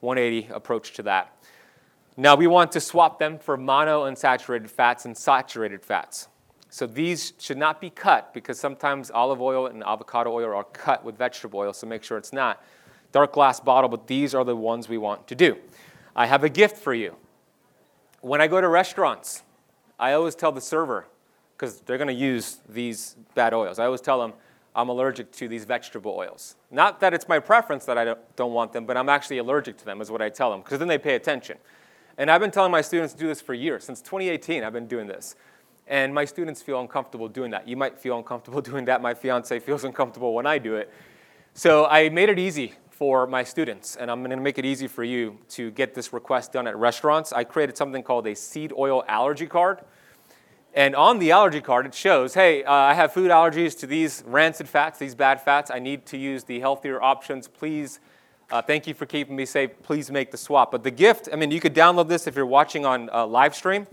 180 0.00 0.52
approach 0.52 0.92
to 0.94 1.02
that. 1.04 1.36
Now 2.16 2.34
we 2.34 2.46
want 2.46 2.72
to 2.72 2.80
swap 2.80 3.18
them 3.18 3.38
for 3.38 3.56
monounsaturated 3.56 4.68
fats 4.68 5.06
and 5.06 5.16
saturated 5.16 5.82
fats. 5.82 6.28
So 6.68 6.86
these 6.86 7.34
should 7.38 7.58
not 7.58 7.80
be 7.80 7.90
cut 7.90 8.32
because 8.34 8.58
sometimes 8.58 9.10
olive 9.10 9.40
oil 9.40 9.66
and 9.66 9.82
avocado 9.84 10.32
oil 10.32 10.54
are 10.54 10.64
cut 10.64 11.04
with 11.04 11.16
vegetable 11.16 11.60
oil, 11.60 11.72
so 11.72 11.86
make 11.86 12.02
sure 12.02 12.18
it's 12.18 12.32
not. 12.32 12.62
Dark 13.12 13.32
glass 13.32 13.60
bottle, 13.60 13.88
but 13.88 14.06
these 14.06 14.34
are 14.34 14.44
the 14.44 14.56
ones 14.56 14.88
we 14.88 14.98
want 14.98 15.26
to 15.28 15.34
do. 15.34 15.56
I 16.16 16.26
have 16.26 16.44
a 16.44 16.48
gift 16.48 16.78
for 16.78 16.94
you. 16.94 17.16
When 18.20 18.40
I 18.40 18.46
go 18.46 18.60
to 18.60 18.68
restaurants, 18.68 19.42
I 19.98 20.12
always 20.12 20.34
tell 20.34 20.52
the 20.52 20.60
server, 20.60 21.06
because 21.62 21.78
they're 21.82 21.96
going 21.96 22.08
to 22.08 22.12
use 22.12 22.58
these 22.68 23.14
bad 23.36 23.54
oils. 23.54 23.78
I 23.78 23.84
always 23.84 24.00
tell 24.00 24.20
them 24.20 24.32
I'm 24.74 24.88
allergic 24.88 25.30
to 25.34 25.46
these 25.46 25.64
vegetable 25.64 26.10
oils. 26.10 26.56
Not 26.72 26.98
that 26.98 27.14
it's 27.14 27.28
my 27.28 27.38
preference 27.38 27.84
that 27.84 27.96
I 27.96 28.04
don't, 28.04 28.36
don't 28.36 28.52
want 28.52 28.72
them, 28.72 28.84
but 28.84 28.96
I'm 28.96 29.08
actually 29.08 29.38
allergic 29.38 29.76
to 29.78 29.84
them, 29.84 30.00
is 30.00 30.10
what 30.10 30.20
I 30.20 30.28
tell 30.28 30.50
them, 30.50 30.62
because 30.62 30.80
then 30.80 30.88
they 30.88 30.98
pay 30.98 31.14
attention. 31.14 31.58
And 32.18 32.32
I've 32.32 32.40
been 32.40 32.50
telling 32.50 32.72
my 32.72 32.80
students 32.80 33.12
to 33.12 33.20
do 33.20 33.28
this 33.28 33.40
for 33.40 33.54
years. 33.54 33.84
Since 33.84 34.00
2018, 34.00 34.64
I've 34.64 34.72
been 34.72 34.88
doing 34.88 35.06
this. 35.06 35.36
And 35.86 36.12
my 36.12 36.24
students 36.24 36.60
feel 36.60 36.80
uncomfortable 36.80 37.28
doing 37.28 37.52
that. 37.52 37.68
You 37.68 37.76
might 37.76 37.96
feel 37.96 38.18
uncomfortable 38.18 38.60
doing 38.72 38.86
that. 38.86 39.00
My 39.00 39.14
fiance 39.14 39.56
feels 39.60 39.84
uncomfortable 39.84 40.34
when 40.34 40.46
I 40.46 40.58
do 40.58 40.74
it. 40.74 40.92
So 41.54 41.86
I 41.86 42.08
made 42.08 42.28
it 42.28 42.40
easy 42.40 42.74
for 42.90 43.28
my 43.28 43.44
students, 43.44 43.94
and 43.94 44.10
I'm 44.10 44.18
going 44.18 44.30
to 44.30 44.36
make 44.36 44.58
it 44.58 44.64
easy 44.64 44.88
for 44.88 45.04
you 45.04 45.38
to 45.50 45.70
get 45.70 45.94
this 45.94 46.12
request 46.12 46.54
done 46.54 46.66
at 46.66 46.76
restaurants. 46.76 47.32
I 47.32 47.44
created 47.44 47.76
something 47.76 48.02
called 48.02 48.26
a 48.26 48.34
seed 48.34 48.72
oil 48.76 49.04
allergy 49.06 49.46
card. 49.46 49.82
And 50.74 50.96
on 50.96 51.18
the 51.18 51.32
allergy 51.32 51.60
card, 51.60 51.84
it 51.84 51.94
shows, 51.94 52.32
hey, 52.32 52.64
uh, 52.64 52.72
I 52.72 52.94
have 52.94 53.12
food 53.12 53.30
allergies 53.30 53.78
to 53.80 53.86
these 53.86 54.24
rancid 54.26 54.68
fats, 54.68 54.98
these 54.98 55.14
bad 55.14 55.40
fats. 55.40 55.70
I 55.70 55.78
need 55.78 56.06
to 56.06 56.16
use 56.16 56.44
the 56.44 56.60
healthier 56.60 57.02
options. 57.02 57.46
Please, 57.46 58.00
uh, 58.50 58.62
thank 58.62 58.86
you 58.86 58.94
for 58.94 59.04
keeping 59.04 59.36
me 59.36 59.44
safe. 59.44 59.70
Please 59.82 60.10
make 60.10 60.30
the 60.30 60.38
swap. 60.38 60.70
But 60.70 60.82
the 60.82 60.90
gift, 60.90 61.28
I 61.30 61.36
mean, 61.36 61.50
you 61.50 61.60
could 61.60 61.74
download 61.74 62.08
this 62.08 62.26
if 62.26 62.34
you're 62.34 62.46
watching 62.46 62.86
on 62.86 63.10
uh, 63.10 63.26
live 63.26 63.54
stream. 63.54 63.86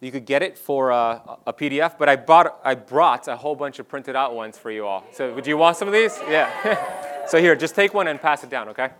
You 0.00 0.12
could 0.12 0.26
get 0.26 0.42
it 0.42 0.58
for 0.58 0.92
uh, 0.92 1.36
a 1.46 1.52
PDF. 1.52 1.96
But 1.98 2.10
I 2.10 2.16
bought, 2.16 2.60
I 2.62 2.74
brought 2.74 3.26
a 3.26 3.36
whole 3.36 3.56
bunch 3.56 3.78
of 3.78 3.88
printed 3.88 4.14
out 4.14 4.34
ones 4.34 4.58
for 4.58 4.70
you 4.70 4.86
all. 4.86 5.04
So, 5.12 5.34
would 5.34 5.46
you 5.46 5.56
want 5.56 5.78
some 5.78 5.88
of 5.88 5.94
these? 5.94 6.16
Yeah. 6.28 7.26
so 7.26 7.40
here, 7.40 7.56
just 7.56 7.74
take 7.74 7.94
one 7.94 8.06
and 8.06 8.20
pass 8.20 8.44
it 8.44 8.50
down, 8.50 8.68
okay? 8.68 8.90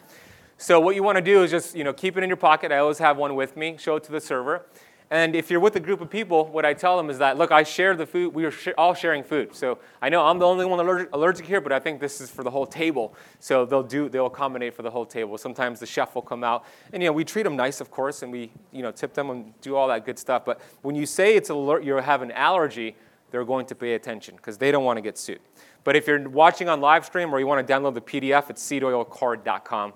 So 0.60 0.80
what 0.80 0.96
you 0.96 1.04
want 1.04 1.14
to 1.16 1.22
do 1.22 1.44
is 1.44 1.52
just 1.52 1.76
you 1.76 1.84
know 1.84 1.92
keep 1.92 2.16
it 2.16 2.24
in 2.24 2.28
your 2.28 2.36
pocket. 2.36 2.72
I 2.72 2.78
always 2.78 2.98
have 2.98 3.16
one 3.16 3.36
with 3.36 3.56
me. 3.56 3.76
Show 3.78 3.94
it 3.94 4.04
to 4.04 4.12
the 4.12 4.20
server. 4.20 4.66
And 5.10 5.34
if 5.34 5.50
you're 5.50 5.60
with 5.60 5.74
a 5.74 5.80
group 5.80 6.02
of 6.02 6.10
people, 6.10 6.46
what 6.48 6.66
I 6.66 6.74
tell 6.74 6.98
them 6.98 7.08
is 7.08 7.16
that, 7.18 7.38
look, 7.38 7.50
I 7.50 7.62
share 7.62 7.96
the 7.96 8.04
food. 8.04 8.34
We 8.34 8.44
are 8.44 8.50
sh- 8.50 8.68
all 8.76 8.92
sharing 8.92 9.24
food. 9.24 9.54
So 9.54 9.78
I 10.02 10.10
know 10.10 10.26
I'm 10.26 10.38
the 10.38 10.44
only 10.44 10.66
one 10.66 10.78
allergic, 10.80 11.08
allergic, 11.14 11.46
here, 11.46 11.62
but 11.62 11.72
I 11.72 11.78
think 11.78 11.98
this 11.98 12.20
is 12.20 12.30
for 12.30 12.44
the 12.44 12.50
whole 12.50 12.66
table. 12.66 13.14
So 13.40 13.64
they'll 13.64 13.82
do, 13.82 14.10
they'll 14.10 14.26
accommodate 14.26 14.74
for 14.74 14.82
the 14.82 14.90
whole 14.90 15.06
table. 15.06 15.38
Sometimes 15.38 15.80
the 15.80 15.86
chef 15.86 16.14
will 16.14 16.22
come 16.22 16.44
out, 16.44 16.66
and 16.92 17.02
you 17.02 17.08
know, 17.08 17.12
we 17.12 17.24
treat 17.24 17.44
them 17.44 17.56
nice, 17.56 17.80
of 17.80 17.90
course, 17.90 18.22
and 18.22 18.30
we, 18.30 18.50
you 18.70 18.82
know, 18.82 18.90
tip 18.90 19.14
them 19.14 19.30
and 19.30 19.58
do 19.62 19.76
all 19.76 19.88
that 19.88 20.04
good 20.04 20.18
stuff. 20.18 20.44
But 20.44 20.60
when 20.82 20.94
you 20.94 21.06
say 21.06 21.36
it's 21.36 21.48
alert, 21.48 21.84
you 21.84 21.96
have 21.96 22.20
an 22.20 22.32
allergy, 22.32 22.94
they're 23.30 23.44
going 23.44 23.64
to 23.66 23.74
pay 23.74 23.94
attention 23.94 24.36
because 24.36 24.58
they 24.58 24.70
don't 24.70 24.84
want 24.84 24.98
to 24.98 25.02
get 25.02 25.16
sued. 25.16 25.40
But 25.84 25.96
if 25.96 26.06
you're 26.06 26.28
watching 26.28 26.68
on 26.68 26.82
live 26.82 27.06
stream 27.06 27.34
or 27.34 27.40
you 27.40 27.46
want 27.46 27.66
to 27.66 27.72
download 27.72 27.94
the 27.94 28.02
PDF, 28.02 28.50
it's 28.50 28.66
seedoilcard.com. 28.68 29.94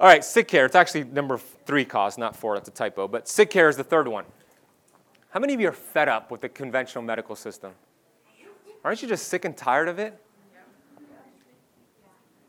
All 0.00 0.06
right, 0.06 0.24
sick 0.24 0.48
care. 0.48 0.64
It's 0.64 0.74
actually 0.74 1.04
number 1.04 1.36
three 1.36 1.84
cause, 1.84 2.16
not 2.16 2.34
four. 2.34 2.56
That's 2.56 2.70
a 2.70 2.72
typo. 2.72 3.06
But 3.06 3.28
sick 3.28 3.50
care 3.50 3.68
is 3.68 3.76
the 3.76 3.84
third 3.84 4.08
one. 4.08 4.24
How 5.28 5.40
many 5.40 5.52
of 5.52 5.60
you 5.60 5.68
are 5.68 5.72
fed 5.72 6.08
up 6.08 6.30
with 6.30 6.40
the 6.40 6.48
conventional 6.48 7.04
medical 7.04 7.36
system? 7.36 7.72
Aren't 8.82 9.02
you 9.02 9.08
just 9.08 9.28
sick 9.28 9.44
and 9.44 9.54
tired 9.54 9.88
of 9.88 9.98
it? 9.98 10.18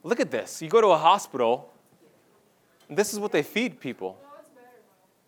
Look 0.04 0.22
at 0.22 0.32
this. 0.32 0.62
You 0.62 0.70
go 0.70 0.80
to 0.80 0.88
a 0.88 0.98
hospital, 0.98 1.74
this 2.90 3.12
is 3.12 3.20
what 3.20 3.34
they 3.34 3.44
feed 3.44 3.82
people. 3.82 4.18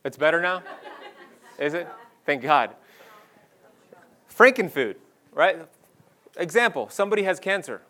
It's 0.05 0.15
better 0.15 0.41
now? 0.41 0.63
Is 1.59 1.74
it? 1.74 1.89
Thank 2.26 2.41
God. 2.41 2.71
Frankenfood, 4.34 4.95
right? 5.34 5.57
Example 6.38 6.88
somebody 6.89 7.24
has 7.24 7.39
cancer 7.39 7.82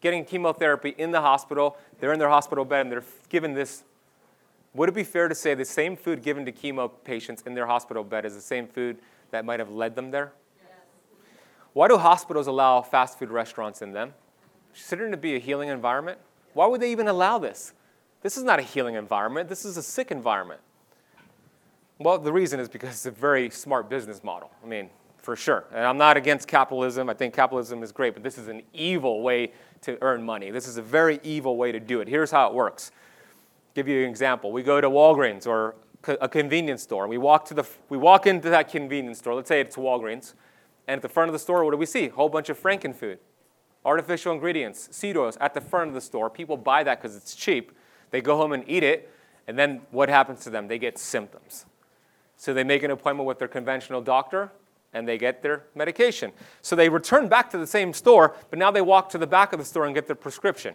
getting 0.00 0.24
chemotherapy 0.24 0.94
in 0.96 1.10
the 1.10 1.20
hospital. 1.20 1.76
They're 2.00 2.12
in 2.12 2.18
their 2.18 2.28
hospital 2.28 2.64
bed 2.64 2.82
and 2.82 2.92
they're 2.92 3.04
given 3.28 3.54
this. 3.54 3.84
Would 4.74 4.88
it 4.88 4.94
be 4.94 5.04
fair 5.04 5.28
to 5.28 5.34
say 5.34 5.54
the 5.54 5.64
same 5.64 5.96
food 5.96 6.22
given 6.22 6.44
to 6.44 6.52
chemo 6.52 6.90
patients 7.04 7.42
in 7.46 7.54
their 7.54 7.66
hospital 7.66 8.04
bed 8.04 8.24
is 8.24 8.34
the 8.34 8.40
same 8.40 8.66
food 8.66 8.98
that 9.30 9.44
might 9.44 9.58
have 9.58 9.70
led 9.70 9.94
them 9.94 10.10
there? 10.10 10.32
Yes. 10.60 10.70
Why 11.72 11.88
do 11.88 11.96
hospitals 11.96 12.46
allow 12.46 12.82
fast 12.82 13.18
food 13.18 13.30
restaurants 13.30 13.80
in 13.80 13.92
them? 13.92 14.12
Considering 14.74 15.10
to 15.12 15.16
be 15.16 15.34
a 15.34 15.38
healing 15.38 15.70
environment? 15.70 16.18
Why 16.52 16.66
would 16.66 16.80
they 16.80 16.90
even 16.92 17.08
allow 17.08 17.38
this? 17.38 17.72
This 18.22 18.36
is 18.36 18.42
not 18.42 18.58
a 18.58 18.62
healing 18.62 18.94
environment, 18.94 19.48
this 19.48 19.64
is 19.64 19.76
a 19.76 19.82
sick 19.82 20.10
environment. 20.10 20.60
Well, 21.98 22.18
the 22.18 22.32
reason 22.32 22.60
is 22.60 22.68
because 22.68 22.90
it's 22.90 23.06
a 23.06 23.10
very 23.10 23.48
smart 23.48 23.88
business 23.88 24.22
model. 24.22 24.50
I 24.62 24.66
mean, 24.66 24.90
for 25.16 25.34
sure. 25.34 25.64
And 25.72 25.84
I'm 25.84 25.96
not 25.96 26.16
against 26.16 26.46
capitalism. 26.46 27.08
I 27.08 27.14
think 27.14 27.34
capitalism 27.34 27.82
is 27.82 27.90
great, 27.90 28.14
but 28.14 28.22
this 28.22 28.38
is 28.38 28.48
an 28.48 28.62
evil 28.72 29.22
way 29.22 29.52
to 29.82 29.98
earn 30.02 30.22
money. 30.22 30.50
This 30.50 30.66
is 30.66 30.76
a 30.76 30.82
very 30.82 31.20
evil 31.22 31.56
way 31.56 31.72
to 31.72 31.80
do 31.80 32.00
it. 32.00 32.08
Here's 32.08 32.30
how 32.30 32.48
it 32.48 32.54
works. 32.54 32.90
I'll 32.94 33.74
give 33.74 33.88
you 33.88 34.04
an 34.04 34.10
example. 34.10 34.52
We 34.52 34.62
go 34.62 34.80
to 34.80 34.88
Walgreens 34.88 35.46
or 35.46 35.76
a 36.06 36.28
convenience 36.28 36.82
store. 36.82 37.08
We 37.08 37.18
walk 37.18 37.44
to 37.46 37.54
the 37.54 37.64
we 37.88 37.96
walk 37.96 38.26
into 38.26 38.50
that 38.50 38.70
convenience 38.70 39.18
store. 39.18 39.34
Let's 39.34 39.48
say 39.48 39.60
it's 39.60 39.76
Walgreens, 39.76 40.34
and 40.86 40.98
at 40.98 41.02
the 41.02 41.08
front 41.08 41.28
of 41.28 41.32
the 41.32 41.38
store, 41.38 41.64
what 41.64 41.72
do 41.72 41.76
we 41.76 41.86
see? 41.86 42.06
A 42.06 42.10
whole 42.10 42.28
bunch 42.28 42.48
of 42.48 42.60
Frankenfood, 42.60 43.18
artificial 43.84 44.32
ingredients, 44.32 44.88
seed 44.92 45.16
oils 45.16 45.36
at 45.40 45.54
the 45.54 45.60
front 45.60 45.88
of 45.88 45.94
the 45.94 46.00
store. 46.00 46.30
People 46.30 46.56
buy 46.56 46.84
that 46.84 47.00
because 47.00 47.16
it's 47.16 47.34
cheap. 47.34 47.72
They 48.10 48.20
go 48.20 48.36
home 48.36 48.52
and 48.52 48.64
eat 48.68 48.82
it, 48.82 49.10
and 49.48 49.58
then 49.58 49.82
what 49.90 50.08
happens 50.08 50.40
to 50.44 50.50
them? 50.50 50.68
They 50.68 50.78
get 50.78 50.98
symptoms. 50.98 51.66
So 52.36 52.54
they 52.54 52.64
make 52.64 52.82
an 52.82 52.90
appointment 52.90 53.26
with 53.26 53.38
their 53.38 53.48
conventional 53.48 54.00
doctor 54.00 54.52
and 54.96 55.06
they 55.06 55.18
get 55.18 55.42
their 55.42 55.64
medication. 55.74 56.32
So 56.62 56.74
they 56.74 56.88
return 56.88 57.28
back 57.28 57.50
to 57.50 57.58
the 57.58 57.66
same 57.66 57.92
store, 57.92 58.34
but 58.50 58.58
now 58.58 58.70
they 58.70 58.80
walk 58.80 59.10
to 59.10 59.18
the 59.18 59.26
back 59.26 59.52
of 59.52 59.58
the 59.58 59.64
store 59.64 59.84
and 59.84 59.94
get 59.94 60.06
their 60.06 60.16
prescription. 60.16 60.74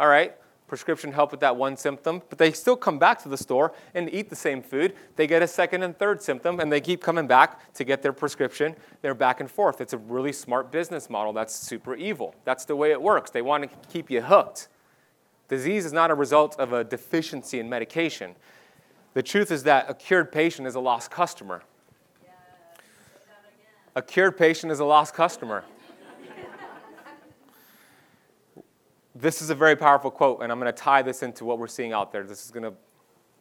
All 0.00 0.08
right, 0.08 0.34
prescription 0.66 1.12
help 1.12 1.30
with 1.30 1.40
that 1.40 1.56
one 1.56 1.76
symptom, 1.76 2.20
but 2.28 2.38
they 2.38 2.50
still 2.50 2.76
come 2.76 2.98
back 2.98 3.22
to 3.22 3.28
the 3.28 3.36
store 3.36 3.72
and 3.94 4.12
eat 4.12 4.28
the 4.28 4.36
same 4.36 4.60
food. 4.60 4.94
They 5.14 5.26
get 5.26 5.40
a 5.40 5.46
second 5.46 5.84
and 5.84 5.96
third 5.96 6.20
symptom, 6.20 6.58
and 6.58 6.72
they 6.72 6.80
keep 6.80 7.00
coming 7.00 7.28
back 7.28 7.72
to 7.74 7.84
get 7.84 8.02
their 8.02 8.12
prescription. 8.12 8.74
They're 9.00 9.14
back 9.14 9.40
and 9.40 9.50
forth. 9.50 9.80
It's 9.80 9.92
a 9.92 9.98
really 9.98 10.32
smart 10.32 10.72
business 10.72 11.08
model 11.08 11.32
that's 11.32 11.54
super 11.54 11.94
evil. 11.94 12.34
That's 12.44 12.64
the 12.64 12.74
way 12.74 12.90
it 12.90 13.00
works. 13.00 13.30
They 13.30 13.42
want 13.42 13.62
to 13.62 13.88
keep 13.88 14.10
you 14.10 14.22
hooked. 14.22 14.68
Disease 15.48 15.84
is 15.84 15.92
not 15.92 16.10
a 16.10 16.14
result 16.14 16.58
of 16.58 16.72
a 16.72 16.82
deficiency 16.82 17.60
in 17.60 17.68
medication. 17.68 18.34
The 19.12 19.22
truth 19.22 19.52
is 19.52 19.62
that 19.62 19.88
a 19.88 19.94
cured 19.94 20.32
patient 20.32 20.66
is 20.66 20.74
a 20.74 20.80
lost 20.80 21.10
customer. 21.10 21.62
A 23.96 24.02
cured 24.02 24.36
patient 24.36 24.72
is 24.72 24.80
a 24.80 24.84
lost 24.84 25.14
customer. 25.14 25.62
this 29.14 29.40
is 29.40 29.50
a 29.50 29.54
very 29.54 29.76
powerful 29.76 30.10
quote, 30.10 30.40
and 30.42 30.50
I'm 30.50 30.58
going 30.58 30.72
to 30.72 30.76
tie 30.76 31.02
this 31.02 31.22
into 31.22 31.44
what 31.44 31.60
we're 31.60 31.68
seeing 31.68 31.92
out 31.92 32.10
there. 32.10 32.24
This 32.24 32.44
is 32.44 32.50
going 32.50 32.64
to 32.64 32.72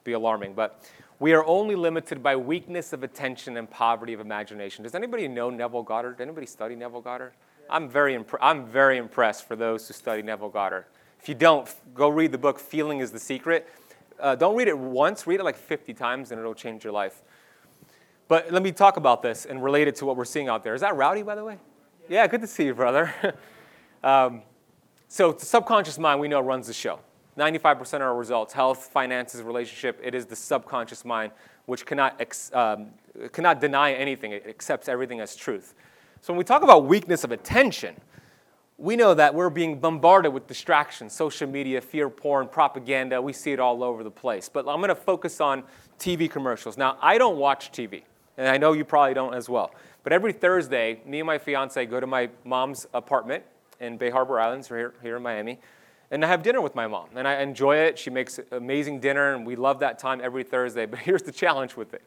be 0.04 0.12
alarming, 0.12 0.54
but 0.54 0.84
we 1.20 1.34
are 1.34 1.44
only 1.46 1.76
limited 1.76 2.22
by 2.22 2.36
weakness 2.36 2.94
of 2.94 3.02
attention 3.02 3.58
and 3.58 3.68
poverty 3.68 4.14
of 4.14 4.20
imagination. 4.20 4.84
Does 4.84 4.94
anybody 4.94 5.28
know 5.28 5.50
Neville 5.50 5.82
Goddard? 5.82 6.22
Anybody 6.22 6.46
study 6.46 6.76
Neville 6.76 7.02
Goddard? 7.02 7.34
I'm 7.68 7.90
very, 7.90 8.16
impre- 8.16 8.38
I'm 8.40 8.68
very 8.68 8.98
impressed 8.98 9.48
for 9.48 9.56
those 9.56 9.88
who 9.88 9.96
study 9.96 10.22
Neville 10.22 10.50
Goddard. 10.50 10.86
If 11.20 11.30
you 11.30 11.36
don't, 11.36 11.74
go 11.96 12.10
read 12.10 12.32
the 12.32 12.38
book 12.38 12.60
Feeling 12.60 13.00
is 13.00 13.12
the 13.12 13.20
Secret. 13.20 13.68
Uh, 14.20 14.36
don't 14.36 14.56
read 14.56 14.68
it 14.68 14.78
once, 14.78 15.26
read 15.26 15.40
it 15.40 15.44
like 15.44 15.56
50 15.56 15.96
times, 15.96 16.32
and 16.32 16.40
it'll 16.40 16.54
change 16.54 16.84
your 16.84 16.94
life. 16.94 17.24
But 18.28 18.52
let 18.52 18.64
me 18.64 18.72
talk 18.72 18.98
about 18.98 19.22
this 19.22 19.46
and 19.46 19.64
relate 19.64 19.88
it 19.88 19.96
to 19.98 20.06
what 20.06 20.16
we're 20.16 20.26
seeing 20.26 20.48
out 20.48 20.64
there. 20.64 20.74
Is 20.74 20.82
that 20.82 20.96
Rowdy, 20.96 21.24
by 21.24 21.36
the 21.36 21.44
way? 21.44 21.58
Yeah, 22.10 22.26
good 22.28 22.42
to 22.42 22.48
see 22.48 22.66
you, 22.66 22.74
brother. 22.74 23.14
um, 24.04 24.42
so, 25.08 25.32
the 25.32 25.46
subconscious 25.46 26.00
mind, 26.00 26.20
we 26.20 26.28
know, 26.28 26.42
runs 26.42 26.68
the 26.68 26.74
show. 26.74 27.00
95% 27.38 27.96
of 27.96 28.02
our 28.02 28.16
results 28.16 28.54
health, 28.54 28.90
finances, 28.92 29.42
relationship 29.42 30.00
it 30.04 30.14
is 30.14 30.26
the 30.26 30.36
subconscious 30.36 31.04
mind 31.04 31.32
which 31.66 31.86
cannot, 31.86 32.20
ex, 32.20 32.52
um, 32.54 32.88
cannot 33.32 33.62
deny 33.62 33.94
anything, 33.94 34.32
it 34.32 34.46
accepts 34.48 34.90
everything 34.90 35.20
as 35.20 35.36
truth. 35.36 35.76
So, 36.22 36.34
when 36.34 36.38
we 36.38 36.44
talk 36.44 36.64
about 36.64 36.86
weakness 36.86 37.24
of 37.24 37.32
attention, 37.32 37.96
we 38.78 38.96
know 38.96 39.14
that 39.14 39.34
we're 39.34 39.50
being 39.50 39.80
bombarded 39.80 40.34
with 40.34 40.48
distractions, 40.48 41.14
social 41.14 41.48
media, 41.48 41.80
fear 41.80 42.10
porn, 42.10 42.48
propaganda. 42.48 43.22
We 43.22 43.34
see 43.34 43.52
it 43.52 43.60
all 43.60 43.84
over 43.84 44.04
the 44.04 44.12
place. 44.12 44.50
But 44.50 44.68
I'm 44.68 44.78
going 44.78 44.90
to 44.90 44.96
focus 44.96 45.40
on 45.40 45.64
TV 46.00 46.30
commercials. 46.30 46.78
Now, 46.78 46.98
I 47.02 47.18
don't 47.18 47.38
watch 47.38 47.72
TV. 47.72 48.04
And 48.38 48.48
I 48.48 48.58
know 48.58 48.74
you 48.74 48.86
probably 48.86 49.14
don't 49.14 49.34
as 49.34 49.50
well. 49.50 49.72
But 50.04 50.14
every 50.14 50.34
Thursday, 50.34 51.02
me 51.06 51.20
and 51.20 51.28
my 51.28 51.38
fiance 51.38 51.86
go 51.86 52.00
to 52.00 52.08
my 52.08 52.30
mom's 52.44 52.88
apartment 52.94 53.44
in 53.80 53.98
Bay 53.98 54.10
Harbor 54.10 54.40
Islands, 54.40 54.68
here, 54.68 54.94
here 55.02 55.18
in 55.18 55.24
Miami, 55.24 55.60
and 56.12 56.24
I 56.24 56.28
have 56.28 56.44
dinner 56.44 56.62
with 56.62 56.76
my 56.76 56.86
mom. 56.86 57.10
And 57.16 57.28
I 57.28 57.42
enjoy 57.42 57.78
it. 57.78 57.98
She 57.98 58.10
makes 58.10 58.40
amazing 58.52 59.00
dinner, 59.00 59.34
and 59.34 59.48
we 59.48 59.56
love 59.56 59.80
that 59.80 59.98
time 59.98 60.22
every 60.22 60.44
Thursday. 60.44 60.86
But 60.94 61.00
here's 61.00 61.24
the 61.24 61.32
challenge 61.32 61.76
with 61.76 61.94
it 61.94 62.04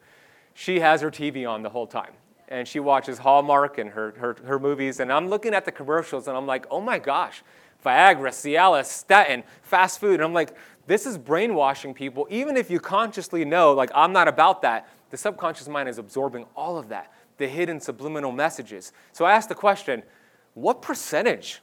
she 0.53 0.79
has 0.79 1.01
her 1.01 1.11
TV 1.11 1.47
on 1.47 1.61
the 1.61 1.69
whole 1.69 1.87
time. 1.87 2.13
And 2.47 2.67
she 2.67 2.79
watches 2.79 3.17
Hallmark 3.17 3.77
and 3.77 3.89
her, 3.89 4.13
her, 4.17 4.37
her 4.45 4.59
movies. 4.59 5.01
And 5.01 5.11
I'm 5.11 5.27
looking 5.27 5.53
at 5.53 5.65
the 5.65 5.71
commercials, 5.71 6.27
and 6.27 6.37
I'm 6.37 6.47
like, 6.47 6.65
oh 6.71 6.79
my 6.79 6.99
gosh, 6.99 7.43
Viagra, 7.85 8.29
Cialis, 8.29 8.85
statin, 8.85 9.43
fast 9.61 9.99
food. 9.99 10.15
And 10.15 10.23
I'm 10.23 10.33
like, 10.33 10.55
this 10.87 11.05
is 11.05 11.17
brainwashing 11.17 11.93
people. 11.93 12.27
Even 12.29 12.55
if 12.55 12.71
you 12.71 12.79
consciously 12.79 13.43
know, 13.43 13.73
like, 13.73 13.91
I'm 13.93 14.13
not 14.13 14.29
about 14.29 14.61
that, 14.61 14.87
the 15.09 15.17
subconscious 15.17 15.67
mind 15.67 15.89
is 15.89 15.97
absorbing 15.97 16.45
all 16.55 16.77
of 16.77 16.89
that, 16.89 17.11
the 17.37 17.47
hidden 17.47 17.79
subliminal 17.79 18.31
messages. 18.31 18.91
So 19.11 19.25
I 19.25 19.33
asked 19.33 19.49
the 19.49 19.55
question 19.55 20.03
what 20.53 20.81
percentage 20.81 21.61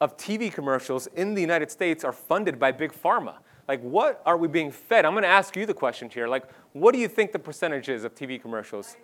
of 0.00 0.16
TV 0.16 0.52
commercials 0.52 1.08
in 1.08 1.34
the 1.34 1.40
United 1.40 1.70
States 1.70 2.04
are 2.04 2.12
funded 2.12 2.58
by 2.58 2.72
big 2.72 2.92
pharma? 2.92 3.34
Like, 3.66 3.80
what 3.82 4.22
are 4.24 4.36
we 4.36 4.48
being 4.48 4.70
fed? 4.70 5.04
I'm 5.04 5.12
going 5.12 5.22
to 5.22 5.28
ask 5.28 5.54
you 5.56 5.66
the 5.66 5.74
question 5.74 6.08
here. 6.08 6.26
Like, 6.26 6.44
what 6.72 6.92
do 6.92 6.98
you 6.98 7.08
think 7.08 7.32
the 7.32 7.38
percentage 7.38 7.88
is 7.88 8.04
of 8.04 8.14
TV 8.14 8.40
commercials? 8.40 8.96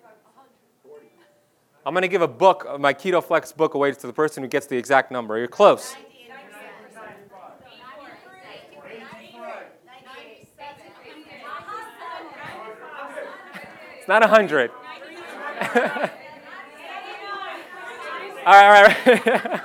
I'm 1.87 1.93
going 1.93 2.03
to 2.03 2.09
give 2.09 2.23
a 2.23 2.29
book, 2.29 2.67
my 2.81 2.95
Keto 2.95 3.23
Flex 3.23 3.53
book, 3.53 3.75
away 3.75 3.93
to 3.93 4.07
the 4.07 4.13
person 4.13 4.43
who 4.43 4.49
gets 4.49 4.67
the 4.67 4.77
exact 4.77 5.11
number. 5.11 5.37
You're 5.37 5.49
close. 5.49 5.95
It's 14.05 14.09
not 14.11 14.21
100. 14.21 14.71
all 14.71 14.77
right, 18.45 18.77
all 18.77 18.85
right. 18.85 19.61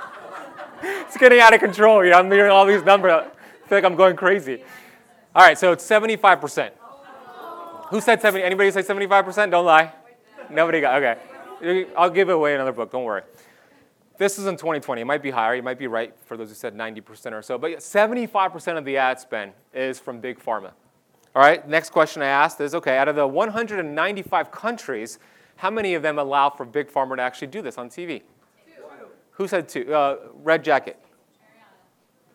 it's 0.82 1.18
getting 1.18 1.40
out 1.40 1.52
of 1.52 1.60
control. 1.60 2.02
You 2.02 2.12
know, 2.12 2.20
I'm 2.20 2.30
hearing 2.32 2.50
all 2.50 2.64
these 2.64 2.82
numbers. 2.82 3.12
I 3.12 3.24
feel 3.68 3.76
like 3.76 3.84
I'm 3.84 3.96
going 3.96 4.16
crazy. 4.16 4.62
All 5.34 5.42
right, 5.44 5.58
so 5.58 5.72
it's 5.72 5.86
75%. 5.86 6.70
Who 7.90 8.00
said 8.00 8.22
70? 8.22 8.42
Anybody 8.42 8.70
say 8.70 8.80
75%? 8.80 9.50
Don't 9.50 9.66
lie. 9.66 9.92
Nobody 10.48 10.80
got, 10.80 11.02
okay. 11.02 11.92
I'll 11.94 12.08
give 12.08 12.30
away 12.30 12.54
another 12.54 12.72
book, 12.72 12.90
don't 12.90 13.04
worry. 13.04 13.20
This 14.16 14.38
is 14.38 14.46
in 14.46 14.56
2020. 14.56 15.02
It 15.02 15.04
might 15.04 15.22
be 15.22 15.32
higher. 15.32 15.54
You 15.54 15.62
might 15.62 15.78
be 15.78 15.86
right 15.86 16.14
for 16.24 16.38
those 16.38 16.48
who 16.48 16.54
said 16.54 16.74
90% 16.74 17.32
or 17.32 17.42
so. 17.42 17.58
But 17.58 17.72
75% 17.72 18.78
of 18.78 18.86
the 18.86 18.96
ad 18.96 19.20
spend 19.20 19.52
is 19.74 20.00
from 20.00 20.18
Big 20.18 20.42
Pharma. 20.42 20.70
All 21.34 21.42
right, 21.42 21.66
next 21.68 21.90
question 21.90 22.22
I 22.22 22.26
asked 22.26 22.60
is 22.60 22.74
okay, 22.74 22.98
out 22.98 23.06
of 23.06 23.14
the 23.14 23.26
195 23.26 24.50
countries, 24.50 25.18
how 25.56 25.70
many 25.70 25.94
of 25.94 26.02
them 26.02 26.18
allow 26.18 26.50
for 26.50 26.64
Big 26.64 26.90
Pharma 26.90 27.16
to 27.16 27.22
actually 27.22 27.48
do 27.48 27.62
this 27.62 27.78
on 27.78 27.88
TV? 27.88 28.22
Two. 28.66 28.82
Who 29.32 29.46
said 29.46 29.68
two? 29.68 29.94
Uh, 29.94 30.16
red 30.42 30.64
jacket. 30.64 30.98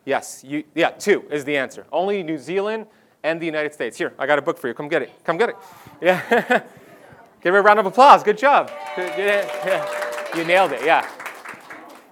Yes, 0.06 0.44
you, 0.46 0.64
yeah, 0.74 0.90
two 0.90 1.24
is 1.30 1.44
the 1.44 1.56
answer. 1.56 1.84
Only 1.92 2.22
New 2.22 2.38
Zealand 2.38 2.86
and 3.22 3.40
the 3.42 3.44
United 3.44 3.74
States. 3.74 3.98
Here, 3.98 4.14
I 4.18 4.26
got 4.26 4.38
a 4.38 4.42
book 4.42 4.56
for 4.56 4.68
you. 4.68 4.74
Come 4.74 4.88
get 4.88 5.02
it. 5.02 5.12
Come 5.24 5.36
get 5.36 5.50
it. 5.50 5.56
Yeah. 6.00 6.62
Give 7.42 7.54
her 7.54 7.60
a 7.60 7.62
round 7.62 7.78
of 7.78 7.86
applause. 7.86 8.22
Good 8.22 8.38
job. 8.38 8.70
Yeah. 8.96 9.86
You 10.36 10.44
nailed 10.44 10.72
it, 10.72 10.84
yeah. 10.84 11.08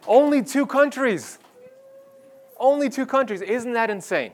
Only 0.07 0.43
two 0.43 0.65
countries. 0.65 1.39
Only 2.59 2.89
two 2.89 3.05
countries. 3.05 3.41
Isn't 3.41 3.73
that 3.73 3.91
insane? 3.91 4.33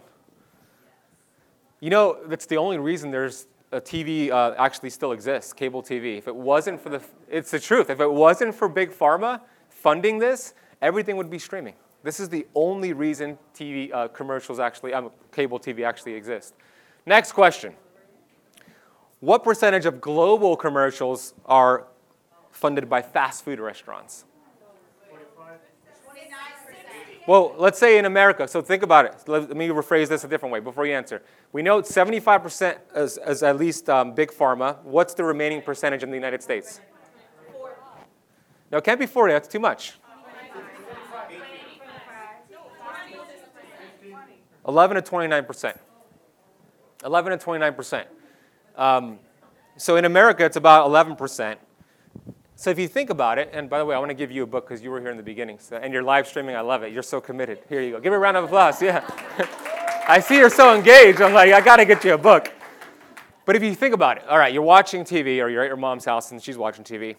You 1.80 1.88
know, 1.88 2.18
that's 2.26 2.46
the 2.46 2.58
only 2.58 2.78
reason 2.78 3.10
there's 3.10 3.46
a 3.72 3.80
TV 3.80 4.30
uh, 4.30 4.54
actually 4.58 4.90
still 4.90 5.12
exists, 5.12 5.52
cable 5.52 5.82
TV. 5.82 6.18
If 6.18 6.28
it 6.28 6.36
wasn't 6.36 6.80
for 6.80 6.90
the, 6.90 7.02
it's 7.28 7.50
the 7.50 7.60
truth. 7.60 7.88
If 7.88 8.00
it 8.00 8.12
wasn't 8.12 8.54
for 8.54 8.68
big 8.68 8.90
pharma 8.90 9.40
funding 9.68 10.18
this, 10.18 10.54
everything 10.82 11.16
would 11.16 11.30
be 11.30 11.38
streaming. 11.38 11.74
This 12.02 12.20
is 12.20 12.28
the 12.28 12.46
only 12.54 12.92
reason 12.92 13.38
TV 13.54 13.92
uh, 13.92 14.08
commercials 14.08 14.58
actually, 14.58 14.92
um, 14.92 15.10
cable 15.32 15.58
TV 15.58 15.86
actually 15.86 16.14
exist. 16.14 16.54
Next 17.06 17.32
question. 17.32 17.74
What 19.20 19.44
percentage 19.44 19.86
of 19.86 20.00
global 20.00 20.56
commercials 20.56 21.34
are 21.46 21.86
funded 22.50 22.88
by 22.88 23.02
fast 23.02 23.44
food 23.44 23.60
restaurants? 23.60 24.24
Well, 27.26 27.54
let's 27.58 27.78
say 27.78 27.98
in 27.98 28.06
America. 28.06 28.48
So 28.48 28.62
think 28.62 28.82
about 28.82 29.04
it. 29.04 29.14
Let, 29.26 29.54
me 29.54 29.68
rephrase 29.68 30.08
this 30.08 30.24
a 30.24 30.28
different 30.28 30.52
way 30.52 30.60
before 30.60 30.86
you 30.86 30.94
answer. 30.94 31.22
We 31.52 31.62
know 31.62 31.82
75% 31.82 32.78
is, 32.96 33.18
is 33.26 33.42
at 33.42 33.58
least 33.58 33.90
um, 33.90 34.14
big 34.14 34.30
pharma. 34.30 34.82
What's 34.82 35.14
the 35.14 35.24
remaining 35.24 35.62
percentage 35.62 36.02
in 36.02 36.10
the 36.10 36.16
United 36.16 36.42
States? 36.42 36.80
No, 38.72 38.78
it 38.78 38.84
can't 38.84 39.00
be 39.00 39.06
40. 39.06 39.32
That's 39.32 39.48
too 39.48 39.60
much. 39.60 39.94
11 44.66 44.94
to 44.96 45.02
29 45.02 45.44
percent. 45.44 45.80
11 47.04 47.32
to 47.32 47.38
29 47.38 47.74
percent. 47.74 48.08
Um, 48.76 49.18
so 49.76 49.96
in 49.96 50.04
America, 50.04 50.44
it's 50.44 50.56
about 50.56 50.86
11 50.86 51.16
percent. 51.16 51.58
So 52.60 52.68
if 52.68 52.78
you 52.78 52.88
think 52.88 53.08
about 53.08 53.38
it, 53.38 53.48
and 53.54 53.70
by 53.70 53.78
the 53.78 53.86
way, 53.86 53.96
I 53.96 53.98
want 53.98 54.10
to 54.10 54.14
give 54.14 54.30
you 54.30 54.42
a 54.42 54.46
book 54.46 54.68
because 54.68 54.82
you 54.82 54.90
were 54.90 55.00
here 55.00 55.10
in 55.10 55.16
the 55.16 55.22
beginning, 55.22 55.58
so, 55.58 55.76
and 55.76 55.94
you're 55.94 56.02
live 56.02 56.26
streaming. 56.26 56.56
I 56.56 56.60
love 56.60 56.82
it. 56.82 56.92
You're 56.92 57.02
so 57.02 57.18
committed. 57.18 57.60
Here 57.70 57.80
you 57.80 57.92
go. 57.92 58.00
Give 58.00 58.10
me 58.10 58.16
a 58.16 58.18
round 58.18 58.36
of 58.36 58.44
applause. 58.44 58.82
Yeah. 58.82 59.02
I 60.06 60.20
see 60.20 60.36
you're 60.36 60.50
so 60.50 60.74
engaged. 60.74 61.22
I'm 61.22 61.32
like, 61.32 61.54
I 61.54 61.62
got 61.62 61.76
to 61.76 61.86
get 61.86 62.04
you 62.04 62.12
a 62.12 62.18
book. 62.18 62.52
But 63.46 63.56
if 63.56 63.62
you 63.62 63.74
think 63.74 63.94
about 63.94 64.18
it, 64.18 64.28
all 64.28 64.36
right, 64.36 64.52
you're 64.52 64.60
watching 64.60 65.04
TV 65.04 65.42
or 65.42 65.48
you're 65.48 65.62
at 65.62 65.68
your 65.68 65.78
mom's 65.78 66.04
house 66.04 66.32
and 66.32 66.42
she's 66.42 66.58
watching 66.58 66.84
TV. 66.84 67.16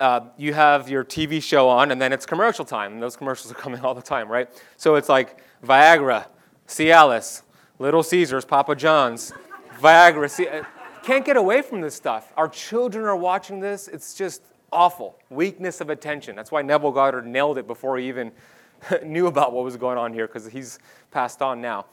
Uh, 0.00 0.20
you 0.38 0.54
have 0.54 0.88
your 0.88 1.04
TV 1.04 1.42
show 1.42 1.68
on, 1.68 1.90
and 1.90 2.00
then 2.00 2.10
it's 2.10 2.24
commercial 2.24 2.64
time, 2.64 2.94
and 2.94 3.02
those 3.02 3.14
commercials 3.14 3.52
are 3.52 3.56
coming 3.56 3.82
all 3.82 3.94
the 3.94 4.00
time, 4.00 4.26
right? 4.26 4.48
So 4.78 4.94
it's 4.94 5.10
like 5.10 5.42
Viagra, 5.62 6.28
Cialis, 6.66 7.42
Little 7.78 8.02
Caesars, 8.02 8.46
Papa 8.46 8.74
John's, 8.74 9.34
Viagra. 9.82 10.30
C- 10.30 10.48
uh, 10.48 10.64
can't 11.02 11.26
get 11.26 11.36
away 11.36 11.60
from 11.60 11.82
this 11.82 11.94
stuff. 11.94 12.32
Our 12.38 12.48
children 12.48 13.04
are 13.04 13.16
watching 13.16 13.60
this. 13.60 13.88
It's 13.88 14.14
just 14.14 14.40
awful. 14.72 15.18
Weakness 15.30 15.80
of 15.80 15.90
attention. 15.90 16.34
That's 16.34 16.50
why 16.50 16.62
Neville 16.62 16.92
Goddard 16.92 17.26
nailed 17.26 17.58
it 17.58 17.66
before 17.66 17.98
he 17.98 18.08
even 18.08 18.32
knew 19.04 19.26
about 19.26 19.52
what 19.52 19.64
was 19.64 19.76
going 19.76 19.98
on 19.98 20.12
here, 20.12 20.26
because 20.26 20.46
he's 20.46 20.78
passed 21.10 21.42
on 21.42 21.60
now. 21.60 21.86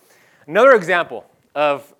Another 0.48 0.74
example 0.74 1.26
of 1.54 1.94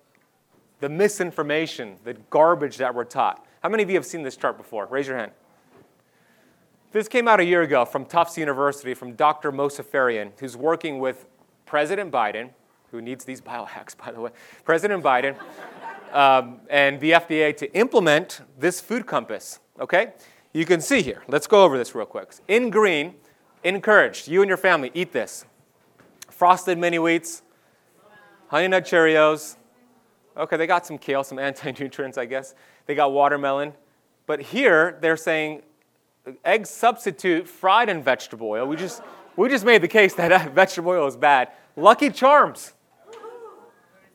the 0.80 0.88
misinformation, 0.88 1.96
the 2.04 2.14
garbage 2.14 2.78
that 2.78 2.94
we're 2.94 3.04
taught. 3.04 3.44
How 3.62 3.68
many 3.68 3.82
of 3.82 3.90
you 3.90 3.96
have 3.96 4.06
seen 4.06 4.22
this 4.22 4.36
chart 4.36 4.56
before? 4.56 4.86
Raise 4.86 5.06
your 5.06 5.18
hand. 5.18 5.32
This 6.92 7.06
came 7.06 7.28
out 7.28 7.38
a 7.38 7.44
year 7.44 7.62
ago 7.62 7.84
from 7.84 8.04
Tufts 8.04 8.36
University 8.36 8.94
from 8.94 9.12
Dr. 9.12 9.52
Mozaffarian, 9.52 10.32
who's 10.40 10.56
working 10.56 10.98
with 10.98 11.26
President 11.64 12.10
Biden, 12.10 12.50
who 12.90 13.00
needs 13.00 13.24
these 13.24 13.40
biohacks, 13.40 13.96
by 14.04 14.10
the 14.10 14.20
way, 14.20 14.30
President 14.64 15.04
Biden, 15.04 15.36
um, 16.12 16.60
and 16.68 16.98
the 16.98 17.12
FDA 17.12 17.56
to 17.58 17.72
implement 17.76 18.40
this 18.58 18.80
food 18.80 19.06
compass. 19.06 19.60
Okay? 19.78 20.14
You 20.52 20.64
can 20.64 20.80
see 20.80 21.02
here. 21.02 21.22
Let's 21.28 21.46
go 21.46 21.64
over 21.64 21.78
this 21.78 21.94
real 21.94 22.06
quick. 22.06 22.32
In 22.48 22.70
green, 22.70 23.14
encouraged, 23.62 24.28
you 24.28 24.42
and 24.42 24.48
your 24.48 24.56
family, 24.56 24.90
eat 24.94 25.12
this. 25.12 25.44
Frosted 26.30 26.78
mini 26.78 26.98
wheats, 26.98 27.42
honey 28.48 28.68
nut 28.68 28.84
Cheerios. 28.84 29.56
Okay, 30.36 30.56
they 30.56 30.66
got 30.66 30.86
some 30.86 30.98
kale, 30.98 31.22
some 31.22 31.38
anti 31.48 31.72
nutrients, 31.72 32.18
I 32.18 32.24
guess. 32.24 32.54
They 32.86 32.94
got 32.94 33.12
watermelon. 33.12 33.74
But 34.26 34.40
here, 34.40 34.98
they're 35.00 35.16
saying 35.16 35.62
egg 36.44 36.66
substitute 36.66 37.48
fried 37.48 37.88
in 37.88 38.02
vegetable 38.02 38.48
oil. 38.48 38.66
We 38.66 38.76
just, 38.76 39.02
we 39.36 39.48
just 39.48 39.64
made 39.64 39.82
the 39.82 39.88
case 39.88 40.14
that 40.14 40.52
vegetable 40.54 40.92
oil 40.92 41.06
is 41.06 41.16
bad. 41.16 41.48
Lucky 41.76 42.10
Charms. 42.10 42.74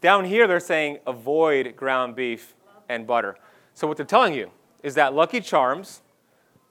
Down 0.01 0.25
here, 0.25 0.47
they're 0.47 0.59
saying 0.59 0.99
avoid 1.07 1.75
ground 1.75 2.15
beef 2.15 2.55
and 2.89 3.07
butter. 3.07 3.37
So, 3.73 3.87
what 3.87 3.97
they're 3.97 4.05
telling 4.05 4.33
you 4.33 4.51
is 4.83 4.95
that 4.95 5.13
Lucky 5.13 5.41
Charms 5.41 6.01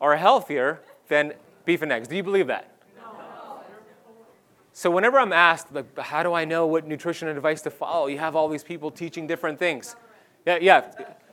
are 0.04 0.16
healthier 0.16 0.82
than 1.08 1.32
beef 1.64 1.80
and 1.80 1.90
eggs. 1.90 2.06
Do 2.06 2.14
you 2.14 2.22
believe 2.22 2.46
that? 2.48 2.70
So 4.76 4.90
whenever 4.90 5.18
I'm 5.18 5.32
asked, 5.32 5.72
like, 5.72 5.98
how 5.98 6.22
do 6.22 6.34
I 6.34 6.44
know 6.44 6.66
what 6.66 6.86
nutrition 6.86 7.28
advice 7.28 7.62
to 7.62 7.70
follow? 7.70 8.08
You 8.08 8.18
have 8.18 8.36
all 8.36 8.48
these 8.48 8.64
people 8.64 8.90
teaching 8.90 9.26
different 9.26 9.58
things. 9.58 9.96
Yeah, 10.44 10.58
yeah, 10.60 10.90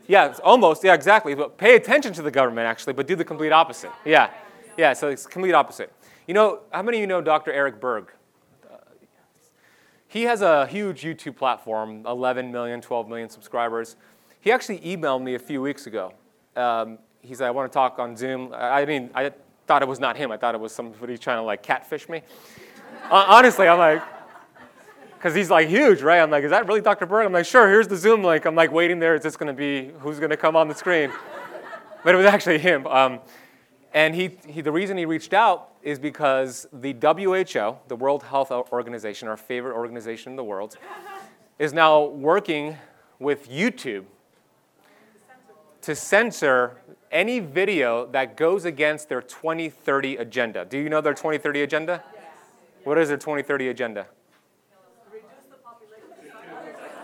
yeah, 0.07 0.33
almost, 0.43 0.83
yeah, 0.83 0.93
exactly. 0.93 1.33
But 1.33 1.57
pay 1.57 1.75
attention 1.75 2.13
to 2.13 2.21
the 2.21 2.31
government 2.31 2.67
actually, 2.67 2.93
but 2.93 3.07
do 3.07 3.15
the 3.15 3.25
complete 3.25 3.51
opposite. 3.51 3.91
Yeah, 4.05 4.29
yeah. 4.77 4.93
So 4.93 5.09
it's 5.09 5.25
complete 5.25 5.53
opposite. 5.53 5.91
You 6.27 6.33
know, 6.35 6.59
how 6.71 6.83
many 6.83 6.97
of 6.97 7.01
you 7.01 7.07
know 7.07 7.19
Dr. 7.19 7.51
Eric 7.51 7.81
Berg? 7.81 8.13
He 10.07 10.23
has 10.23 10.41
a 10.41 10.67
huge 10.67 11.01
YouTube 11.01 11.35
platform, 11.35 12.05
11 12.05 12.51
million, 12.51 12.79
12 12.81 13.07
million 13.07 13.29
subscribers. 13.29 13.95
He 14.41 14.51
actually 14.51 14.79
emailed 14.79 15.23
me 15.23 15.35
a 15.35 15.39
few 15.39 15.61
weeks 15.61 15.87
ago. 15.87 16.13
Um, 16.55 16.99
he 17.21 17.35
said, 17.35 17.47
I 17.47 17.51
want 17.51 17.71
to 17.71 17.73
talk 17.73 17.99
on 17.99 18.15
Zoom. 18.15 18.53
I 18.53 18.85
mean, 18.85 19.09
I 19.13 19.31
thought 19.67 19.81
it 19.81 19.87
was 19.87 19.99
not 19.99 20.17
him. 20.17 20.31
I 20.31 20.37
thought 20.37 20.55
it 20.55 20.61
was 20.61 20.73
somebody 20.73 21.17
trying 21.17 21.37
to 21.37 21.43
like 21.43 21.63
catfish 21.63 22.09
me. 22.09 22.21
Honestly, 23.09 23.67
I'm 23.67 23.77
like, 23.77 24.03
because 25.17 25.35
he's 25.35 25.51
like 25.51 25.67
huge, 25.67 26.01
right? 26.01 26.19
I'm 26.19 26.31
like, 26.31 26.43
is 26.43 26.49
that 26.49 26.67
really 26.67 26.81
Dr. 26.81 27.05
Berg? 27.05 27.25
I'm 27.25 27.31
like, 27.31 27.45
sure, 27.45 27.67
here's 27.67 27.87
the 27.87 27.95
Zoom 27.95 28.23
link. 28.23 28.45
I'm 28.45 28.55
like 28.55 28.71
waiting 28.71 28.99
there. 28.99 29.13
Is 29.15 29.21
this 29.21 29.37
going 29.37 29.47
to 29.47 29.53
be, 29.53 29.91
who's 29.99 30.17
going 30.17 30.31
to 30.31 30.37
come 30.37 30.55
on 30.55 30.67
the 30.67 30.73
screen? 30.73 31.11
But 32.03 32.15
it 32.15 32.17
was 32.17 32.25
actually 32.25 32.57
him. 32.57 32.87
Um, 32.87 33.19
and 33.93 34.15
he, 34.15 34.37
he, 34.47 34.61
the 34.61 34.71
reason 34.71 34.97
he 34.97 35.05
reached 35.05 35.33
out 35.33 35.69
is 35.83 35.99
because 35.99 36.65
the 36.73 36.93
WHO, 36.93 37.77
the 37.87 37.95
World 37.95 38.23
Health 38.23 38.51
Organization, 38.51 39.27
our 39.27 39.37
favorite 39.37 39.75
organization 39.75 40.31
in 40.31 40.35
the 40.37 40.43
world, 40.43 40.77
is 41.59 41.73
now 41.73 42.05
working 42.05 42.77
with 43.19 43.49
YouTube 43.49 44.05
to 45.81 45.95
censor 45.95 46.80
any 47.11 47.39
video 47.39 48.05
that 48.07 48.37
goes 48.37 48.65
against 48.65 49.09
their 49.09 49.21
2030 49.21 50.17
agenda. 50.17 50.65
Do 50.65 50.77
you 50.77 50.89
know 50.89 51.01
their 51.01 51.13
2030 51.13 51.61
agenda? 51.61 52.03
Yes. 52.13 52.23
What 52.83 52.97
is 52.97 53.09
their 53.09 53.17
2030 53.17 53.67
agenda? 53.67 54.07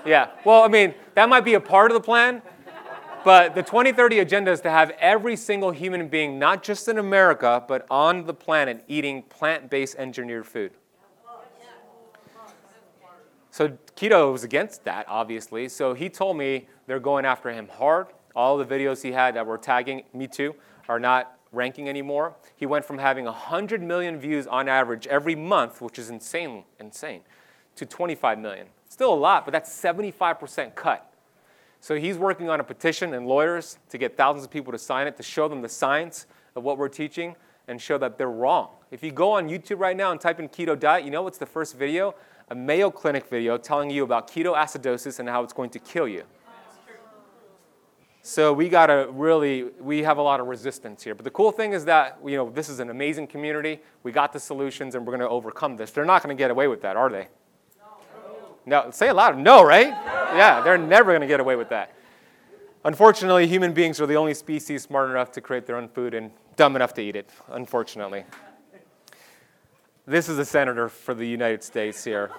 Yeah, 0.06 0.30
well, 0.46 0.64
I 0.64 0.70
mean, 0.70 0.94
that 1.16 1.28
might 1.28 1.44
be 1.44 1.56
a 1.56 1.60
part 1.60 1.92
of 1.92 1.96
the 1.96 2.02
plan, 2.02 2.42
but 3.26 3.56
the 3.56 3.62
2030 3.62 4.20
agenda 4.20 4.52
is 4.52 4.62
to 4.62 4.70
have 4.70 4.92
every 5.00 5.36
single 5.36 5.72
human 5.72 6.08
being, 6.08 6.40
not 6.40 6.64
just 6.64 6.88
in 6.88 6.98
America, 6.98 7.62
but 7.68 7.86
on 7.92 8.26
the 8.26 8.34
planet, 8.34 8.86
eating 8.88 9.24
plant 9.24 9.70
based 9.70 9.98
engineered 9.98 10.48
food. 10.48 10.72
So 13.52 13.78
keto 13.98 14.32
was 14.32 14.46
against 14.46 14.86
that, 14.86 15.08
obviously. 15.10 15.68
So 15.68 15.94
he 15.94 16.10
told 16.10 16.38
me 16.38 16.68
they're 16.86 17.00
going 17.00 17.26
after 17.26 17.52
him 17.52 17.68
hard 17.68 18.08
all 18.38 18.58
the 18.58 18.66
videos 18.66 19.02
he 19.02 19.12
had 19.12 19.36
that 19.36 19.46
were 19.46 19.58
tagging 19.58 20.04
me 20.14 20.28
too 20.28 20.56
are 20.88 21.00
not 21.00 21.38
ranking 21.52 21.90
anymore. 21.90 22.36
He 22.56 22.68
went 22.68 22.86
from 22.86 23.00
having 23.00 23.26
100 23.26 23.82
million 23.82 24.20
views 24.20 24.46
on 24.46 24.70
average 24.70 25.08
every 25.08 25.36
month, 25.36 25.82
which 25.82 25.98
is 25.98 26.10
insane, 26.10 26.64
insane, 26.80 27.22
to 27.76 27.86
25 27.86 28.38
million. 28.38 28.68
Still 28.88 29.14
a 29.14 29.16
lot, 29.16 29.44
but 29.44 29.52
that's 29.52 29.70
75% 29.70 30.76
cut. 30.76 31.12
So 31.80 31.96
he's 31.96 32.18
working 32.18 32.50
on 32.50 32.60
a 32.60 32.64
petition 32.64 33.14
and 33.14 33.28
lawyers 33.28 33.80
to 33.90 33.98
get 33.98 34.16
thousands 34.16 34.46
of 34.46 34.52
people 34.52 34.72
to 34.72 34.80
sign 34.80 35.08
it 35.08 35.18
to 35.18 35.24
show 35.24 35.48
them 35.48 35.62
the 35.62 35.70
science 35.70 36.28
of 36.56 36.64
what 36.64 36.78
we're 36.78 36.90
teaching 36.90 37.36
and 37.68 37.82
show 37.82 37.98
that 37.98 38.18
they're 38.18 38.30
wrong. 38.30 38.70
If 38.92 39.04
you 39.04 39.12
go 39.12 39.32
on 39.32 39.50
YouTube 39.50 39.80
right 39.80 39.98
now 39.98 40.12
and 40.12 40.22
type 40.22 40.40
in 40.40 40.48
keto 40.48 40.80
diet, 40.80 41.04
you 41.06 41.12
know 41.12 41.24
what's 41.24 41.38
the 41.38 41.46
first 41.46 41.76
video? 41.76 42.16
A 42.50 42.56
Mayo 42.56 42.90
Clinic 42.90 43.28
video 43.28 43.58
telling 43.58 43.90
you 43.90 44.04
about 44.04 44.30
ketoacidosis 44.30 45.20
and 45.20 45.28
how 45.28 45.44
it's 45.44 45.54
going 45.54 45.70
to 45.72 45.80
kill 45.80 46.08
you. 46.08 46.24
So 48.28 48.52
we 48.52 48.68
got 48.68 48.88
to 48.88 49.08
really, 49.12 49.64
we 49.80 50.04
have 50.04 50.18
a 50.18 50.22
lot 50.22 50.42
of 50.42 50.48
resistance 50.48 51.02
here. 51.02 51.16
But 51.16 51.24
the 51.24 51.32
cool 51.32 51.50
thing 51.50 51.72
is 51.72 51.86
that, 51.86 52.20
you 52.26 52.36
know, 52.36 52.50
this 52.50 52.68
is 52.68 52.82
an 52.82 52.90
amazing 52.90 53.28
community. 53.28 53.80
We 54.04 54.12
got 54.12 54.34
the 54.34 54.40
solutions 54.40 54.96
and 54.96 55.08
we're 55.08 55.16
going 55.16 55.22
to 55.22 55.30
overcome 55.30 55.78
this. 55.78 55.92
They're 55.92 56.04
not 56.04 56.24
going 56.24 56.36
to 56.36 56.38
get 56.38 56.52
away 56.52 56.68
with 56.68 56.82
that, 56.82 56.98
are 56.98 57.10
they? 57.10 57.30
No. 58.66 58.84
No, 58.84 58.92
say 58.92 59.08
a 59.08 59.14
lot 59.14 59.32
of 59.32 59.40
No, 59.40 59.64
right? 59.64 59.88
Yeah, 59.88 60.60
they're 60.60 60.78
never 60.78 61.12
going 61.12 61.22
to 61.22 61.28
get 61.28 61.40
away 61.40 61.56
with 61.56 61.70
that. 61.70 61.94
Unfortunately, 62.84 63.48
human 63.48 63.72
beings 63.72 64.02
are 64.02 64.06
the 64.06 64.18
only 64.18 64.34
species 64.34 64.84
smart 64.84 65.10
enough 65.10 65.32
to 65.32 65.40
create 65.40 65.66
their 65.66 65.78
own 65.78 65.88
food 65.88 66.14
and 66.14 66.30
dumb 66.58 66.76
enough 66.76 66.94
to 66.96 67.02
eat 67.02 67.16
it, 67.16 67.30
unfortunately. 67.48 68.26
This 70.06 70.28
is 70.28 70.38
a 70.38 70.46
senator 70.46 70.90
for 70.90 71.14
the 71.14 71.26
United 71.26 71.64
States 71.64 72.04
here. 72.04 72.32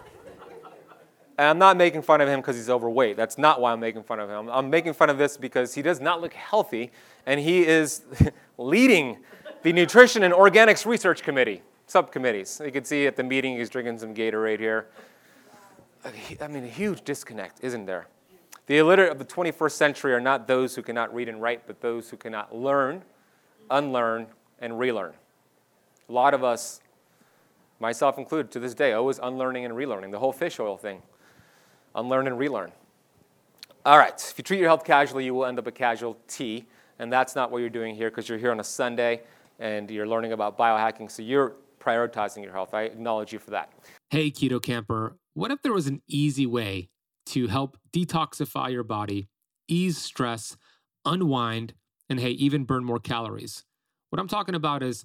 And 1.39 1.47
I'm 1.47 1.59
not 1.59 1.77
making 1.77 2.03
fun 2.03 2.21
of 2.21 2.29
him 2.29 2.41
because 2.41 2.57
he's 2.57 2.69
overweight. 2.69 3.17
That's 3.17 3.39
not 3.39 3.61
why 3.61 3.73
I'm 3.73 3.79
making 3.79 4.03
fun 4.03 4.19
of 4.19 4.29
him. 4.29 4.49
I'm 4.51 4.69
making 4.69 4.93
fun 4.93 5.09
of 5.09 5.19
this 5.19 5.37
because 5.37 5.73
he 5.73 5.83
does 5.83 6.01
not 6.01 6.21
look 6.21 6.35
healthy, 6.35 6.91
and 7.27 7.39
he 7.39 7.65
is 7.65 8.03
leading 8.59 9.19
the 9.63 9.73
Nutrition 9.73 10.25
and 10.25 10.35
Organics 10.35 10.85
Research 10.85 11.23
Committee, 11.23 11.63
subcommittees. 11.87 12.61
You 12.65 12.73
can 12.73 12.85
see 12.85 13.07
at 13.07 13.15
the 13.15 13.23
meeting 13.23 13.57
he's 13.57 13.71
drinking 13.71 13.99
some 13.99 14.15
Gatorade 14.15 14.59
here. 14.59 14.89
I 16.05 16.49
mean, 16.49 16.65
a 16.65 16.69
huge 16.69 17.05
disconnect, 17.05 17.63
isn't 17.63 17.87
there? 17.87 18.09
The 18.67 18.79
illiterate 18.79 19.13
of 19.13 19.19
the 19.19 19.25
21st 19.25 19.73
century 19.73 20.15
are 20.15 20.21
not 20.21 20.49
those 20.49 20.75
who 20.75 20.83
cannot 20.83 21.15
read 21.15 21.29
and 21.29 21.41
write, 21.41 21.69
but 21.69 21.81
those 21.81 22.11
who 22.11 22.17
cannot 22.17 22.55
learn, 22.55 23.03
unlearn, 23.71 24.27
and 24.59 24.77
relearn. 24.79 25.13
A 26.09 26.13
lot 26.13 26.35
of 26.35 26.43
us, 26.43 26.81
myself 27.79 28.19
included, 28.19 28.51
to 28.53 28.59
this 28.59 28.75
day, 28.75 28.93
always 28.93 29.21
unlearning 29.23 29.65
and 29.65 29.75
relearning. 29.75 30.11
The 30.11 30.19
whole 30.19 30.33
fish 30.33 30.59
oil 30.59 30.77
thing 30.77 31.01
unlearn 31.99 32.27
and 32.27 32.39
relearn. 32.39 32.73
All 33.85 33.99
right, 33.99 34.15
if 34.15 34.35
you 34.37 34.45
treat 34.45 34.59
your 34.59 34.69
health 34.69 34.85
casually, 34.85 35.25
you 35.25 35.35
will 35.35 35.47
end 35.47 35.59
up 35.59 35.67
a 35.67 35.73
casualty, 35.73 36.67
and 36.99 37.13
that's 37.13 37.35
not 37.35 37.51
what 37.51 37.59
you're 37.59 37.71
doing 37.71 37.95
here 37.95 38.11
because 38.11 38.29
you're 38.29 38.39
here 38.39 38.51
on 38.51 38.61
a 38.61 38.65
Sunday 38.65 39.23
and 39.59 39.91
you're 39.91 40.07
learning 40.07 40.33
about 40.33 40.57
biohacking, 40.57 41.11
so 41.11 41.23
you're 41.23 41.55
prioritizing 41.81 42.43
your 42.43 42.53
health. 42.53 42.75
I 42.75 42.83
acknowledge 42.83 43.33
you 43.33 43.39
for 43.39 43.51
that. 43.51 43.73
Hey, 44.11 44.31
Keto 44.31 44.63
Kamper, 44.63 45.17
what 45.35 45.51
if 45.51 45.63
there 45.63 45.73
was 45.73 45.87
an 45.87 46.03
easy 46.09 46.47
way 46.47 46.91
to 47.27 47.49
help 47.49 47.77
detoxify 47.93 48.71
your 48.71 48.85
body, 48.85 49.29
ease 49.67 49.99
stress, 49.99 50.57
unwind, 51.05 51.75
and 52.09 52.21
hey, 52.21 52.31
even 52.31 52.65
burn 52.65 52.85
more 52.85 53.01
calories? 53.01 53.65
What 54.11 54.21
I'm 54.21 54.29
talking 54.29 54.55
about 54.55 54.83
is 54.83 55.05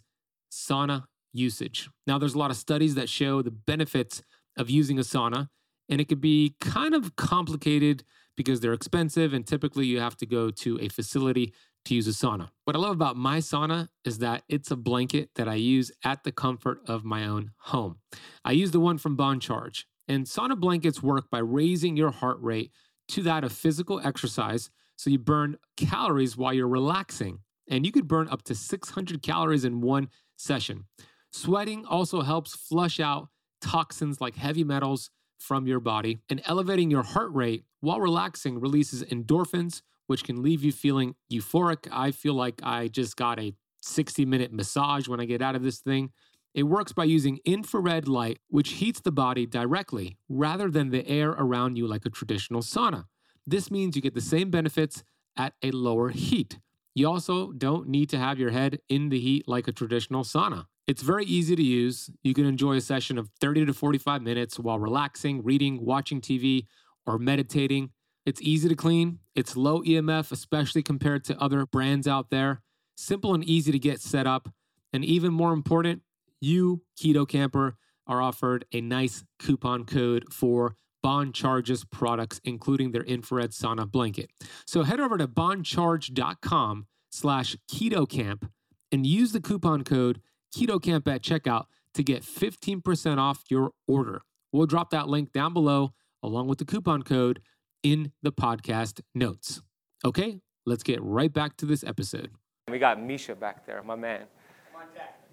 sauna 0.51 1.05
usage. 1.31 1.89
Now, 2.05 2.17
there's 2.19 2.35
a 2.35 2.39
lot 2.39 2.51
of 2.51 2.57
studies 2.57 2.95
that 2.95 3.09
show 3.09 3.41
the 3.41 3.51
benefits 3.51 4.21
of 4.57 4.69
using 4.69 4.99
a 4.99 5.01
sauna 5.01 5.47
and 5.93 6.01
it 6.01 6.05
could 6.05 6.21
be 6.21 6.55
kind 6.59 6.95
of 6.95 7.15
complicated 7.15 8.03
because 8.35 8.59
they're 8.59 8.73
expensive 8.73 9.31
and 9.31 9.45
typically 9.45 9.85
you 9.85 9.99
have 9.99 10.17
to 10.17 10.25
go 10.25 10.49
to 10.49 10.79
a 10.81 10.89
facility 10.89 11.53
to 11.85 11.93
use 11.93 12.07
a 12.07 12.09
sauna. 12.09 12.49
What 12.63 12.75
I 12.75 12.79
love 12.79 12.95
about 12.95 13.15
my 13.15 13.37
sauna 13.37 13.89
is 14.03 14.17
that 14.17 14.41
it's 14.49 14.71
a 14.71 14.75
blanket 14.75 15.29
that 15.35 15.47
I 15.47 15.53
use 15.53 15.91
at 16.03 16.23
the 16.23 16.31
comfort 16.31 16.79
of 16.87 17.05
my 17.05 17.27
own 17.27 17.51
home. 17.57 17.97
I 18.43 18.53
use 18.53 18.71
the 18.71 18.79
one 18.79 18.97
from 18.97 19.15
BonCharge, 19.15 19.83
and 20.07 20.25
sauna 20.25 20.59
blankets 20.59 21.03
work 21.03 21.29
by 21.29 21.37
raising 21.37 21.95
your 21.95 22.09
heart 22.09 22.37
rate 22.41 22.71
to 23.09 23.21
that 23.21 23.43
of 23.43 23.51
physical 23.51 24.01
exercise 24.03 24.71
so 24.95 25.11
you 25.11 25.19
burn 25.19 25.57
calories 25.77 26.35
while 26.35 26.53
you're 26.53 26.67
relaxing. 26.67 27.37
And 27.69 27.85
you 27.85 27.91
could 27.91 28.07
burn 28.07 28.29
up 28.29 28.41
to 28.45 28.55
600 28.55 29.21
calories 29.21 29.63
in 29.63 29.81
one 29.81 30.09
session. 30.37 30.85
Sweating 31.31 31.85
also 31.85 32.21
helps 32.21 32.55
flush 32.55 32.99
out 32.99 33.27
toxins 33.61 34.19
like 34.19 34.35
heavy 34.35 34.63
metals 34.63 35.11
from 35.43 35.67
your 35.67 35.79
body, 35.79 36.19
and 36.29 36.41
elevating 36.45 36.89
your 36.89 37.03
heart 37.03 37.31
rate 37.33 37.65
while 37.81 37.99
relaxing 37.99 38.59
releases 38.59 39.03
endorphins, 39.03 39.81
which 40.07 40.23
can 40.23 40.41
leave 40.41 40.63
you 40.63 40.71
feeling 40.71 41.15
euphoric. 41.31 41.87
I 41.91 42.11
feel 42.11 42.33
like 42.33 42.61
I 42.63 42.87
just 42.87 43.17
got 43.17 43.39
a 43.39 43.53
60 43.81 44.25
minute 44.25 44.53
massage 44.53 45.07
when 45.07 45.19
I 45.19 45.25
get 45.25 45.41
out 45.41 45.55
of 45.55 45.63
this 45.63 45.79
thing. 45.79 46.11
It 46.53 46.63
works 46.63 46.93
by 46.93 47.03
using 47.05 47.39
infrared 47.45 48.07
light, 48.07 48.39
which 48.47 48.73
heats 48.73 49.01
the 49.01 49.11
body 49.11 49.45
directly 49.45 50.17
rather 50.29 50.69
than 50.69 50.91
the 50.91 51.05
air 51.07 51.31
around 51.31 51.77
you 51.77 51.87
like 51.87 52.05
a 52.05 52.09
traditional 52.09 52.61
sauna. 52.61 53.05
This 53.45 53.69
means 53.69 53.95
you 53.95 54.01
get 54.01 54.13
the 54.13 54.21
same 54.21 54.49
benefits 54.49 55.03
at 55.35 55.53
a 55.61 55.71
lower 55.71 56.09
heat. 56.09 56.59
You 56.95 57.09
also 57.09 57.51
don't 57.51 57.87
need 57.89 58.09
to 58.09 58.19
have 58.19 58.39
your 58.39 58.51
head 58.51 58.79
in 58.87 59.09
the 59.09 59.19
heat 59.19 59.47
like 59.47 59.67
a 59.67 59.71
traditional 59.71 60.23
sauna. 60.23 60.67
It's 60.85 61.01
very 61.01 61.23
easy 61.25 61.55
to 61.55 61.63
use. 61.63 62.09
You 62.23 62.33
can 62.33 62.45
enjoy 62.45 62.75
a 62.75 62.81
session 62.81 63.17
of 63.17 63.29
30 63.39 63.65
to 63.67 63.73
45 63.73 64.21
minutes 64.21 64.59
while 64.59 64.79
relaxing, 64.79 65.41
reading, 65.43 65.85
watching 65.85 66.19
TV, 66.19 66.65
or 67.05 67.17
meditating. 67.17 67.91
It's 68.25 68.41
easy 68.41 68.67
to 68.69 68.75
clean. 68.75 69.19
It's 69.35 69.55
low 69.55 69.81
EMF, 69.81 70.31
especially 70.31 70.83
compared 70.83 71.23
to 71.25 71.41
other 71.41 71.65
brands 71.65 72.07
out 72.07 72.29
there. 72.29 72.61
Simple 72.97 73.33
and 73.33 73.43
easy 73.43 73.71
to 73.71 73.79
get 73.79 74.01
set 74.01 74.27
up. 74.27 74.49
And 74.91 75.03
even 75.05 75.33
more 75.33 75.53
important, 75.53 76.01
you, 76.41 76.83
Keto 76.99 77.27
Kamper, 77.27 77.77
are 78.05 78.21
offered 78.21 78.65
a 78.73 78.81
nice 78.81 79.23
coupon 79.39 79.85
code 79.85 80.25
for 80.31 80.75
BonCharge's 81.03 81.85
products, 81.85 82.39
including 82.43 82.91
their 82.91 83.03
infrared 83.03 83.51
sauna 83.51 83.89
blanket. 83.89 84.29
So 84.65 84.83
head 84.83 84.99
over 84.99 85.17
to 85.17 85.27
boncharge.com 85.27 86.87
slash 87.11 87.55
ketokamp 87.71 88.49
and 88.91 89.05
use 89.05 89.31
the 89.31 89.41
coupon 89.41 89.83
code 89.83 90.21
KetoKamp 90.55 91.07
at 91.07 91.21
checkout 91.21 91.65
to 91.93 92.03
get 92.03 92.23
15% 92.23 93.17
off 93.17 93.43
your 93.49 93.71
order. 93.87 94.21
We'll 94.51 94.67
drop 94.67 94.91
that 94.91 95.07
link 95.07 95.31
down 95.31 95.53
below 95.53 95.93
along 96.21 96.47
with 96.47 96.59
the 96.59 96.65
coupon 96.65 97.03
code 97.03 97.41
in 97.81 98.11
the 98.21 98.31
podcast 98.31 99.01
notes. 99.13 99.61
Okay, 100.05 100.39
let's 100.65 100.83
get 100.83 101.01
right 101.01 101.31
back 101.31 101.57
to 101.57 101.65
this 101.65 101.83
episode. 101.83 102.31
We 102.69 102.79
got 102.79 103.01
Misha 103.01 103.35
back 103.35 103.65
there, 103.65 103.81
my 103.83 103.95
man. 103.95 104.23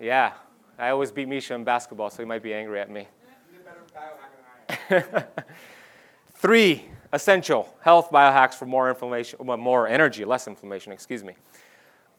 Yeah, 0.01 0.33
I 0.79 0.91
always 0.91 1.12
beat 1.12 1.29
Misha 1.29 1.55
in 1.55 1.64
basketball, 1.64 2.11
so 2.11 2.23
he 2.23 2.27
might 2.27 2.43
be 2.43 2.55
angry 2.55 2.81
at 2.81 2.91
me. 2.91 3.07
Three 6.35 6.85
essential 7.12 7.68
health 7.83 8.11
biohacks 8.11 8.55
for 8.55 8.66
more 8.66 8.89
inflammation, 8.89 9.39
more 9.45 9.87
energy, 9.87 10.25
less 10.25 10.49
inflammation, 10.49 10.93
excuse 10.93 11.23
me. 11.23 11.35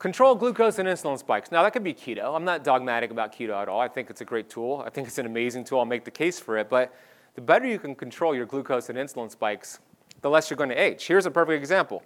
Control 0.02 0.34
glucose 0.34 0.80
and 0.80 0.89
insulin 0.89 1.20
spikes. 1.20 1.52
Now, 1.52 1.62
that 1.62 1.74
could 1.74 1.84
be 1.84 1.93
keto. 1.93 2.36
I'm 2.36 2.43
not 2.43 2.64
dogmatic 2.64 3.12
about 3.12 3.32
keto 3.32 3.54
at 3.62 3.70
all. 3.70 3.80
I 3.80 3.88
think 3.88 4.10
it's 4.10 4.22
a 4.22 4.26
great 4.26 4.49
tool. 4.49 4.84
I 4.84 4.89
think 4.89 5.08
it's 5.08 5.20
an 5.20 5.28
amazing 5.28 5.64
tool. 5.64 5.78
I'll 5.78 5.86
make 5.86 6.06
the 6.06 6.10
case 6.10 6.39
for 6.39 6.58
it. 6.58 6.72
But 6.72 6.91
the 7.36 7.41
better 7.41 7.68
you 7.68 7.78
can 7.78 7.93
control 7.93 8.34
your 8.34 8.47
glucose 8.47 8.89
and 8.89 8.97
insulin 8.97 9.30
spikes, 9.30 9.78
the 10.22 10.30
less 10.32 10.49
you're 10.49 10.58
going 10.58 10.72
to 10.72 10.76
age. 10.76 11.06
Here's 11.06 11.28
a 11.28 11.30
perfect 11.30 11.56
example. 11.56 12.02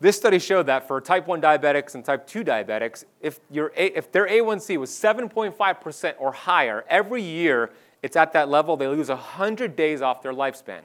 This 0.00 0.16
study 0.16 0.38
showed 0.38 0.64
that 0.68 0.88
for 0.88 1.02
type 1.02 1.26
1 1.26 1.42
diabetics 1.42 1.94
and 1.94 2.02
type 2.02 2.26
2 2.26 2.44
diabetics, 2.44 3.04
if, 3.20 3.40
your 3.50 3.74
A, 3.76 3.94
if 3.94 4.10
their 4.10 4.26
A1C 4.26 4.78
was 4.78 4.88
7.5% 4.88 6.14
or 6.18 6.32
higher, 6.32 6.86
every 6.88 7.20
year 7.20 7.72
it's 8.02 8.16
at 8.16 8.32
that 8.32 8.48
level, 8.48 8.74
they 8.78 8.86
lose 8.86 9.10
100 9.10 9.76
days 9.76 10.00
off 10.00 10.22
their 10.22 10.32
lifespan. 10.32 10.80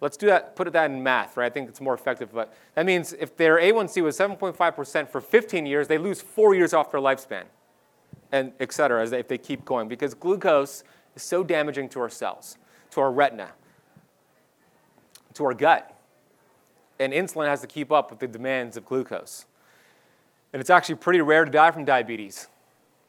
Let's 0.00 0.16
do 0.16 0.26
that, 0.26 0.54
put 0.54 0.68
it 0.68 0.72
that 0.74 0.90
in 0.90 1.02
math, 1.02 1.36
right? 1.36 1.46
I 1.46 1.50
think 1.50 1.68
it's 1.68 1.80
more 1.80 1.94
effective. 1.94 2.32
But 2.32 2.54
that 2.74 2.86
means 2.86 3.12
if 3.14 3.36
their 3.36 3.56
A1C 3.56 4.02
was 4.02 4.16
7.5% 4.16 5.08
for 5.08 5.20
15 5.20 5.66
years, 5.66 5.88
they 5.88 5.98
lose 5.98 6.20
four 6.20 6.54
years 6.54 6.72
off 6.72 6.92
their 6.92 7.00
lifespan, 7.00 7.44
and 8.30 8.52
et 8.60 8.72
cetera, 8.72 9.04
if 9.04 9.26
they 9.26 9.38
keep 9.38 9.64
going. 9.64 9.88
Because 9.88 10.14
glucose 10.14 10.84
is 11.16 11.22
so 11.22 11.42
damaging 11.42 11.88
to 11.90 12.00
our 12.00 12.08
cells, 12.08 12.58
to 12.92 13.00
our 13.00 13.10
retina, 13.10 13.50
to 15.34 15.44
our 15.44 15.54
gut. 15.54 15.94
And 17.00 17.12
insulin 17.12 17.48
has 17.48 17.60
to 17.62 17.66
keep 17.66 17.90
up 17.90 18.10
with 18.10 18.20
the 18.20 18.28
demands 18.28 18.76
of 18.76 18.84
glucose. 18.84 19.46
And 20.52 20.60
it's 20.60 20.70
actually 20.70 20.96
pretty 20.96 21.20
rare 21.20 21.44
to 21.44 21.50
die 21.50 21.70
from 21.70 21.84
diabetes. 21.84 22.48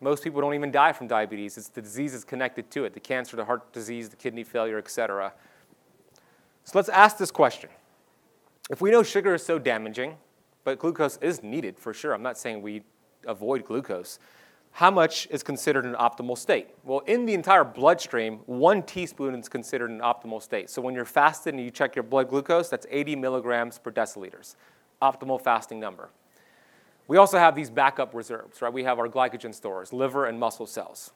Most 0.02 0.24
people 0.24 0.42
don't 0.42 0.54
even 0.54 0.72
die 0.72 0.94
from 0.94 1.08
diabetes. 1.08 1.58
It's 1.58 1.68
the 1.68 1.82
disease 1.82 2.14
is 2.14 2.24
connected 2.24 2.72
to 2.72 2.86
it 2.86 2.94
the 2.94 3.00
cancer, 3.00 3.36
the 3.36 3.46
heart 3.46 3.72
disease, 3.74 4.10
the 4.10 4.16
kidney 4.16 4.44
failure, 4.44 4.78
et 4.78 4.90
cetera. 4.90 5.34
So 6.64 6.78
let's 6.78 6.90
ask 6.90 7.18
this 7.18 7.32
question. 7.32 7.70
If 8.70 8.82
we 8.82 8.92
know 8.92 9.02
sugar 9.02 9.34
is 9.34 9.44
so 9.44 9.58
damaging, 9.58 10.18
but 10.64 10.78
glucose 10.78 11.18
is 11.18 11.42
needed 11.42 11.80
for 11.80 11.94
sure, 11.94 12.14
I'm 12.14 12.22
not 12.22 12.38
saying 12.38 12.62
we 12.62 12.84
avoid 13.26 13.66
glucose, 13.66 14.20
how 14.72 14.92
much 14.92 15.28
is 15.32 15.42
considered 15.42 15.86
an 15.86 15.96
optimal 15.96 16.38
state? 16.38 16.68
Well, 16.84 17.00
in 17.00 17.26
the 17.26 17.34
entire 17.34 17.64
bloodstream, 17.64 18.40
one 18.46 18.84
teaspoon 18.84 19.34
is 19.36 19.50
considered 19.50 19.90
an 19.90 20.00
optimal 20.00 20.42
state. 20.42 20.70
So 20.70 20.82
when 20.82 20.94
you're 20.94 21.06
fasted 21.06 21.56
and 21.56 21.64
you 21.64 21.72
check 21.72 21.96
your 21.96 22.04
blood 22.04 22.30
glucose, 22.30 22.70
that's 22.70 22.86
80 22.90 23.16
milligrams 23.16 23.80
per 23.80 23.92
deciliters, 23.92 24.56
optimal 25.02 25.42
fasting 25.42 25.80
number. 25.80 26.10
We 27.08 27.18
also 27.18 27.40
have 27.40 27.56
these 27.56 27.72
backup 27.72 28.14
reserves, 28.14 28.62
right? 28.62 28.72
We 28.72 28.84
have 28.84 29.00
our 29.00 29.08
glycogen 29.08 29.54
stores, 29.54 29.92
liver 29.92 30.28
and 30.28 30.40
muscle 30.40 30.68
cells. 30.68 31.12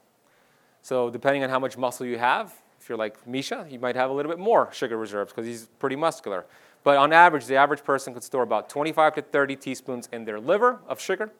So 0.82 1.12
depending 1.12 1.44
on 1.44 1.52
how 1.52 1.60
much 1.60 1.78
muscle 1.78 2.08
you 2.08 2.18
have, 2.18 2.63
if 2.84 2.90
you're 2.90 2.98
like 2.98 3.26
Misha, 3.26 3.66
you 3.70 3.80
might 3.80 3.96
have 3.96 4.10
a 4.10 4.14
little 4.14 4.30
bit 4.30 4.40
more 4.40 4.68
sugar 4.74 4.98
reserves 4.98 5.32
because 5.32 5.46
he's 5.46 5.68
pretty 5.80 5.96
muscular. 5.96 6.46
But 6.84 6.98
on 6.98 7.14
average, 7.14 7.46
the 7.46 7.56
average 7.56 7.82
person 7.82 8.14
could 8.14 8.24
store 8.24 8.44
about 8.44 8.68
25 8.68 9.16
to 9.16 9.22
30 9.22 9.56
teaspoons 9.56 10.10
in 10.12 10.26
their 10.26 10.38
liver 10.38 10.80
of 10.86 11.00
sugar 11.00 11.32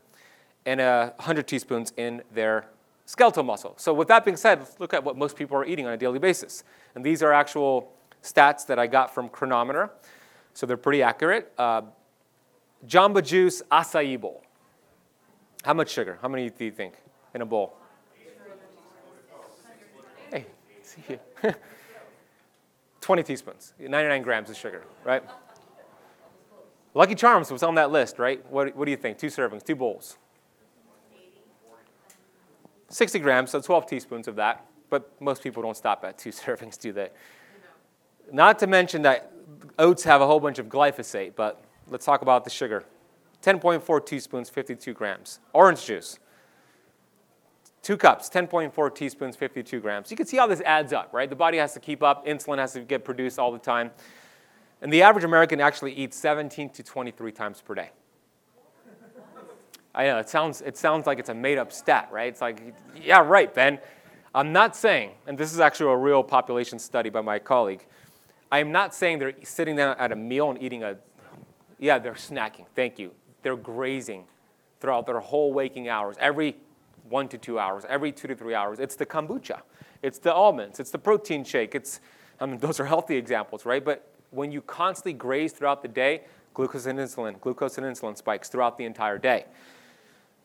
and 0.66 0.80
uh, 0.80 1.12
100 1.18 1.46
teaspoons 1.46 1.92
in 1.98 2.22
their 2.34 2.68
skeletal 3.06 3.44
muscle. 3.44 3.74
So 3.78 3.94
with 3.94 4.08
that 4.08 4.24
being 4.24 4.38
said, 4.38 4.60
let's 4.60 4.80
look 4.80 4.94
at 4.94 5.04
what 5.04 5.18
most 5.18 5.36
people 5.36 5.58
are 5.58 5.66
eating 5.66 5.86
on 5.86 5.92
a 5.92 5.98
daily 5.98 6.18
basis. 6.18 6.64
And 6.96 7.04
these 7.04 7.22
are 7.22 7.34
actual 7.34 7.92
stats 8.24 8.66
that 8.68 8.80
I 8.80 8.88
got 8.88 9.14
from 9.14 9.28
Cronometer, 9.28 9.90
So 10.54 10.66
they're 10.66 10.78
pretty 10.78 11.04
accurate. 11.04 11.52
Uh, 11.58 11.82
Jamba 12.88 13.22
Juice 13.22 13.62
acai 13.70 14.20
bowl. 14.20 14.44
How 15.66 15.74
much 15.74 15.90
sugar? 15.90 16.20
How 16.22 16.30
many 16.30 16.50
do 16.50 16.64
you 16.64 16.72
think 16.72 16.94
in 17.34 17.42
a 17.42 17.46
bowl? 17.46 17.76
Hey, 20.32 20.46
see 20.66 20.74
you. 20.76 20.83
20 23.02 23.24
teaspoons, 23.24 23.74
99 23.80 24.22
grams 24.22 24.50
of 24.50 24.56
sugar, 24.56 24.84
right? 25.04 25.24
Lucky 26.94 27.16
Charms 27.16 27.52
was 27.52 27.64
on 27.64 27.76
that 27.76 27.92
list, 27.92 28.20
right? 28.20 28.46
What, 28.52 28.76
what 28.76 28.86
do 28.86 28.92
you 28.92 28.98
think? 28.98 29.18
Two 29.18 29.28
servings, 29.28 29.64
two 29.64 29.76
bowls. 29.76 30.18
60 32.90 33.20
grams, 33.20 33.52
so 33.52 33.60
12 33.60 33.88
teaspoons 33.88 34.28
of 34.28 34.36
that. 34.36 34.66
But 34.90 35.10
most 35.20 35.42
people 35.42 35.64
don't 35.64 35.76
stop 35.76 36.04
at 36.06 36.18
two 36.18 36.30
servings, 36.32 36.80
do 36.80 36.94
they? 36.94 37.10
Not 38.32 38.60
to 38.60 38.68
mention 38.68 39.02
that 39.02 39.32
oats 39.80 40.04
have 40.04 40.22
a 40.22 40.28
whole 40.28 40.40
bunch 40.40 40.60
of 40.60 40.68
glyphosate, 40.68 41.36
but 41.36 41.64
let's 41.90 42.06
talk 42.06 42.22
about 42.22 42.44
the 42.44 42.50
sugar. 42.50 42.84
10.4 43.42 44.06
teaspoons, 44.06 44.50
52 44.50 44.94
grams. 44.94 45.40
Orange 45.52 45.86
juice, 45.86 46.20
two 47.84 47.98
cups, 47.98 48.30
10.4 48.30 48.96
teaspoons, 48.96 49.36
52 49.36 49.80
grams. 49.82 50.10
You 50.10 50.18
can 50.18 50.26
see 50.26 50.38
how 50.38 50.48
this 50.48 50.62
adds 50.62 50.94
up, 50.94 51.14
right? 51.14 51.30
The 51.30 51.36
body 51.36 51.58
has 51.58 51.74
to 51.74 51.80
keep 51.80 52.02
up, 52.02 52.26
insulin 52.26 52.58
has 52.58 52.74
to 52.74 52.80
get 52.80 53.04
produced 53.04 53.38
all 53.38 53.52
the 53.52 53.60
time. 53.60 53.92
And 54.82 54.92
the 54.92 55.04
average 55.04 55.26
American 55.26 55.62
actually 55.62 55.94
eats 55.94 56.18
17 56.18 56.70
to 56.72 56.84
23 56.84 57.32
times 57.32 57.62
per 57.62 57.76
day. 57.76 57.92
I 59.96 60.06
know, 60.06 60.18
it 60.18 60.28
sounds, 60.28 60.62
it 60.62 60.76
sounds 60.76 61.06
like 61.06 61.20
it's 61.20 61.30
a 61.30 61.36
made 61.36 61.60
up 61.60 61.72
stat, 61.72 62.10
right? 62.12 62.28
It's 62.28 62.42
like, 62.42 62.74
yeah, 63.00 63.20
right, 63.20 63.54
Ben. 63.54 63.80
I'm 64.34 64.52
not 64.52 64.76
saying, 64.76 65.12
and 65.28 65.38
this 65.38 65.54
is 65.54 65.60
actually 65.60 65.92
a 65.92 65.98
real 65.98 66.24
population 66.24 66.80
study 66.80 67.12
by 67.12 67.22
my 67.22 67.38
colleague, 67.38 67.86
I 68.52 68.60
am 68.60 68.72
not 68.72 68.96
saying 68.96 69.20
they're 69.20 69.34
sitting 69.44 69.76
down 69.76 69.96
at 70.00 70.12
a 70.12 70.16
meal 70.16 70.50
and 70.50 70.62
eating 70.62 70.84
a, 70.84 70.98
yeah, 71.80 72.00
they're 72.00 72.14
snacking, 72.14 72.66
thank 72.76 72.98
you. 72.98 73.12
They're 73.44 73.56
grazing 73.56 74.26
throughout 74.80 75.06
their 75.06 75.20
whole 75.20 75.54
waking 75.54 75.90
hours, 75.90 76.16
every 76.20 76.56
one 77.10 77.28
to 77.30 77.38
two 77.38 77.60
hours, 77.60 77.84
every 77.88 78.12
two 78.12 78.28
to 78.28 78.36
three 78.36 78.56
hours. 78.56 78.80
It's 78.80 78.96
the 78.96 79.06
kombucha, 79.06 79.62
it's 80.02 80.20
the 80.20 80.34
almonds, 80.34 80.80
it's 80.80 80.92
the 80.92 80.98
protein 80.98 81.44
shake. 81.44 81.76
It's, 81.76 82.00
I 82.40 82.46
mean, 82.46 82.58
those 82.60 82.80
are 82.80 82.86
healthy 82.86 83.16
examples, 83.16 83.66
right? 83.66 83.84
But 83.84 84.08
when 84.32 84.52
you 84.52 84.62
constantly 84.62 85.14
graze 85.14 85.54
throughout 85.54 85.82
the 85.82 85.88
day, 85.88 86.22
glucose 86.54 86.86
and 86.86 87.00
insulin, 87.00 87.40
glucose 87.40 87.78
and 87.78 87.86
insulin 87.86 88.18
spikes 88.18 88.50
throughout 88.50 88.78
the 88.78 88.86
entire 88.86 89.18
day. 89.18 89.46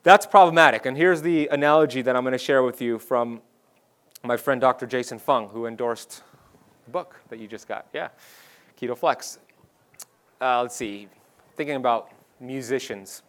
That's 0.02 0.26
problematic. 0.26 0.86
And 0.86 0.96
here's 0.96 1.22
the 1.22 1.48
analogy 1.48 2.02
that 2.02 2.16
I'm 2.16 2.22
going 2.22 2.32
to 2.32 2.38
share 2.38 2.62
with 2.62 2.80
you 2.80 2.98
from 2.98 3.42
my 4.22 4.36
friend 4.36 4.60
Dr. 4.60 4.86
Jason 4.86 5.18
Fung, 5.18 5.48
who 5.48 5.66
endorsed 5.66 6.22
the 6.84 6.90
book 6.90 7.20
that 7.28 7.38
you 7.38 7.48
just 7.48 7.68
got. 7.68 7.86
Yeah, 7.92 8.08
Keto 8.80 8.96
Flex. 8.96 9.38
Uh, 10.40 10.62
let's 10.62 10.76
see, 10.76 11.08
thinking 11.56 11.76
about 11.76 12.12
musicians. 12.40 13.22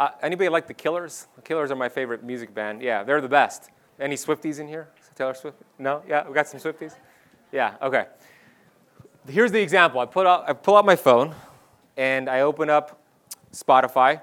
Uh, 0.00 0.08
anybody 0.22 0.48
like 0.48 0.66
the 0.66 0.72
Killers? 0.72 1.26
The 1.36 1.42
Killers 1.42 1.70
are 1.70 1.76
my 1.76 1.90
favorite 1.90 2.24
music 2.24 2.54
band. 2.54 2.80
Yeah, 2.80 3.02
they're 3.02 3.20
the 3.20 3.28
best. 3.28 3.68
Any 4.00 4.16
Swifties 4.16 4.58
in 4.58 4.66
here? 4.66 4.88
Taylor 5.14 5.34
Swift? 5.34 5.58
No? 5.78 6.02
Yeah, 6.08 6.26
we 6.26 6.32
got 6.32 6.48
some 6.48 6.58
Swifties? 6.58 6.94
Yeah, 7.52 7.74
okay. 7.82 8.06
Here's 9.28 9.52
the 9.52 9.60
example. 9.60 10.00
I, 10.00 10.06
put 10.06 10.26
out, 10.26 10.48
I 10.48 10.54
pull 10.54 10.76
out 10.76 10.86
my 10.86 10.96
phone 10.96 11.34
and 11.98 12.30
I 12.30 12.40
open 12.40 12.70
up 12.70 12.98
Spotify 13.52 14.22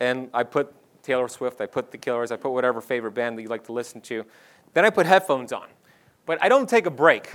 and 0.00 0.30
I 0.32 0.42
put 0.42 0.72
Taylor 1.02 1.28
Swift, 1.28 1.60
I 1.60 1.66
put 1.66 1.90
The 1.90 1.98
Killers, 1.98 2.32
I 2.32 2.36
put 2.36 2.52
whatever 2.52 2.80
favorite 2.80 3.12
band 3.12 3.36
that 3.36 3.42
you 3.42 3.48
like 3.48 3.64
to 3.64 3.72
listen 3.72 4.00
to. 4.02 4.24
Then 4.72 4.86
I 4.86 4.90
put 4.90 5.04
headphones 5.04 5.52
on. 5.52 5.66
But 6.24 6.42
I 6.42 6.48
don't 6.48 6.66
take 6.66 6.86
a 6.86 6.90
break 6.90 7.30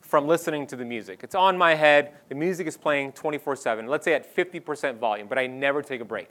from 0.00 0.26
listening 0.26 0.66
to 0.68 0.76
the 0.76 0.86
music. 0.86 1.20
It's 1.22 1.34
on 1.34 1.58
my 1.58 1.74
head, 1.74 2.14
the 2.30 2.34
music 2.34 2.66
is 2.66 2.78
playing 2.78 3.12
24 3.12 3.56
7, 3.56 3.86
let's 3.88 4.06
say 4.06 4.14
at 4.14 4.34
50% 4.34 4.96
volume, 4.96 5.28
but 5.28 5.36
I 5.36 5.46
never 5.46 5.82
take 5.82 6.00
a 6.00 6.04
break. 6.06 6.30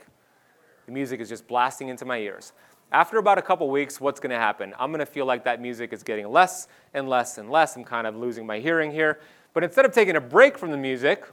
The 0.86 0.92
music 0.92 1.20
is 1.20 1.28
just 1.28 1.46
blasting 1.46 1.88
into 1.88 2.04
my 2.04 2.18
ears. 2.18 2.52
After 2.92 3.18
about 3.18 3.38
a 3.38 3.42
couple 3.42 3.70
weeks, 3.70 4.00
what's 4.00 4.18
going 4.18 4.30
to 4.30 4.38
happen? 4.38 4.74
I'm 4.78 4.90
going 4.90 5.00
to 5.00 5.06
feel 5.06 5.24
like 5.24 5.44
that 5.44 5.60
music 5.60 5.92
is 5.92 6.02
getting 6.02 6.28
less 6.28 6.66
and 6.92 7.08
less 7.08 7.38
and 7.38 7.48
less. 7.48 7.76
I'm 7.76 7.84
kind 7.84 8.06
of 8.06 8.16
losing 8.16 8.44
my 8.44 8.58
hearing 8.58 8.90
here. 8.90 9.20
But 9.54 9.62
instead 9.62 9.84
of 9.84 9.92
taking 9.92 10.16
a 10.16 10.20
break 10.20 10.58
from 10.58 10.70
the 10.72 10.76
music 10.76 11.24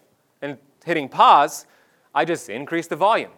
and 0.42 0.58
hitting 0.86 1.10
pause, 1.10 1.66
I 2.14 2.26
just 2.26 2.50
increase 2.50 2.88
the 2.88 2.96
volume. 2.96 3.32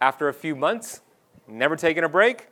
After 0.00 0.28
a 0.28 0.34
few 0.34 0.56
months, 0.56 1.02
never 1.46 1.76
taking 1.76 2.04
a 2.04 2.08
break, 2.08 2.48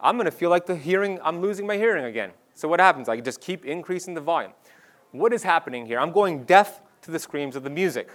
I'm 0.00 0.16
going 0.16 0.26
to 0.26 0.30
feel 0.30 0.50
like 0.50 0.66
the 0.66 0.76
hearing, 0.76 1.18
I'm 1.22 1.40
losing 1.40 1.66
my 1.66 1.76
hearing 1.76 2.04
again. 2.04 2.32
So 2.54 2.68
what 2.68 2.80
happens? 2.80 3.08
I 3.08 3.20
just 3.20 3.40
keep 3.40 3.64
increasing 3.64 4.14
the 4.14 4.20
volume. 4.20 4.52
What 5.12 5.32
is 5.32 5.42
happening 5.42 5.86
here? 5.86 5.98
I'm 5.98 6.12
going 6.12 6.44
deaf 6.44 6.80
to 7.02 7.10
the 7.10 7.18
screams 7.18 7.54
of 7.54 7.62
the 7.62 7.70
music. 7.70 8.10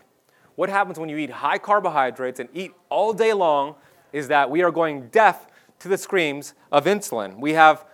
What 0.55 0.69
happens 0.69 0.99
when 0.99 1.09
you 1.09 1.17
eat 1.17 1.29
high 1.29 1.57
carbohydrates 1.57 2.39
and 2.39 2.49
eat 2.53 2.73
all 2.89 3.13
day 3.13 3.33
long 3.33 3.75
is 4.11 4.27
that 4.27 4.49
we 4.49 4.61
are 4.61 4.71
going 4.71 5.07
deaf 5.07 5.47
to 5.79 5.87
the 5.87 5.97
screams 5.97 6.53
of 6.71 6.85
insulin. 6.85 7.39
We 7.39 7.53
have, 7.53 7.85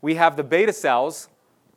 we 0.00 0.14
have 0.14 0.36
the 0.36 0.44
beta 0.44 0.72
cells 0.72 1.28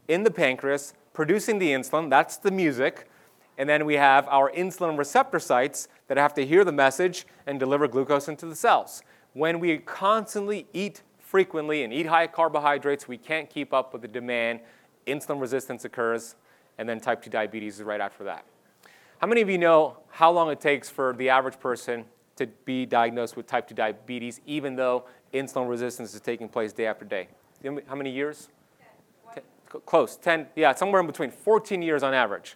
in 0.08 0.24
the 0.24 0.32
pancreas 0.32 0.94
producing 1.14 1.60
the 1.60 1.70
insulin, 1.70 2.10
that's 2.10 2.38
the 2.38 2.52
music, 2.52 3.10
and 3.58 3.68
then 3.68 3.86
we 3.86 3.96
have 3.96 4.26
our 4.30 4.50
insulin 4.52 4.98
receptor 4.98 5.40
sites 5.40 5.90
that 6.08 6.18
have 6.18 6.34
to 6.36 6.46
hear 6.46 6.64
the 6.64 6.72
message 6.72 7.28
and 7.46 7.60
deliver 7.60 7.88
glucose 7.90 8.30
into 8.30 8.46
the 8.46 8.56
cells. 8.56 9.04
When 9.34 9.60
we 9.60 9.80
constantly 9.80 10.66
eat 10.72 11.02
frequently 11.20 11.84
and 11.84 11.92
eat 11.92 12.06
high 12.06 12.28
carbohydrates, 12.28 13.08
we 13.08 13.18
can't 13.18 13.50
keep 13.50 13.74
up 13.74 13.92
with 13.92 14.02
the 14.02 14.08
demand. 14.08 14.62
Insulin 15.06 15.42
resistance 15.42 15.84
occurs, 15.84 16.36
and 16.78 16.88
then 16.88 17.02
type 17.02 17.22
2 17.22 17.30
diabetes 17.30 17.76
is 17.76 17.84
right 17.84 18.00
after 18.00 18.24
that. 18.24 18.46
How 19.20 19.28
many 19.28 19.42
of 19.42 19.50
you 19.50 19.58
know 19.58 19.98
how 20.12 20.32
long 20.32 20.50
it 20.50 20.62
takes 20.62 20.90
for 20.90 21.14
the 21.14 21.28
average 21.28 21.60
person 21.60 22.06
to 22.38 22.48
be 22.64 22.86
diagnosed 22.86 23.36
with 23.36 23.48
type 23.48 23.68
2 23.68 23.76
diabetes, 23.76 24.40
even 24.46 24.78
though 24.78 25.04
insulin 25.34 25.70
resistance 25.70 26.14
is 26.14 26.22
taking 26.22 26.48
place 26.48 26.72
day 26.72 26.86
after 26.86 27.04
day? 27.04 27.28
How 27.88 27.96
many 27.96 28.12
years? 28.12 28.48
Ten. 29.34 29.44
Close, 29.86 30.16
10, 30.16 30.48
yeah, 30.56 30.74
somewhere 30.74 31.02
in 31.02 31.08
between, 31.08 31.32
14 31.32 31.82
years 31.82 32.02
on 32.02 32.14
average. 32.14 32.56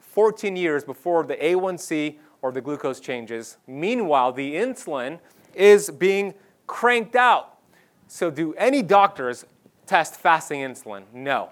14 0.00 0.56
years 0.56 0.82
before 0.82 1.22
the 1.24 1.36
A1C 1.36 2.16
or 2.42 2.50
the 2.50 2.60
glucose 2.60 2.98
changes. 2.98 3.56
Meanwhile, 3.68 4.32
the 4.32 4.56
insulin 4.56 5.20
is 5.54 5.90
being 5.90 6.34
cranked 6.66 7.14
out. 7.14 7.58
So, 8.08 8.32
do 8.32 8.52
any 8.54 8.82
doctors 8.82 9.46
test 9.86 10.16
fasting 10.16 10.60
insulin? 10.60 11.04
No. 11.14 11.50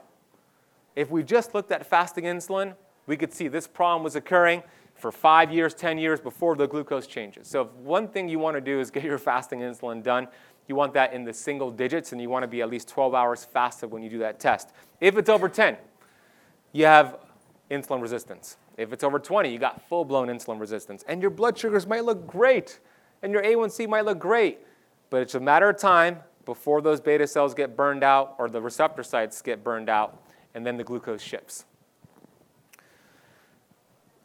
If 0.96 1.10
we 1.10 1.22
just 1.22 1.54
looked 1.54 1.70
at 1.70 1.86
fasting 1.86 2.24
insulin, 2.24 2.74
we 3.10 3.16
could 3.16 3.34
see 3.34 3.48
this 3.48 3.66
problem 3.66 4.04
was 4.04 4.14
occurring 4.14 4.62
for 4.94 5.10
five 5.10 5.52
years, 5.52 5.74
10 5.74 5.98
years 5.98 6.20
before 6.20 6.54
the 6.54 6.68
glucose 6.68 7.08
changes. 7.08 7.48
So, 7.48 7.62
if 7.62 7.72
one 7.72 8.06
thing 8.06 8.28
you 8.28 8.38
want 8.38 8.56
to 8.56 8.60
do 8.60 8.78
is 8.78 8.88
get 8.88 9.02
your 9.02 9.18
fasting 9.30 9.60
insulin 9.60 10.00
done, 10.00 10.28
you 10.68 10.76
want 10.76 10.94
that 10.94 11.12
in 11.12 11.24
the 11.24 11.32
single 11.32 11.72
digits 11.72 12.12
and 12.12 12.20
you 12.20 12.30
want 12.30 12.44
to 12.44 12.46
be 12.46 12.62
at 12.62 12.70
least 12.70 12.88
12 12.88 13.12
hours 13.12 13.44
fasted 13.44 13.90
when 13.90 14.04
you 14.04 14.10
do 14.10 14.20
that 14.20 14.38
test. 14.38 14.70
If 15.00 15.18
it's 15.18 15.28
over 15.28 15.48
10, 15.48 15.76
you 16.72 16.84
have 16.84 17.18
insulin 17.68 18.00
resistance. 18.00 18.58
If 18.76 18.92
it's 18.92 19.02
over 19.02 19.18
20, 19.18 19.52
you 19.52 19.58
got 19.58 19.82
full 19.88 20.04
blown 20.04 20.28
insulin 20.28 20.60
resistance. 20.60 21.04
And 21.08 21.20
your 21.20 21.32
blood 21.32 21.58
sugars 21.58 21.88
might 21.88 22.04
look 22.04 22.28
great, 22.28 22.78
and 23.22 23.32
your 23.32 23.42
A1C 23.42 23.88
might 23.88 24.04
look 24.04 24.20
great, 24.20 24.60
but 25.10 25.20
it's 25.20 25.34
a 25.34 25.40
matter 25.40 25.68
of 25.68 25.78
time 25.78 26.20
before 26.44 26.80
those 26.80 27.00
beta 27.00 27.26
cells 27.26 27.54
get 27.54 27.76
burned 27.76 28.04
out 28.04 28.36
or 28.38 28.48
the 28.48 28.62
receptor 28.62 29.02
sites 29.02 29.42
get 29.42 29.64
burned 29.64 29.88
out, 29.88 30.22
and 30.54 30.64
then 30.64 30.76
the 30.76 30.84
glucose 30.84 31.20
shifts. 31.20 31.64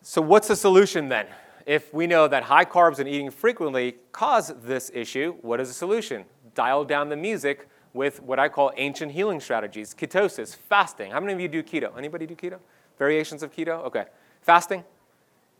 So, 0.07 0.21
what's 0.21 0.47
the 0.47 0.55
solution 0.55 1.09
then? 1.09 1.25
If 1.65 1.91
we 1.91 2.05
know 2.05 2.27
that 2.27 2.43
high 2.43 2.65
carbs 2.65 2.99
and 2.99 3.09
eating 3.09 3.31
frequently 3.31 3.95
cause 4.11 4.53
this 4.61 4.91
issue, 4.93 5.33
what 5.41 5.59
is 5.59 5.67
the 5.67 5.73
solution? 5.73 6.25
Dial 6.53 6.85
down 6.85 7.09
the 7.09 7.15
music 7.15 7.67
with 7.91 8.21
what 8.21 8.37
I 8.37 8.47
call 8.47 8.71
ancient 8.77 9.13
healing 9.13 9.39
strategies 9.39 9.95
ketosis, 9.95 10.55
fasting. 10.55 11.09
How 11.09 11.19
many 11.19 11.33
of 11.33 11.39
you 11.39 11.47
do 11.47 11.63
keto? 11.63 11.97
Anybody 11.97 12.27
do 12.27 12.35
keto? 12.35 12.59
Variations 12.99 13.41
of 13.41 13.51
keto? 13.51 13.83
Okay. 13.85 14.05
Fasting? 14.43 14.83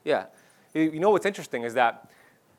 Yeah. 0.04 0.26
You 0.74 1.00
know 1.00 1.10
what's 1.10 1.26
interesting 1.26 1.64
is 1.64 1.74
that 1.74 2.08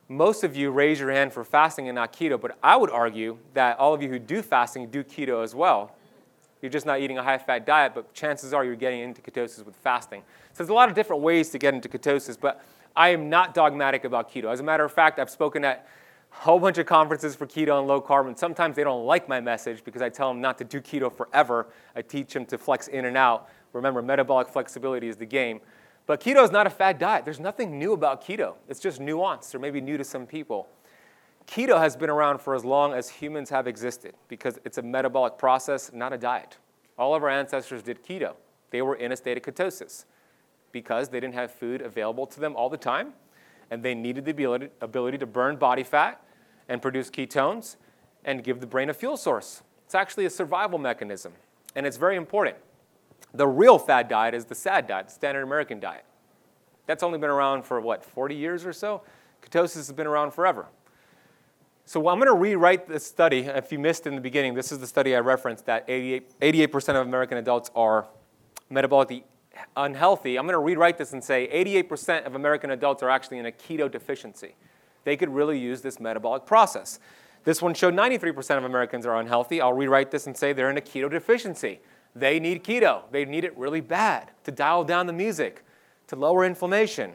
most 0.09 0.43
of 0.43 0.57
you 0.57 0.71
raise 0.71 0.99
your 0.99 1.11
hand 1.11 1.31
for 1.31 1.45
fasting 1.45 1.87
and 1.87 1.95
not 1.95 2.11
keto, 2.11 2.39
but 2.39 2.57
I 2.61 2.75
would 2.75 2.91
argue 2.91 3.37
that 3.53 3.79
all 3.79 3.93
of 3.93 4.01
you 4.01 4.09
who 4.09 4.19
do 4.19 4.41
fasting 4.41 4.89
do 4.89 5.05
keto 5.05 5.41
as 5.41 5.55
well. 5.55 5.95
You're 6.61 6.71
just 6.71 6.85
not 6.85 6.99
eating 6.99 7.17
a 7.17 7.23
high 7.23 7.37
fat 7.37 7.65
diet, 7.65 7.93
but 7.93 8.13
chances 8.13 8.53
are 8.53 8.65
you're 8.65 8.75
getting 8.75 9.01
into 9.01 9.21
ketosis 9.21 9.63
with 9.65 9.75
fasting. 9.75 10.21
So 10.53 10.63
there's 10.63 10.69
a 10.69 10.73
lot 10.73 10.89
of 10.89 10.95
different 10.95 11.21
ways 11.21 11.49
to 11.51 11.59
get 11.59 11.73
into 11.73 11.87
ketosis, 11.87 12.37
but 12.39 12.63
I 12.95 13.09
am 13.09 13.29
not 13.29 13.53
dogmatic 13.53 14.05
about 14.05 14.31
keto. 14.31 14.51
As 14.51 14.59
a 14.59 14.63
matter 14.63 14.83
of 14.83 14.91
fact, 14.91 15.19
I've 15.19 15.29
spoken 15.29 15.63
at 15.63 15.87
a 16.31 16.35
whole 16.35 16.59
bunch 16.59 16.77
of 16.79 16.87
conferences 16.87 17.35
for 17.35 17.45
keto 17.45 17.77
and 17.77 17.87
low 17.87 18.01
carb, 18.01 18.27
and 18.27 18.37
sometimes 18.37 18.75
they 18.75 18.83
don't 18.83 19.05
like 19.05 19.29
my 19.29 19.39
message 19.39 19.83
because 19.83 20.01
I 20.01 20.09
tell 20.09 20.29
them 20.29 20.41
not 20.41 20.57
to 20.57 20.63
do 20.63 20.81
keto 20.81 21.15
forever. 21.15 21.67
I 21.95 22.01
teach 22.01 22.33
them 22.33 22.45
to 22.47 22.57
flex 22.57 22.87
in 22.87 23.05
and 23.05 23.15
out. 23.15 23.49
Remember, 23.73 24.01
metabolic 24.01 24.47
flexibility 24.47 25.07
is 25.07 25.17
the 25.17 25.25
game. 25.25 25.61
But 26.07 26.21
keto 26.21 26.43
is 26.43 26.51
not 26.51 26.65
a 26.65 26.69
fad 26.69 26.97
diet. 26.97 27.25
There's 27.25 27.39
nothing 27.39 27.77
new 27.77 27.93
about 27.93 28.23
keto. 28.23 28.55
It's 28.69 28.79
just 28.79 28.99
nuanced 28.99 29.53
or 29.53 29.59
maybe 29.59 29.81
new 29.81 29.97
to 29.97 30.03
some 30.03 30.25
people. 30.25 30.69
Keto 31.47 31.79
has 31.79 31.95
been 31.95 32.09
around 32.09 32.39
for 32.39 32.53
as 32.53 32.65
long 32.65 32.93
as 32.93 33.09
humans 33.09 33.49
have 33.49 33.67
existed 33.67 34.13
because 34.27 34.59
it's 34.65 34.77
a 34.77 34.81
metabolic 34.81 35.37
process, 35.37 35.91
not 35.93 36.11
a 36.11 36.17
diet. 36.17 36.57
All 36.97 37.15
of 37.15 37.23
our 37.23 37.29
ancestors 37.29 37.81
did 37.81 38.03
keto. 38.03 38.35
They 38.69 38.81
were 38.81 38.95
in 38.95 39.13
a 39.13 39.15
state 39.15 39.37
of 39.37 39.43
ketosis 39.43 40.05
because 40.73 41.07
they 41.07 41.21
didn't 41.21 41.35
have 41.35 41.51
food 41.51 41.81
available 41.81 42.27
to 42.27 42.39
them 42.39 42.55
all 42.55 42.69
the 42.69 42.77
time 42.77 43.13
and 43.71 43.81
they 43.81 43.95
needed 43.95 44.25
the 44.25 44.69
ability, 44.81 45.17
to 45.17 45.25
burn 45.25 45.55
body 45.55 45.83
fat 45.83 46.21
and 46.67 46.81
produce 46.81 47.09
ketones 47.09 47.77
and 48.25 48.43
give 48.43 48.59
the 48.59 48.67
brain 48.67 48.89
a 48.89 48.93
fuel 48.93 49.15
source. 49.15 49.63
It's 49.85 49.95
actually 49.95 50.25
a 50.25 50.29
survival 50.29 50.77
mechanism 50.77 51.31
and 51.75 51.85
it's 51.85 51.97
very 51.97 52.17
important. 52.17 52.57
The 53.33 53.47
real 53.47 53.79
fad 53.79 54.09
diet 54.09 54.33
is 54.33 54.45
the 54.45 54.55
SAD 54.55 54.87
diet, 54.87 55.07
the 55.07 55.13
standard 55.13 55.43
American 55.43 55.79
diet. 55.79 56.03
That's 56.87 57.03
only 57.03 57.19
been 57.19 57.29
around 57.29 57.63
for 57.63 57.79
what, 57.79 58.03
40 58.03 58.35
years 58.35 58.65
or 58.65 58.73
so? 58.73 59.01
Ketosis 59.41 59.75
has 59.75 59.91
been 59.93 60.07
around 60.07 60.31
forever. 60.31 60.67
So 61.87 62.09
I'm 62.09 62.19
going 62.19 62.27
to 62.27 62.33
rewrite 62.33 62.85
this 62.89 63.07
study. 63.07 63.45
If 63.45 63.71
you 63.71 63.79
missed 63.79 64.07
in 64.07 64.15
the 64.15 64.19
beginning, 64.19 64.55
this 64.55 64.73
is 64.73 64.79
the 64.79 64.87
study 64.87 65.15
I 65.15 65.19
referenced 65.19 65.67
that 65.67 65.85
88, 65.87 66.69
percent 66.69 66.97
of 66.97 67.07
American 67.07 67.37
adults 67.37 67.71
are 67.77 68.07
metabolically 68.69 69.23
unhealthy. 69.77 70.37
I'm 70.37 70.43
going 70.43 70.55
to 70.55 70.59
rewrite 70.59 70.97
this 70.97 71.13
and 71.13 71.23
say 71.23 71.47
88% 71.47 72.25
of 72.25 72.35
American 72.35 72.71
adults 72.71 73.03
are 73.03 73.09
actually 73.09 73.37
in 73.37 73.45
a 73.45 73.53
keto 73.53 73.89
deficiency. 73.89 74.55
They 75.05 75.15
could 75.15 75.29
really 75.29 75.57
use 75.57 75.79
this 75.79 75.97
metabolic 75.97 76.45
process. 76.45 76.99
This 77.45 77.61
one 77.61 77.73
showed 77.73 77.93
93% 77.93 78.57
of 78.57 78.65
Americans 78.65 79.05
are 79.05 79.15
unhealthy. 79.15 79.61
I'll 79.61 79.71
rewrite 79.71 80.11
this 80.11 80.27
and 80.27 80.35
say 80.35 80.51
they're 80.51 80.69
in 80.69 80.77
a 80.77 80.81
keto 80.81 81.09
deficiency. 81.09 81.79
They 82.13 82.37
need 82.37 82.65
keto. 82.65 83.03
They 83.11 83.23
need 83.23 83.45
it 83.45 83.57
really 83.57 83.79
bad 83.79 84.31
to 84.43 84.51
dial 84.51 84.83
down 84.83 85.07
the 85.07 85.13
music, 85.13 85.63
to 86.07 86.17
lower 86.17 86.43
inflammation 86.43 87.13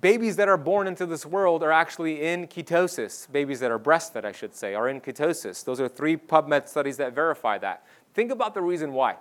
babies 0.00 0.36
that 0.36 0.48
are 0.48 0.56
born 0.56 0.86
into 0.86 1.06
this 1.06 1.24
world 1.24 1.62
are 1.62 1.72
actually 1.72 2.22
in 2.22 2.46
ketosis. 2.46 3.30
Babies 3.30 3.60
that 3.60 3.70
are 3.70 3.78
breastfed, 3.78 4.24
I 4.24 4.32
should 4.32 4.54
say, 4.54 4.74
are 4.74 4.88
in 4.88 5.00
ketosis. 5.00 5.64
Those 5.64 5.80
are 5.80 5.88
three 5.88 6.16
PubMed 6.16 6.68
studies 6.68 6.96
that 6.96 7.14
verify 7.14 7.58
that. 7.58 7.86
Think 8.14 8.30
about 8.30 8.54
the 8.54 8.62
reason 8.62 8.92
why. 8.92 9.16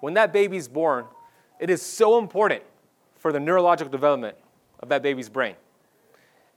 When 0.00 0.14
that 0.14 0.32
baby's 0.32 0.68
born, 0.68 1.04
it 1.58 1.70
is 1.70 1.82
so 1.82 2.18
important 2.18 2.62
for 3.18 3.32
the 3.32 3.40
neurological 3.40 3.90
development 3.90 4.36
of 4.80 4.88
that 4.88 5.02
baby's 5.02 5.28
brain. 5.28 5.54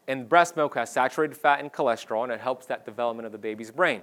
And 0.08 0.28
breast 0.28 0.56
milk 0.56 0.76
has 0.76 0.92
saturated 0.92 1.36
fat 1.36 1.60
and 1.60 1.72
cholesterol, 1.72 2.24
and 2.24 2.32
it 2.32 2.40
helps 2.40 2.66
that 2.68 2.86
development 2.86 3.26
of 3.26 3.32
the 3.32 3.38
baby's 3.38 3.72
brain. 3.72 4.02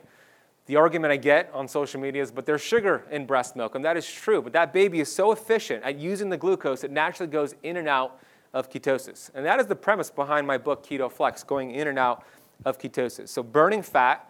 The 0.66 0.76
argument 0.76 1.12
I 1.12 1.16
get 1.16 1.51
on 1.53 1.66
social 1.68 2.01
media 2.01 2.22
is, 2.22 2.30
but 2.30 2.47
there's 2.47 2.61
sugar 2.61 3.05
in 3.11 3.26
breast 3.26 3.57
milk, 3.57 3.74
and 3.74 3.84
that 3.84 3.97
is 3.97 4.11
true. 4.11 4.41
But 4.41 4.53
that 4.53 4.72
baby 4.72 5.01
is 5.01 5.14
so 5.14 5.32
efficient 5.32 5.82
at 5.84 5.99
using 5.99 6.28
the 6.28 6.36
glucose, 6.36 6.84
it 6.84 6.91
naturally 6.91 7.30
goes 7.30 7.55
in 7.62 7.76
and 7.76 7.88
out 7.88 8.20
of 8.53 8.70
ketosis. 8.70 9.30
And 9.34 9.44
that 9.46 9.61
is 9.61 9.66
the 9.66 9.76
premise 9.76 10.11
behind 10.11 10.46
my 10.46 10.59
book, 10.59 10.84
Keto 10.84 11.11
Flex, 11.11 11.42
going 11.42 11.72
in 11.72 11.88
and 11.88 11.98
out 11.98 12.24
of 12.64 12.78
ketosis. 12.78 13.28
So, 13.28 13.42
burning 13.42 13.82
fat 13.82 14.28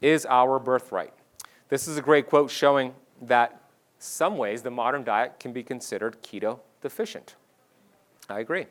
is 0.00 0.26
our 0.26 0.58
birthright. 0.58 1.12
This 1.68 1.86
is 1.86 1.96
a 1.98 2.02
great 2.02 2.26
quote 2.26 2.50
showing 2.50 2.94
that 3.22 3.60
some 3.98 4.36
ways 4.36 4.62
the 4.62 4.70
modern 4.70 5.04
diet 5.04 5.38
can 5.38 5.52
be 5.52 5.62
considered 5.62 6.22
keto 6.22 6.60
deficient. 6.80 7.34
I 8.28 8.40
agree. 8.40 8.66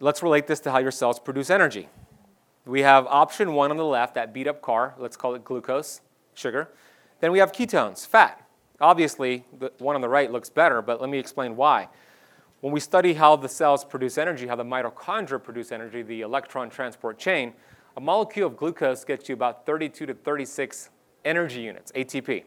Let's 0.00 0.22
relate 0.22 0.46
this 0.46 0.60
to 0.60 0.70
how 0.70 0.78
your 0.78 0.90
cells 0.90 1.18
produce 1.18 1.50
energy. 1.50 1.88
We 2.66 2.82
have 2.82 3.06
option 3.06 3.52
one 3.52 3.70
on 3.70 3.76
the 3.76 3.84
left, 3.84 4.14
that 4.14 4.32
beat 4.32 4.46
up 4.46 4.62
car, 4.62 4.94
let's 4.98 5.16
call 5.16 5.34
it 5.34 5.44
glucose, 5.44 6.00
sugar. 6.34 6.70
Then 7.20 7.32
we 7.32 7.38
have 7.38 7.52
ketones, 7.52 8.06
fat. 8.06 8.44
Obviously, 8.80 9.44
the 9.56 9.72
one 9.78 9.94
on 9.94 10.00
the 10.00 10.08
right 10.08 10.30
looks 10.30 10.50
better, 10.50 10.82
but 10.82 11.00
let 11.00 11.08
me 11.10 11.18
explain 11.18 11.56
why. 11.56 11.88
When 12.64 12.72
we 12.72 12.80
study 12.80 13.12
how 13.12 13.36
the 13.36 13.46
cells 13.46 13.84
produce 13.84 14.16
energy, 14.16 14.46
how 14.46 14.56
the 14.56 14.64
mitochondria 14.64 15.44
produce 15.44 15.70
energy, 15.70 16.00
the 16.00 16.22
electron 16.22 16.70
transport 16.70 17.18
chain, 17.18 17.52
a 17.94 18.00
molecule 18.00 18.46
of 18.46 18.56
glucose 18.56 19.04
gets 19.04 19.28
you 19.28 19.34
about 19.34 19.66
32 19.66 20.06
to 20.06 20.14
36 20.14 20.88
energy 21.26 21.60
units, 21.60 21.92
ATP. 21.92 22.44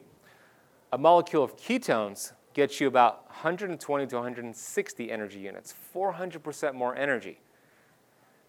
A 0.92 0.98
molecule 0.98 1.44
of 1.44 1.56
ketones 1.56 2.32
gets 2.56 2.82
you 2.82 2.88
about 2.88 3.28
120 3.28 4.08
to 4.08 4.16
160 4.16 5.12
energy 5.12 5.38
units, 5.38 5.76
400% 5.96 6.74
more 6.74 6.96
energy. 6.96 7.40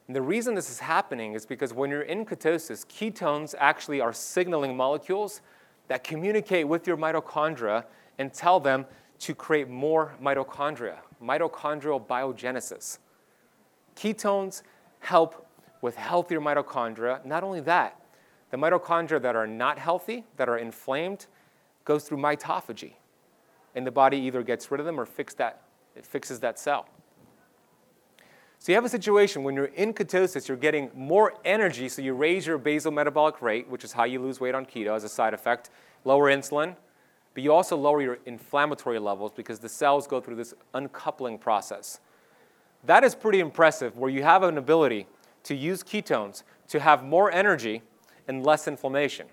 And 0.07 0.16
the 0.16 0.23
reason 0.23 0.55
this 0.55 0.71
is 0.71 0.79
happening 0.79 1.35
is 1.35 1.45
because 1.45 1.75
when 1.75 1.91
you're 1.91 2.01
in 2.01 2.25
ketosis, 2.25 2.87
ketones 2.87 3.55
actually 3.59 4.01
are 4.01 4.14
signaling 4.14 4.75
molecules 4.75 5.43
that 5.89 6.03
communicate 6.03 6.66
with 6.66 6.87
your 6.87 6.97
mitochondria 6.97 7.85
and 8.16 8.33
tell 8.33 8.59
them 8.59 8.87
to 9.19 9.35
create 9.35 9.69
more 9.69 10.14
mitochondria, 10.23 11.01
mitochondrial 11.23 12.05
biogenesis. 12.05 12.99
Ketones 13.97 14.62
help 15.01 15.47
with 15.81 15.97
healthier 15.97 16.41
mitochondria. 16.41 17.25
Not 17.25 17.43
only 17.43 17.61
that, 17.61 18.01
the 18.51 18.57
mitochondria 18.57 19.21
that 19.23 19.37
are 19.37 19.47
not 19.47 19.79
healthy, 19.79 20.25
that 20.37 20.49
are 20.49 20.59
inflamed, 20.59 21.27
goes 21.85 22.05
through 22.05 22.19
mitophagy. 22.19 22.93
And 23.75 23.87
the 23.87 23.91
body 23.91 24.16
either 24.19 24.43
gets 24.43 24.71
rid 24.71 24.81
of 24.81 24.87
them 24.87 24.99
or 24.99 25.07
fix 25.07 25.35
that, 25.35 25.62
it 25.95 26.07
fixes 26.07 26.41
that 26.41 26.59
cell. 26.59 26.87
So 28.59 28.73
you 28.73 28.77
have 28.77 28.85
a 28.85 28.89
situation 28.89 29.45
when 29.45 29.55
you're 29.55 29.66
in 29.66 29.95
ketosis, 29.95 30.49
you're 30.49 30.57
getting 30.57 30.91
more 30.95 31.35
energy, 31.45 31.89
so 31.89 32.03
you 32.03 32.14
raise 32.14 32.47
your 32.47 32.59
basal 32.59 32.91
metabolic 32.91 33.41
rate, 33.41 33.69
which 33.69 33.85
is 33.85 33.93
how 33.93 34.05
you 34.05 34.21
lose 34.21 34.41
weight 34.41 34.55
on 34.55 34.66
keto 34.66 34.97
as 34.97 35.05
a 35.05 35.09
side 35.09 35.33
effect, 35.33 35.71
lower 36.05 36.29
insulin, 36.29 36.75
but 37.39 37.45
you 37.45 37.53
also 37.53 37.76
lower 37.76 38.03
your 38.03 38.18
inflammatory 38.26 38.99
levels 38.99 39.30
because 39.30 39.61
the 39.61 39.68
cells 39.68 40.09
go 40.09 40.20
through 40.20 40.34
this 40.34 40.55
uncoupling 40.74 41.39
process. 41.39 42.01
That 42.82 43.05
is 43.05 43.14
pretty 43.14 43.39
impressive, 43.39 43.97
where 43.97 44.11
you 44.11 44.24
have 44.24 44.43
an 44.43 44.59
ability 44.59 45.07
to 45.45 45.55
use 45.55 45.84
ketones 45.84 46.43
to 46.66 46.80
have 46.80 47.05
more 47.05 47.30
energy 47.30 47.82
and 48.26 48.45
less 48.45 48.66
inflammation. 48.66 49.28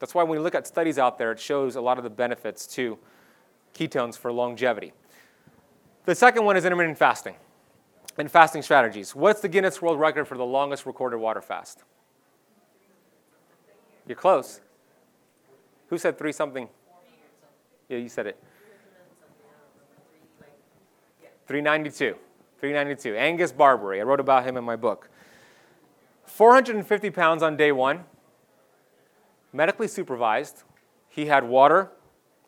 That's 0.00 0.12
why 0.12 0.24
when 0.24 0.32
we 0.32 0.42
look 0.42 0.56
at 0.56 0.66
studies 0.66 0.98
out 0.98 1.16
there, 1.16 1.30
it 1.30 1.38
shows 1.38 1.76
a 1.76 1.80
lot 1.80 1.98
of 1.98 2.02
the 2.02 2.10
benefits 2.10 2.66
to 2.74 2.98
ketones 3.76 4.18
for 4.18 4.32
longevity. 4.32 4.92
The 6.06 6.16
second 6.16 6.44
one 6.44 6.56
is 6.56 6.64
intermittent 6.64 6.98
fasting 6.98 7.36
and 8.18 8.28
fasting 8.28 8.62
strategies. 8.62 9.14
What's 9.14 9.40
the 9.40 9.48
Guinness 9.48 9.80
World 9.80 10.00
Record 10.00 10.26
for 10.26 10.36
the 10.36 10.44
longest 10.44 10.84
recorded 10.84 11.18
water 11.18 11.40
fast? 11.40 11.84
You're 14.04 14.16
close. 14.16 14.60
Who 15.90 15.96
said 15.96 16.18
three 16.18 16.32
something? 16.32 16.68
Yeah, 17.88 17.98
you 17.98 18.08
said 18.08 18.26
it. 18.26 18.42
392. 21.46 22.16
392. 22.58 23.16
Angus 23.16 23.52
Barbieri. 23.52 24.00
I 24.00 24.02
wrote 24.02 24.20
about 24.20 24.44
him 24.44 24.56
in 24.56 24.64
my 24.64 24.76
book. 24.76 25.10
450 26.24 27.10
pounds 27.10 27.42
on 27.42 27.56
day 27.56 27.70
one, 27.70 28.04
medically 29.52 29.86
supervised. 29.86 30.64
He 31.08 31.26
had 31.26 31.44
water, 31.44 31.90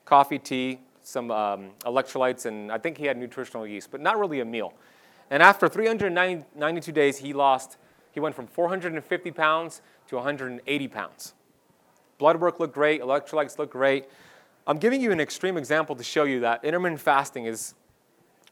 coffee, 0.05 0.39
tea, 0.39 0.81
some 1.03 1.31
um, 1.31 1.71
electrolytes, 1.83 2.47
and 2.47 2.73
I 2.73 2.79
think 2.79 2.99
he 2.99 3.05
had 3.05 3.17
nutritional 3.17 3.67
yeast, 3.67 3.91
but 3.91 4.01
not 4.01 4.19
really 4.19 4.41
a 4.41 4.45
meal. 4.45 4.73
And 5.31 5.43
after 5.43 5.69
392 5.69 6.93
days, 6.93 7.19
he 7.19 7.33
lost, 7.33 7.77
he 8.13 8.19
went 8.19 8.35
from 8.35 8.47
450 8.47 9.31
pounds 9.31 9.83
to 10.09 10.17
180 10.17 10.89
pounds. 10.89 11.35
Blood 12.19 12.41
work 12.41 12.59
looked 12.59 12.75
great, 12.75 13.03
electrolytes 13.03 13.59
looked 13.59 13.73
great. 13.73 14.07
I'm 14.67 14.79
giving 14.79 15.01
you 15.01 15.13
an 15.13 15.21
extreme 15.21 15.57
example 15.57 15.95
to 15.95 16.03
show 16.03 16.25
you 16.25 16.41
that 16.41 16.65
intermittent 16.65 17.01
fasting 17.01 17.47
is 17.47 17.75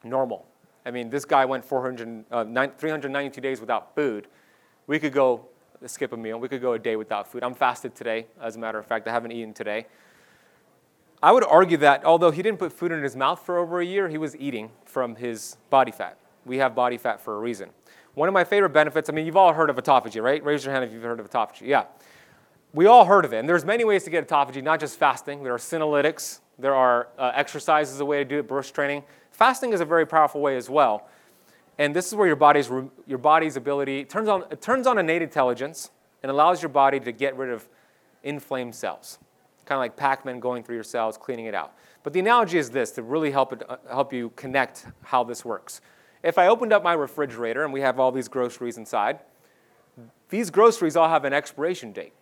normal. 0.05 0.47
I 0.87 0.93
mean, 0.93 1.11
this 1.11 1.25
guy 1.25 1.45
went 1.45 1.65
400, 1.65 2.25
uh, 2.31 2.45
392 2.79 3.41
days 3.41 3.61
without 3.61 3.95
food. 3.97 4.29
We 4.87 5.01
could 5.01 5.13
go 5.13 5.49
skip 5.87 6.13
a 6.13 6.17
meal. 6.17 6.39
We 6.39 6.49
could 6.49 6.61
go 6.61 6.75
a 6.75 6.79
day 6.79 6.95
without 6.95 7.27
food. 7.27 7.43
I'm 7.43 7.55
fasted 7.55 7.97
today, 7.97 8.27
as 8.41 8.55
a 8.55 8.59
matter 8.61 8.79
of 8.79 8.87
fact. 8.87 9.09
I 9.09 9.11
haven't 9.11 9.33
eaten 9.33 9.53
today. 9.53 9.87
I 11.23 11.33
would 11.33 11.45
argue 11.45 11.79
that 11.79 12.05
although 12.05 12.31
he 12.31 12.43
didn't 12.43 12.59
put 12.59 12.73
food 12.73 12.93
in 12.93 13.03
his 13.03 13.17
mouth 13.17 13.45
for 13.45 13.59
over 13.59 13.81
a 13.81 13.85
year, 13.85 14.09
he 14.09 14.19
was 14.19 14.37
eating 14.37 14.71
from 14.85 15.17
his 15.17 15.57
body 15.71 15.91
fat. 15.91 16.19
We 16.45 16.59
have 16.59 16.75
body 16.75 16.99
fat 16.99 17.21
for 17.21 17.37
a 17.37 17.39
reason. 17.41 17.71
One 18.13 18.29
of 18.29 18.35
my 18.35 18.45
favorite 18.45 18.71
benefits, 18.71 19.09
I 19.09 19.13
mean, 19.13 19.27
you've 19.27 19.37
all 19.37 19.53
heard 19.53 19.71
of 19.71 19.77
autophagy, 19.77 20.23
right? 20.23 20.45
Raise 20.45 20.65
your 20.65 20.73
hand 20.73 20.85
if 20.85 20.93
you've 20.93 21.03
heard 21.03 21.19
of 21.19 21.29
autophagy. 21.29 21.63
Yeah 21.63 21.85
we 22.75 22.87
all 22.87 23.05
heard 23.05 23.25
of 23.25 23.33
it. 23.33 23.39
And 23.39 23.49
there's 23.49 23.65
many 23.65 23.85
ways 23.85 24.05
to 24.05 24.11
get 24.11 24.29
autophagy, 24.29 24.63
not 24.63 24.81
just 24.81 24.99
fasting. 24.99 25.43
There 25.43 25.55
are 25.55 25.59
senolytics. 25.59 26.41
There 26.59 26.75
are 26.75 27.09
uh, 27.19 27.33
exercises, 27.35 27.99
a 28.01 28.05
way 28.05 28.19
to 28.19 28.25
do 28.25 28.41
it, 28.41 28.49
burst 28.49 28.75
training. 28.75 29.05
Fasting 29.31 29.73
is 29.73 29.81
a 29.81 29.85
very 29.85 30.07
powerful 30.07 30.41
way 30.41 30.57
as 30.57 30.69
well. 30.69 31.09
And 31.79 31.95
this 31.95 32.07
is 32.07 32.15
where 32.15 32.27
your 32.27 32.37
body's, 32.37 32.71
your 33.07 33.19
body's 33.19 33.57
ability 33.57 34.05
turns 34.05 34.29
on, 34.29 34.45
it 34.51 34.61
turns 34.61 34.87
on 34.87 34.99
innate 34.99 35.23
intelligence 35.23 35.91
and 36.23 36.31
allows 36.31 36.63
your 36.63 36.69
body 36.69 37.01
to 37.01 37.13
get 37.13 37.37
rid 37.37 37.51
of 37.51 37.69
inflamed 38.23 38.75
cells. 38.75 39.19
Kind 39.65 39.77
of 39.77 39.81
like 39.81 39.97
Pac-Man 39.97 40.41
going 40.41 40.63
through 40.63 40.77
your 40.77 40.85
cells, 40.85 41.17
cleaning 41.17 41.47
it 41.47 41.55
out. 41.55 41.75
But 42.03 42.13
the 42.13 42.21
analogy 42.21 42.59
is 42.59 42.71
this 42.71 42.91
to 42.93 43.03
really 43.03 43.31
help, 43.31 43.53
it, 43.53 43.63
uh, 43.69 43.77
help 43.89 44.13
you 44.13 44.31
connect 44.37 44.87
how 45.03 45.25
this 45.25 45.45
works. 45.45 45.81
If 46.23 46.39
I 46.39 46.47
opened 46.47 46.73
up 46.73 46.83
my 46.83 46.93
refrigerator 46.93 47.65
and 47.65 47.73
we 47.73 47.81
have 47.81 47.99
all 47.99 48.13
these 48.13 48.29
groceries 48.29 48.79
inside, 48.79 49.21
these 50.29 50.51
groceries 50.51 50.97
all 50.97 51.09
have 51.09 51.25
an 51.25 51.33
expiration 51.33 51.93
date. 51.93 52.13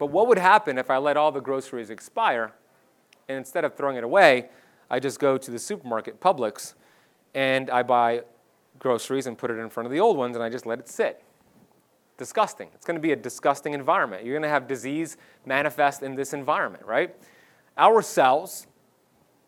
But 0.00 0.06
what 0.06 0.28
would 0.28 0.38
happen 0.38 0.78
if 0.78 0.88
I 0.88 0.96
let 0.96 1.18
all 1.18 1.30
the 1.30 1.42
groceries 1.42 1.90
expire 1.90 2.52
and 3.28 3.36
instead 3.36 3.66
of 3.66 3.76
throwing 3.76 3.98
it 3.98 4.02
away, 4.02 4.48
I 4.88 4.98
just 4.98 5.20
go 5.20 5.36
to 5.36 5.50
the 5.50 5.58
supermarket, 5.58 6.22
Publix, 6.22 6.72
and 7.34 7.68
I 7.68 7.82
buy 7.82 8.22
groceries 8.78 9.26
and 9.26 9.36
put 9.36 9.50
it 9.50 9.58
in 9.58 9.68
front 9.68 9.84
of 9.84 9.92
the 9.92 10.00
old 10.00 10.16
ones 10.16 10.34
and 10.34 10.42
I 10.42 10.48
just 10.48 10.64
let 10.64 10.78
it 10.78 10.88
sit? 10.88 11.22
Disgusting. 12.16 12.70
It's 12.74 12.86
going 12.86 12.94
to 12.94 13.00
be 13.00 13.12
a 13.12 13.16
disgusting 13.16 13.74
environment. 13.74 14.24
You're 14.24 14.32
going 14.32 14.42
to 14.42 14.48
have 14.48 14.66
disease 14.66 15.18
manifest 15.44 16.02
in 16.02 16.14
this 16.14 16.32
environment, 16.32 16.86
right? 16.86 17.14
Our 17.76 18.00
cells 18.00 18.66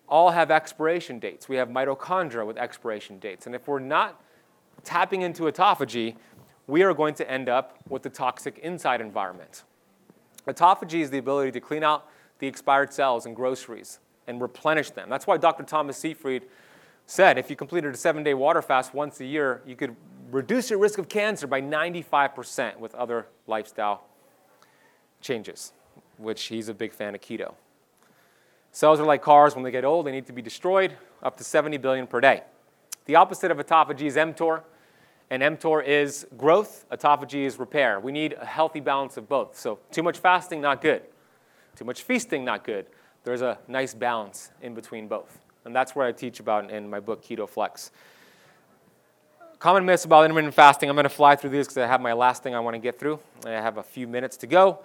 all 0.07 0.29
have 0.29 0.51
expiration 0.51 1.17
dates. 1.17 1.49
We 1.49 1.55
have 1.55 1.69
mitochondria 1.69 2.45
with 2.45 2.57
expiration 2.57 3.17
dates. 3.17 3.47
And 3.47 3.55
if 3.55 3.67
we're 3.67 3.79
not 3.79 4.21
tapping 4.83 5.23
into 5.23 5.43
autophagy, 5.43 6.15
we 6.67 6.83
are 6.83 6.93
going 6.93 7.15
to 7.15 7.29
end 7.29 7.49
up 7.49 7.79
with 7.89 8.03
the 8.03 8.09
toxic 8.11 8.59
inside 8.59 9.01
environment. 9.01 9.63
Autophagy 10.47 11.01
is 11.01 11.09
the 11.09 11.17
ability 11.17 11.51
to 11.51 11.59
clean 11.59 11.83
out 11.83 12.07
the 12.39 12.47
expired 12.47 12.93
cells 12.93 13.25
in 13.25 13.33
groceries 13.33 13.99
and 14.27 14.41
replenish 14.41 14.91
them. 14.91 15.09
That's 15.09 15.27
why 15.27 15.37
Dr. 15.37 15.63
Thomas 15.63 15.97
Seyfried 15.97 16.43
said 17.05 17.37
if 17.37 17.49
you 17.49 17.55
completed 17.55 17.93
a 17.93 17.97
seven 17.97 18.23
day 18.23 18.33
water 18.33 18.61
fast 18.61 18.93
once 18.93 19.19
a 19.19 19.25
year, 19.25 19.61
you 19.65 19.75
could 19.75 19.95
reduce 20.31 20.69
your 20.69 20.79
risk 20.79 20.97
of 20.97 21.07
cancer 21.09 21.47
by 21.47 21.61
95% 21.61 22.77
with 22.77 22.95
other 22.95 23.27
lifestyle 23.47 24.05
changes, 25.21 25.73
which 26.17 26.43
he's 26.45 26.69
a 26.69 26.73
big 26.73 26.93
fan 26.93 27.15
of 27.15 27.21
keto. 27.21 27.53
Cells 28.71 28.99
are 28.99 29.05
like 29.05 29.21
cars. 29.21 29.55
When 29.55 29.63
they 29.63 29.71
get 29.71 29.85
old, 29.85 30.07
they 30.07 30.11
need 30.11 30.25
to 30.25 30.33
be 30.33 30.41
destroyed 30.41 30.97
up 31.21 31.37
to 31.37 31.43
70 31.43 31.77
billion 31.77 32.07
per 32.07 32.19
day. 32.19 32.43
The 33.05 33.15
opposite 33.15 33.51
of 33.51 33.57
autophagy 33.57 34.03
is 34.03 34.15
mTOR, 34.15 34.63
and 35.33 35.41
mTOR 35.41 35.83
is 35.83 36.27
growth. 36.37 36.85
Autophagy 36.91 37.45
is 37.45 37.57
repair. 37.57 37.99
We 37.99 38.11
need 38.11 38.33
a 38.39 38.45
healthy 38.45 38.79
balance 38.79 39.17
of 39.17 39.27
both. 39.27 39.57
So, 39.57 39.79
too 39.91 40.03
much 40.03 40.19
fasting, 40.19 40.61
not 40.61 40.79
good. 40.79 41.01
Too 41.75 41.85
much 41.85 42.03
feasting, 42.03 42.45
not 42.45 42.63
good. 42.63 42.85
There's 43.23 43.41
a 43.41 43.57
nice 43.67 43.95
balance 43.95 44.51
in 44.61 44.75
between 44.75 45.07
both. 45.07 45.39
And 45.65 45.75
that's 45.75 45.95
where 45.95 46.05
I 46.05 46.11
teach 46.11 46.39
about 46.39 46.69
in 46.69 46.87
my 46.87 46.99
book, 46.99 47.25
Keto 47.25 47.49
Flex. 47.49 47.89
Common 49.57 49.85
myths 49.85 50.05
about 50.05 50.23
intermittent 50.25 50.53
fasting. 50.53 50.87
I'm 50.87 50.95
going 50.95 51.03
to 51.05 51.09
fly 51.09 51.35
through 51.35 51.49
these 51.49 51.65
because 51.65 51.79
I 51.79 51.87
have 51.87 51.99
my 51.99 52.13
last 52.13 52.43
thing 52.43 52.53
I 52.53 52.59
want 52.59 52.75
to 52.75 52.79
get 52.79 52.99
through. 52.99 53.19
I 53.43 53.51
have 53.53 53.79
a 53.79 53.83
few 53.83 54.07
minutes 54.07 54.37
to 54.37 54.45
go. 54.45 54.81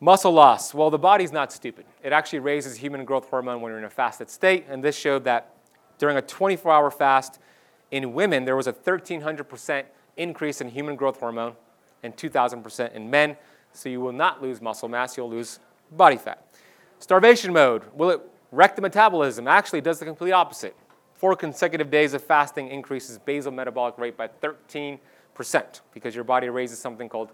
Muscle 0.00 0.32
loss. 0.32 0.72
Well, 0.72 0.88
the 0.88 0.98
body's 0.98 1.32
not 1.32 1.52
stupid. 1.52 1.84
It 2.02 2.14
actually 2.14 2.38
raises 2.38 2.78
human 2.78 3.04
growth 3.04 3.28
hormone 3.28 3.60
when 3.60 3.68
you're 3.72 3.78
in 3.78 3.84
a 3.84 3.90
fasted 3.90 4.30
state, 4.30 4.64
and 4.70 4.82
this 4.82 4.96
showed 4.96 5.24
that 5.24 5.54
during 5.98 6.16
a 6.16 6.22
24 6.22 6.72
hour 6.72 6.90
fast 6.90 7.40
in 7.92 8.14
women, 8.14 8.44
there 8.44 8.56
was 8.56 8.66
a 8.66 8.72
1,300% 8.72 9.84
increase 10.16 10.60
in 10.60 10.68
human 10.68 10.96
growth 10.96 11.20
hormone 11.20 11.54
and 12.02 12.16
2,000% 12.16 12.92
in 12.94 13.08
men. 13.08 13.36
So 13.72 13.88
you 13.88 14.00
will 14.00 14.12
not 14.12 14.42
lose 14.42 14.60
muscle 14.60 14.88
mass, 14.88 15.16
you'll 15.16 15.30
lose 15.30 15.60
body 15.92 16.16
fat. 16.16 16.44
Starvation 16.98 17.52
mode. 17.52 17.84
Will 17.94 18.10
it 18.10 18.20
wreck 18.50 18.74
the 18.76 18.82
metabolism? 18.82 19.46
Actually, 19.46 19.80
it 19.80 19.84
does 19.84 19.98
the 19.98 20.04
complete 20.04 20.32
opposite. 20.32 20.74
Four 21.14 21.36
consecutive 21.36 21.90
days 21.90 22.14
of 22.14 22.24
fasting 22.24 22.68
increases 22.68 23.18
basal 23.18 23.52
metabolic 23.52 23.96
rate 23.98 24.16
by 24.16 24.28
13% 24.28 24.98
because 25.92 26.14
your 26.14 26.24
body 26.24 26.48
raises 26.48 26.78
something 26.78 27.08
called 27.08 27.30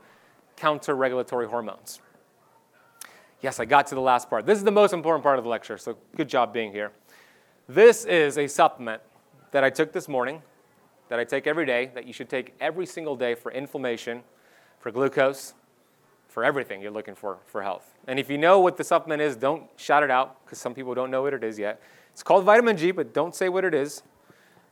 counter 0.56 0.94
regulatory 0.94 1.46
hormones. 1.46 2.00
Yes, 3.40 3.60
I 3.60 3.64
got 3.64 3.86
to 3.86 3.94
the 3.94 4.00
last 4.00 4.28
part. 4.28 4.44
This 4.44 4.58
is 4.58 4.64
the 4.64 4.72
most 4.72 4.92
important 4.92 5.22
part 5.22 5.38
of 5.38 5.44
the 5.44 5.50
lecture, 5.50 5.78
so 5.78 5.96
good 6.16 6.28
job 6.28 6.52
being 6.52 6.72
here. 6.72 6.90
This 7.68 8.04
is 8.04 8.38
a 8.38 8.48
supplement 8.48 9.02
that 9.52 9.64
I 9.64 9.70
took 9.70 9.92
this 9.92 10.08
morning, 10.08 10.42
that 11.08 11.18
I 11.18 11.24
take 11.24 11.46
every 11.46 11.66
day, 11.66 11.90
that 11.94 12.06
you 12.06 12.12
should 12.12 12.28
take 12.28 12.54
every 12.60 12.86
single 12.86 13.16
day 13.16 13.34
for 13.34 13.50
inflammation, 13.50 14.22
for 14.78 14.90
glucose, 14.90 15.54
for 16.28 16.44
everything 16.44 16.80
you're 16.82 16.90
looking 16.90 17.14
for 17.14 17.38
for 17.46 17.62
health. 17.62 17.94
And 18.06 18.18
if 18.18 18.30
you 18.30 18.38
know 18.38 18.60
what 18.60 18.76
the 18.76 18.84
supplement 18.84 19.22
is, 19.22 19.36
don't 19.36 19.64
shout 19.76 20.02
it 20.02 20.10
out 20.10 20.44
because 20.44 20.58
some 20.58 20.74
people 20.74 20.94
don't 20.94 21.10
know 21.10 21.22
what 21.22 21.34
it 21.34 21.42
is 21.42 21.58
yet. 21.58 21.80
It's 22.12 22.22
called 22.22 22.44
vitamin 22.44 22.76
G, 22.76 22.90
but 22.90 23.14
don't 23.14 23.34
say 23.34 23.48
what 23.48 23.64
it 23.64 23.74
is. 23.74 24.02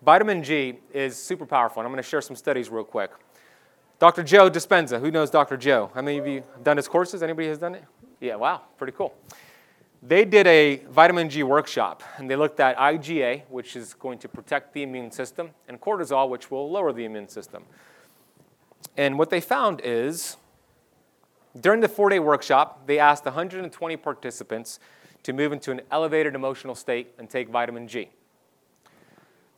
Vitamin 0.02 0.42
G 0.42 0.78
is 0.92 1.16
super 1.16 1.46
powerful, 1.46 1.80
and 1.80 1.86
I'm 1.86 1.92
going 1.92 2.02
to 2.02 2.08
share 2.08 2.20
some 2.20 2.36
studies 2.36 2.68
real 2.68 2.84
quick. 2.84 3.10
Dr. 3.98 4.22
Joe 4.22 4.50
Dispenza, 4.50 5.00
who 5.00 5.10
knows 5.10 5.30
Dr. 5.30 5.56
Joe? 5.56 5.90
How 5.94 6.02
many 6.02 6.18
of 6.18 6.26
you 6.26 6.42
have 6.54 6.62
done 6.62 6.76
his 6.76 6.86
courses? 6.86 7.22
Anybody 7.22 7.48
has 7.48 7.58
done 7.58 7.74
it? 7.74 7.84
Yeah, 8.20 8.36
wow, 8.36 8.62
pretty 8.76 8.92
cool. 8.92 9.14
They 10.02 10.24
did 10.24 10.46
a 10.46 10.76
vitamin 10.90 11.28
G 11.30 11.42
workshop 11.42 12.02
and 12.16 12.30
they 12.30 12.36
looked 12.36 12.60
at 12.60 12.76
IgA, 12.76 13.42
which 13.48 13.76
is 13.76 13.94
going 13.94 14.18
to 14.20 14.28
protect 14.28 14.72
the 14.72 14.82
immune 14.82 15.10
system, 15.10 15.50
and 15.68 15.80
cortisol, 15.80 16.28
which 16.28 16.50
will 16.50 16.70
lower 16.70 16.92
the 16.92 17.04
immune 17.04 17.28
system. 17.28 17.64
And 18.96 19.18
what 19.18 19.30
they 19.30 19.40
found 19.40 19.80
is 19.82 20.36
during 21.60 21.80
the 21.80 21.88
four 21.88 22.08
day 22.10 22.18
workshop, 22.18 22.86
they 22.86 22.98
asked 22.98 23.24
120 23.24 23.96
participants 23.96 24.78
to 25.22 25.32
move 25.32 25.52
into 25.52 25.72
an 25.72 25.80
elevated 25.90 26.34
emotional 26.34 26.74
state 26.74 27.14
and 27.18 27.28
take 27.28 27.48
vitamin 27.48 27.88
G 27.88 28.10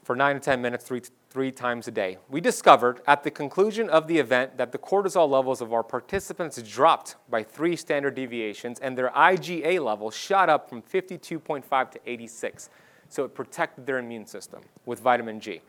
for 0.08 0.16
nine 0.16 0.36
to 0.36 0.40
10 0.40 0.62
minutes, 0.62 0.86
three, 0.86 1.02
three 1.30 1.52
times 1.52 1.86
a 1.86 1.90
day. 1.90 2.18
We 2.28 2.40
discovered 2.40 3.00
at 3.06 3.22
the 3.22 3.30
conclusion 3.30 3.90
of 3.90 4.06
the 4.06 4.18
event 4.18 4.56
that 4.56 4.72
the 4.72 4.78
cortisol 4.78 5.28
levels 5.28 5.60
of 5.60 5.72
our 5.72 5.82
participants 5.82 6.60
dropped 6.62 7.16
by 7.28 7.42
three 7.42 7.76
standard 7.76 8.14
deviations, 8.14 8.78
and 8.80 8.96
their 8.96 9.10
IgA 9.10 9.84
level 9.84 10.10
shot 10.10 10.48
up 10.48 10.68
from 10.68 10.80
52.5 10.80 11.90
to 11.90 12.00
86. 12.06 12.70
So 13.10 13.24
it 13.24 13.34
protected 13.34 13.86
their 13.86 13.98
immune 13.98 14.26
system 14.26 14.62
with 14.86 15.00
vitamin 15.00 15.40
G. 15.40 15.60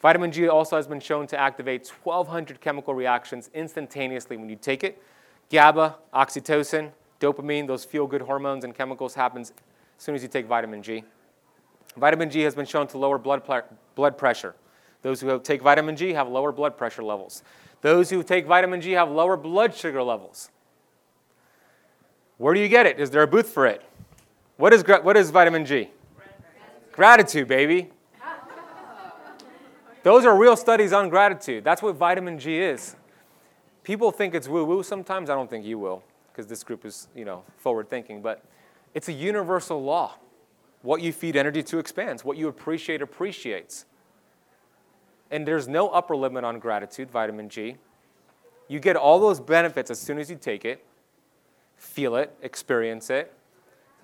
Vitamin 0.00 0.30
G 0.30 0.48
also 0.48 0.76
has 0.76 0.86
been 0.86 1.00
shown 1.00 1.26
to 1.28 1.38
activate 1.38 1.88
1,200 1.88 2.60
chemical 2.60 2.94
reactions 2.94 3.50
instantaneously 3.54 4.36
when 4.36 4.48
you 4.48 4.56
take 4.56 4.84
it. 4.84 5.02
GABA, 5.50 5.96
oxytocin, 6.12 6.90
dopamine, 7.20 7.66
those 7.66 7.84
feel 7.84 8.06
good 8.06 8.22
hormones 8.22 8.64
and 8.64 8.74
chemicals 8.74 9.14
happens 9.14 9.52
as 9.96 10.02
soon 10.02 10.14
as 10.14 10.22
you 10.22 10.28
take 10.28 10.46
vitamin 10.46 10.82
G. 10.82 11.04
Vitamin 11.96 12.28
G 12.28 12.42
has 12.42 12.54
been 12.54 12.66
shown 12.66 12.86
to 12.88 12.98
lower 12.98 13.18
blood, 13.18 13.42
blood 13.94 14.18
pressure. 14.18 14.54
Those 15.06 15.20
who 15.20 15.38
take 15.38 15.62
vitamin 15.62 15.94
G 15.94 16.14
have 16.14 16.26
lower 16.26 16.50
blood 16.50 16.76
pressure 16.76 17.04
levels. 17.04 17.44
Those 17.80 18.10
who 18.10 18.24
take 18.24 18.44
vitamin 18.44 18.80
G 18.80 18.90
have 18.90 19.08
lower 19.08 19.36
blood 19.36 19.72
sugar 19.72 20.02
levels. 20.02 20.50
Where 22.38 22.52
do 22.54 22.58
you 22.58 22.66
get 22.66 22.86
it? 22.86 22.98
Is 22.98 23.10
there 23.10 23.22
a 23.22 23.26
booth 23.28 23.48
for 23.48 23.66
it? 23.66 23.84
What 24.56 24.72
is, 24.72 24.82
what 24.84 25.16
is 25.16 25.30
vitamin 25.30 25.64
G? 25.64 25.90
Gratitude, 26.16 26.90
gratitude 26.90 27.46
baby. 27.46 27.90
Those 30.02 30.24
are 30.24 30.36
real 30.36 30.56
studies 30.56 30.92
on 30.92 31.08
gratitude. 31.08 31.62
That's 31.62 31.82
what 31.82 31.94
vitamin 31.94 32.40
G 32.40 32.58
is. 32.58 32.96
People 33.84 34.10
think 34.10 34.34
it's 34.34 34.48
woo 34.48 34.64
woo 34.64 34.82
sometimes. 34.82 35.30
I 35.30 35.36
don't 35.36 35.48
think 35.48 35.64
you 35.64 35.78
will, 35.78 36.02
because 36.32 36.48
this 36.48 36.64
group 36.64 36.84
is, 36.84 37.06
you 37.14 37.24
know, 37.24 37.44
forward 37.58 37.88
thinking, 37.88 38.22
but 38.22 38.42
it's 38.92 39.08
a 39.08 39.12
universal 39.12 39.80
law. 39.80 40.16
What 40.82 41.00
you 41.00 41.12
feed 41.12 41.36
energy 41.36 41.62
to 41.62 41.78
expands. 41.78 42.24
What 42.24 42.36
you 42.36 42.48
appreciate 42.48 43.02
appreciates. 43.02 43.84
And 45.30 45.46
there's 45.46 45.66
no 45.66 45.88
upper 45.88 46.16
limit 46.16 46.44
on 46.44 46.58
gratitude, 46.58 47.10
vitamin 47.10 47.48
G. 47.48 47.76
You 48.68 48.80
get 48.80 48.96
all 48.96 49.20
those 49.20 49.40
benefits 49.40 49.90
as 49.90 49.98
soon 49.98 50.18
as 50.18 50.30
you 50.30 50.36
take 50.36 50.64
it, 50.64 50.84
feel 51.76 52.16
it, 52.16 52.34
experience 52.42 53.10
it. 53.10 53.32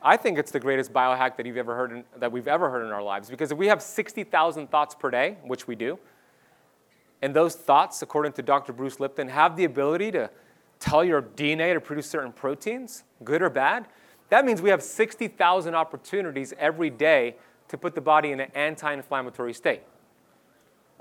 I 0.03 0.17
think 0.17 0.39
it's 0.39 0.51
the 0.51 0.61
greatest 0.61 0.93
biohack 0.93 1.37
that 1.37 1.47
you've 1.47 1.57
ever 1.57 1.77
heard 1.77 1.93
in, 1.93 2.05
that 2.19 2.33
we've 2.33 2.49
ever 2.49 2.71
heard 2.71 2.85
in 2.85 2.93
our 2.93 3.03
lives 3.03 3.31
because 3.31 3.53
if 3.53 3.59
we 3.59 3.69
have 3.69 3.81
60,000 3.81 4.69
thoughts 4.69 4.95
per 4.97 5.11
day, 5.11 5.37
which 5.45 5.69
we 5.69 5.77
do, 5.77 5.99
and 7.23 7.35
those 7.35 7.55
thoughts, 7.55 8.03
according 8.03 8.33
to 8.33 8.43
Dr. 8.43 8.73
Bruce 8.73 8.99
Lipton, 8.99 9.29
have 9.29 9.57
the 9.57 9.65
ability 9.65 10.11
to 10.13 10.29
tell 10.81 11.05
your 11.05 11.23
DNA 11.23 11.73
to 11.73 11.81
produce 11.81 12.11
certain 12.11 12.33
proteins, 12.33 13.05
good 13.23 13.43
or 13.43 13.51
bad, 13.51 13.87
that 14.29 14.45
means 14.45 14.61
we 14.61 14.71
have 14.71 14.83
60,000 14.83 15.75
opportunities 15.75 16.53
every 16.59 16.91
day 16.91 17.37
to 17.69 17.79
put 17.79 17.95
the 17.95 18.01
body 18.01 18.33
in 18.33 18.41
an 18.41 18.51
anti 18.55 18.93
inflammatory 18.93 19.53
state 19.53 19.83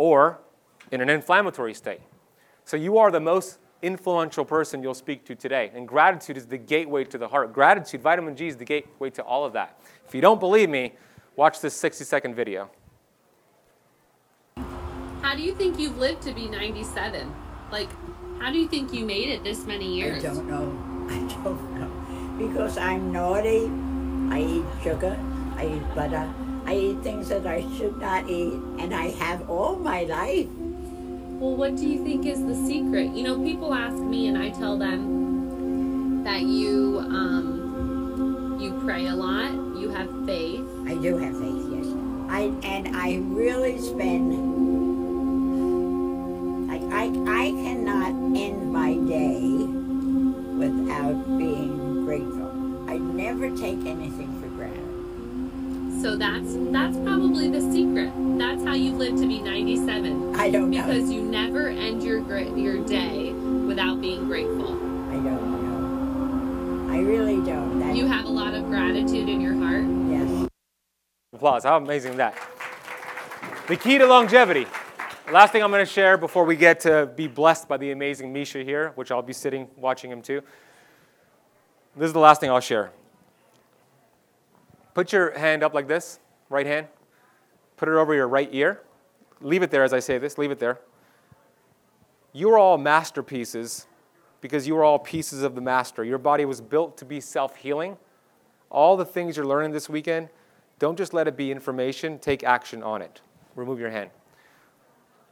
or 0.01 0.39
in 0.91 0.99
an 0.99 1.11
inflammatory 1.11 1.75
state. 1.75 2.01
So 2.65 2.75
you 2.75 2.97
are 2.97 3.11
the 3.11 3.19
most 3.19 3.59
influential 3.83 4.43
person 4.43 4.81
you'll 4.81 4.95
speak 4.95 5.23
to 5.25 5.35
today. 5.35 5.69
And 5.75 5.87
gratitude 5.87 6.37
is 6.37 6.47
the 6.47 6.57
gateway 6.57 7.03
to 7.03 7.19
the 7.19 7.27
heart. 7.27 7.53
Gratitude, 7.53 8.01
vitamin 8.01 8.35
G, 8.35 8.47
is 8.47 8.57
the 8.57 8.65
gateway 8.65 9.11
to 9.11 9.21
all 9.21 9.45
of 9.45 9.53
that. 9.53 9.79
If 10.07 10.15
you 10.15 10.21
don't 10.21 10.39
believe 10.39 10.71
me, 10.71 10.93
watch 11.35 11.61
this 11.61 11.75
60 11.75 12.03
second 12.03 12.33
video. 12.33 12.71
How 15.21 15.35
do 15.35 15.43
you 15.43 15.53
think 15.53 15.77
you've 15.77 15.99
lived 15.99 16.23
to 16.23 16.33
be 16.33 16.47
97? 16.47 17.31
Like, 17.71 17.89
how 18.39 18.51
do 18.51 18.57
you 18.57 18.67
think 18.67 18.91
you 18.91 19.05
made 19.05 19.29
it 19.29 19.43
this 19.43 19.67
many 19.67 19.95
years? 19.95 20.25
I 20.25 20.29
don't 20.29 20.47
know. 20.47 21.05
I 21.11 21.43
don't 21.43 21.79
know 21.79 22.47
because 22.47 22.75
I'm 22.79 23.11
naughty. 23.11 23.69
I 24.33 24.39
eat 24.39 24.83
sugar, 24.83 25.15
I 25.57 25.75
eat 25.75 25.95
butter, 25.95 26.33
I 26.65 26.75
eat 26.75 27.01
things 27.03 27.29
that 27.29 27.45
I 27.45 27.61
should 27.77 27.97
not 27.97 28.29
eat, 28.29 28.53
and 28.79 28.93
I 28.93 29.09
have 29.11 29.49
all 29.49 29.75
my 29.77 30.03
life. 30.03 30.47
Well, 31.39 31.55
what 31.55 31.75
do 31.75 31.87
you 31.87 32.03
think 32.03 32.25
is 32.25 32.45
the 32.45 32.55
secret? 32.55 33.11
You 33.11 33.23
know, 33.23 33.43
people 33.43 33.73
ask 33.73 33.95
me, 33.95 34.27
and 34.27 34.37
I 34.37 34.49
tell 34.51 34.77
them 34.77 36.23
that 36.23 36.41
you 36.41 36.99
um, 36.99 38.57
you 38.59 38.79
pray 38.85 39.07
a 39.07 39.15
lot, 39.15 39.51
you 39.79 39.89
have 39.89 40.09
faith. 40.25 40.65
I 40.85 40.95
do 40.95 41.17
have 41.17 41.37
faith, 41.37 41.65
yes. 41.71 41.87
I 42.29 42.51
and 42.63 42.95
I 42.95 43.17
really 43.23 43.79
spend 43.79 44.50
that's 56.71 56.91
that's 56.91 57.05
probably 57.05 57.49
the 57.49 57.61
secret. 57.71 58.11
That's 58.37 58.63
how 58.63 58.73
you've 58.73 58.97
lived 58.97 59.19
to 59.19 59.27
be 59.27 59.39
97. 59.39 60.35
I 60.35 60.49
don't 60.51 60.69
know. 60.69 60.85
Because 60.85 61.09
you 61.09 61.21
never 61.21 61.69
end 61.69 62.03
your 62.03 62.19
your 62.57 62.85
day 62.85 63.31
without 63.33 64.01
being 64.01 64.25
grateful. 64.25 64.73
I 65.09 65.13
don't 65.13 66.87
know. 66.87 66.93
I 66.93 66.99
really 66.99 67.37
don't. 67.45 67.79
That, 67.79 67.95
You 67.95 68.07
have 68.07 68.25
a 68.25 68.29
lot 68.29 68.53
of 68.53 68.65
gratitude 68.65 69.29
in 69.29 69.39
your 69.39 69.53
heart. 69.53 69.83
yes. 70.09 70.49
Applause. 71.33 71.63
How 71.63 71.77
amazing 71.77 72.17
that? 72.17 72.35
The 73.67 73.77
key 73.77 73.97
to 73.97 74.05
longevity. 74.05 74.67
Last 75.31 75.53
thing 75.53 75.63
I'm 75.63 75.71
going 75.71 75.85
to 75.85 75.91
share 75.91 76.17
before 76.17 76.43
we 76.43 76.57
get 76.57 76.81
to 76.81 77.05
be 77.15 77.27
blessed 77.27 77.69
by 77.69 77.77
the 77.77 77.91
amazing 77.91 78.33
Misha 78.33 78.63
here, 78.63 78.91
which 78.95 79.11
I'll 79.11 79.21
be 79.21 79.31
sitting 79.33 79.69
watching 79.77 80.11
him 80.11 80.21
too. 80.21 80.41
This 81.95 82.07
is 82.07 82.13
the 82.13 82.19
last 82.19 82.41
thing 82.41 82.49
I'll 82.49 82.59
share. 82.59 82.91
Put 84.93 85.13
your 85.13 85.37
hand 85.37 85.63
up 85.63 85.73
like 85.73 85.87
this, 85.87 86.19
right 86.51 86.65
hand. 86.65 86.87
Put 87.77 87.89
it 87.89 87.95
over 87.95 88.13
your 88.13 88.27
right 88.27 88.49
ear. 88.51 88.81
Leave 89.41 89.63
it 89.63 89.71
there 89.71 89.83
as 89.83 89.93
I 89.93 89.99
say 89.99 90.17
this, 90.17 90.37
leave 90.37 90.51
it 90.51 90.59
there. 90.59 90.79
You 92.33 92.51
are 92.51 92.57
all 92.57 92.77
masterpieces 92.77 93.87
because 94.39 94.67
you 94.67 94.77
are 94.77 94.83
all 94.83 94.99
pieces 94.99 95.43
of 95.43 95.55
the 95.55 95.61
master. 95.61 96.03
Your 96.03 96.17
body 96.17 96.45
was 96.45 96.61
built 96.61 96.97
to 96.97 97.05
be 97.05 97.19
self 97.19 97.55
healing. 97.55 97.97
All 98.69 98.95
the 98.95 99.05
things 99.05 99.35
you're 99.35 99.45
learning 99.45 99.71
this 99.71 99.89
weekend, 99.89 100.29
don't 100.79 100.97
just 100.97 101.13
let 101.13 101.27
it 101.27 101.35
be 101.35 101.51
information, 101.51 102.19
take 102.19 102.43
action 102.43 102.81
on 102.83 103.01
it. 103.01 103.21
Remove 103.55 103.79
your 103.79 103.89
hand. 103.89 104.09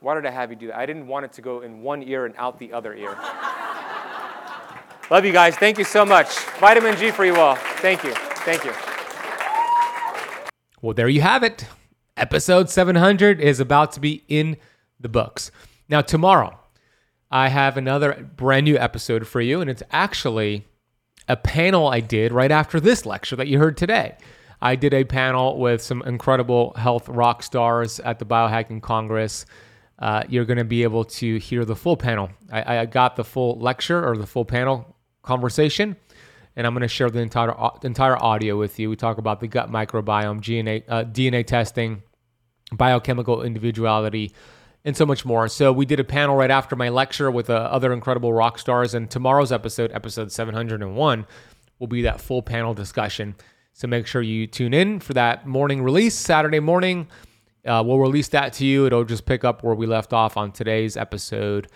Why 0.00 0.14
did 0.14 0.26
I 0.26 0.30
have 0.30 0.50
you 0.50 0.56
do 0.56 0.66
that? 0.68 0.76
I 0.76 0.86
didn't 0.86 1.06
want 1.06 1.24
it 1.24 1.32
to 1.34 1.42
go 1.42 1.60
in 1.60 1.82
one 1.82 2.02
ear 2.02 2.26
and 2.26 2.34
out 2.36 2.58
the 2.58 2.72
other 2.72 2.94
ear. 2.94 3.16
Love 5.10 5.24
you 5.24 5.32
guys. 5.32 5.56
Thank 5.56 5.78
you 5.78 5.84
so 5.84 6.04
much. 6.04 6.38
Vitamin 6.60 6.96
G 6.96 7.10
for 7.10 7.24
you 7.24 7.36
all. 7.36 7.56
Thank 7.56 8.04
you. 8.04 8.12
Thank 8.44 8.64
you. 8.64 8.72
Well, 10.82 10.94
there 10.94 11.08
you 11.08 11.20
have 11.20 11.42
it. 11.42 11.66
Episode 12.16 12.70
700 12.70 13.38
is 13.38 13.60
about 13.60 13.92
to 13.92 14.00
be 14.00 14.24
in 14.28 14.56
the 14.98 15.10
books. 15.10 15.50
Now, 15.90 16.00
tomorrow, 16.00 16.58
I 17.30 17.48
have 17.48 17.76
another 17.76 18.26
brand 18.36 18.64
new 18.64 18.78
episode 18.78 19.26
for 19.26 19.42
you, 19.42 19.60
and 19.60 19.68
it's 19.68 19.82
actually 19.90 20.66
a 21.28 21.36
panel 21.36 21.88
I 21.88 22.00
did 22.00 22.32
right 22.32 22.50
after 22.50 22.80
this 22.80 23.04
lecture 23.04 23.36
that 23.36 23.46
you 23.46 23.58
heard 23.58 23.76
today. 23.76 24.16
I 24.62 24.74
did 24.74 24.94
a 24.94 25.04
panel 25.04 25.58
with 25.58 25.82
some 25.82 26.02
incredible 26.02 26.72
health 26.74 27.10
rock 27.10 27.42
stars 27.42 28.00
at 28.00 28.18
the 28.18 28.24
Biohacking 28.24 28.80
Congress. 28.80 29.44
Uh, 29.98 30.24
you're 30.30 30.46
going 30.46 30.58
to 30.58 30.64
be 30.64 30.82
able 30.82 31.04
to 31.04 31.38
hear 31.38 31.66
the 31.66 31.76
full 31.76 31.96
panel. 31.96 32.30
I, 32.50 32.78
I 32.78 32.86
got 32.86 33.16
the 33.16 33.24
full 33.24 33.58
lecture 33.58 34.02
or 34.06 34.16
the 34.16 34.26
full 34.26 34.46
panel 34.46 34.96
conversation, 35.22 35.96
and 36.56 36.66
I'm 36.66 36.74
going 36.74 36.82
to 36.82 36.88
share 36.88 37.10
the 37.10 37.20
entire 37.20 37.54
entire 37.82 38.22
audio 38.22 38.58
with 38.58 38.78
you. 38.78 38.90
We 38.90 38.96
talk 38.96 39.18
about 39.18 39.40
the 39.40 39.48
gut 39.48 39.70
microbiome, 39.70 40.40
DNA, 40.40 40.84
uh, 40.88 41.04
DNA 41.04 41.46
testing, 41.46 42.02
biochemical 42.72 43.42
individuality, 43.42 44.32
and 44.84 44.96
so 44.96 45.06
much 45.06 45.24
more. 45.24 45.48
So 45.48 45.72
we 45.72 45.86
did 45.86 46.00
a 46.00 46.04
panel 46.04 46.36
right 46.36 46.50
after 46.50 46.76
my 46.76 46.88
lecture 46.88 47.30
with 47.30 47.50
uh, 47.50 47.54
other 47.54 47.92
incredible 47.92 48.32
rock 48.32 48.58
stars, 48.58 48.94
and 48.94 49.10
tomorrow's 49.10 49.52
episode, 49.52 49.92
episode 49.92 50.32
701, 50.32 51.26
will 51.78 51.86
be 51.86 52.02
that 52.02 52.20
full 52.20 52.42
panel 52.42 52.74
discussion. 52.74 53.34
So 53.72 53.88
make 53.88 54.06
sure 54.06 54.20
you 54.20 54.46
tune 54.46 54.74
in 54.74 55.00
for 55.00 55.14
that 55.14 55.46
morning 55.46 55.82
release, 55.82 56.14
Saturday 56.14 56.60
morning. 56.60 57.08
Uh, 57.64 57.82
we'll 57.86 57.98
release 57.98 58.28
that 58.28 58.52
to 58.54 58.66
you. 58.66 58.86
It'll 58.86 59.04
just 59.04 59.26
pick 59.26 59.44
up 59.44 59.62
where 59.62 59.74
we 59.74 59.86
left 59.86 60.12
off 60.12 60.36
on 60.36 60.52
today's 60.52 60.96
episode. 60.96 61.68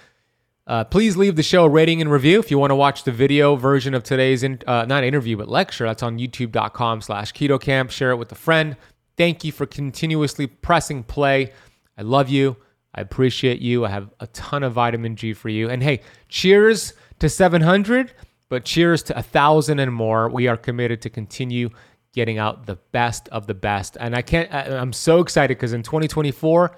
Uh, 0.67 0.83
please 0.83 1.17
leave 1.17 1.37
the 1.37 1.43
show 1.43 1.65
a 1.65 1.69
rating 1.69 2.01
and 2.01 2.11
review 2.11 2.39
if 2.41 2.51
you 2.51 2.59
want 2.59 2.71
to 2.71 2.75
watch 2.75 3.05
the 3.05 3.13
video 3.13 3.55
version 3.55 3.93
of 3.93 4.03
today's 4.03 4.43
in, 4.43 4.59
uh, 4.67 4.87
not 4.87 5.05
interview 5.05 5.37
but 5.37 5.49
lecture. 5.49 5.85
That's 5.85 6.03
on 6.03 6.19
YouTube.com 6.19 7.03
slash 7.03 7.33
Keto 7.35 7.61
Kamp. 7.61 7.91
Share 7.91 8.13
it 8.13 8.17
with 8.17 8.33
a 8.33 8.37
friend. 8.37 8.77
Thank 9.17 9.45
you 9.45 9.53
for 9.53 9.67
continuously 9.67 10.47
pressing 10.47 11.03
play. 11.03 11.53
I 11.99 12.03
love 12.03 12.31
you. 12.31 12.57
I 12.95 13.03
appreciate 13.03 13.61
you. 13.61 13.85
I 13.85 13.91
have 13.91 14.09
a 14.21 14.27
ton 14.29 14.63
of 14.63 14.73
vitamin 14.73 15.17
G 15.17 15.35
for 15.35 15.51
you. 15.51 15.69
And 15.69 15.83
hey, 15.83 16.01
cheers 16.29 16.95
to 17.19 17.29
700, 17.29 18.13
but 18.49 18.65
cheers 18.65 19.03
to 19.05 19.19
a 19.19 19.23
thousand 19.23 19.81
and 19.81 19.93
more. 19.93 20.31
We 20.31 20.49
are 20.49 20.57
committed 20.57 21.03
to 21.03 21.11
continue 21.11 21.71
getting 22.15 22.39
out 22.39 22.67
the 22.67 22.77
best 22.93 23.29
of 23.29 23.47
the 23.47 23.55
best. 23.55 23.97
And 24.01 24.17
I 24.17 24.23
can't. 24.23 24.53
I'm 24.53 24.93
so 24.93 25.21
excited 25.21 25.59
because 25.59 25.73
in 25.73 25.83
2024 25.83 26.75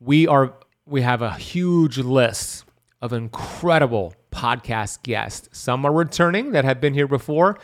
we 0.00 0.26
are 0.26 0.54
we 0.86 1.02
have 1.02 1.22
a 1.22 1.34
huge 1.34 1.98
list 1.98 2.64
of 3.00 3.12
incredible 3.12 4.14
podcast 4.32 5.02
guests. 5.02 5.48
Some 5.52 5.84
are 5.84 5.92
returning 5.92 6.52
that 6.52 6.64
have 6.64 6.80
been 6.80 6.94
here 6.94 7.06
before, 7.06 7.58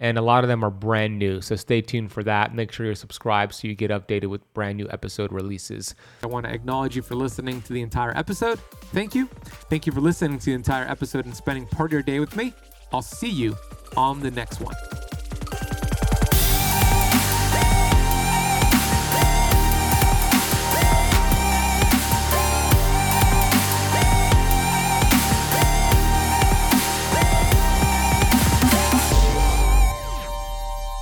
and 0.00 0.18
a 0.18 0.22
lot 0.22 0.42
of 0.44 0.48
them 0.48 0.64
are 0.64 0.70
brand 0.70 1.18
new. 1.18 1.40
So 1.40 1.54
stay 1.56 1.80
tuned 1.80 2.10
for 2.10 2.24
that. 2.24 2.54
Make 2.54 2.72
sure 2.72 2.86
you're 2.86 2.94
subscribed 2.94 3.54
so 3.54 3.68
you 3.68 3.74
get 3.74 3.90
updated 3.90 4.26
with 4.26 4.52
brand 4.54 4.76
new 4.76 4.88
episode 4.90 5.32
releases. 5.32 5.94
I 6.24 6.26
want 6.26 6.46
to 6.46 6.52
acknowledge 6.52 6.96
you 6.96 7.02
for 7.02 7.14
listening 7.14 7.62
to 7.62 7.72
the 7.72 7.82
entire 7.82 8.16
episode. 8.16 8.58
Thank 8.92 9.14
you. 9.14 9.26
Thank 9.70 9.86
you 9.86 9.92
for 9.92 10.00
listening 10.00 10.38
to 10.40 10.46
the 10.46 10.54
entire 10.54 10.88
episode 10.88 11.24
and 11.24 11.34
spending 11.34 11.66
part 11.66 11.90
of 11.90 11.92
your 11.92 12.02
day 12.02 12.18
with 12.18 12.36
me. 12.36 12.52
I'll 12.92 13.02
see 13.02 13.30
you 13.30 13.56
on 13.96 14.20
the 14.20 14.30
next 14.30 14.60
one. 14.60 14.74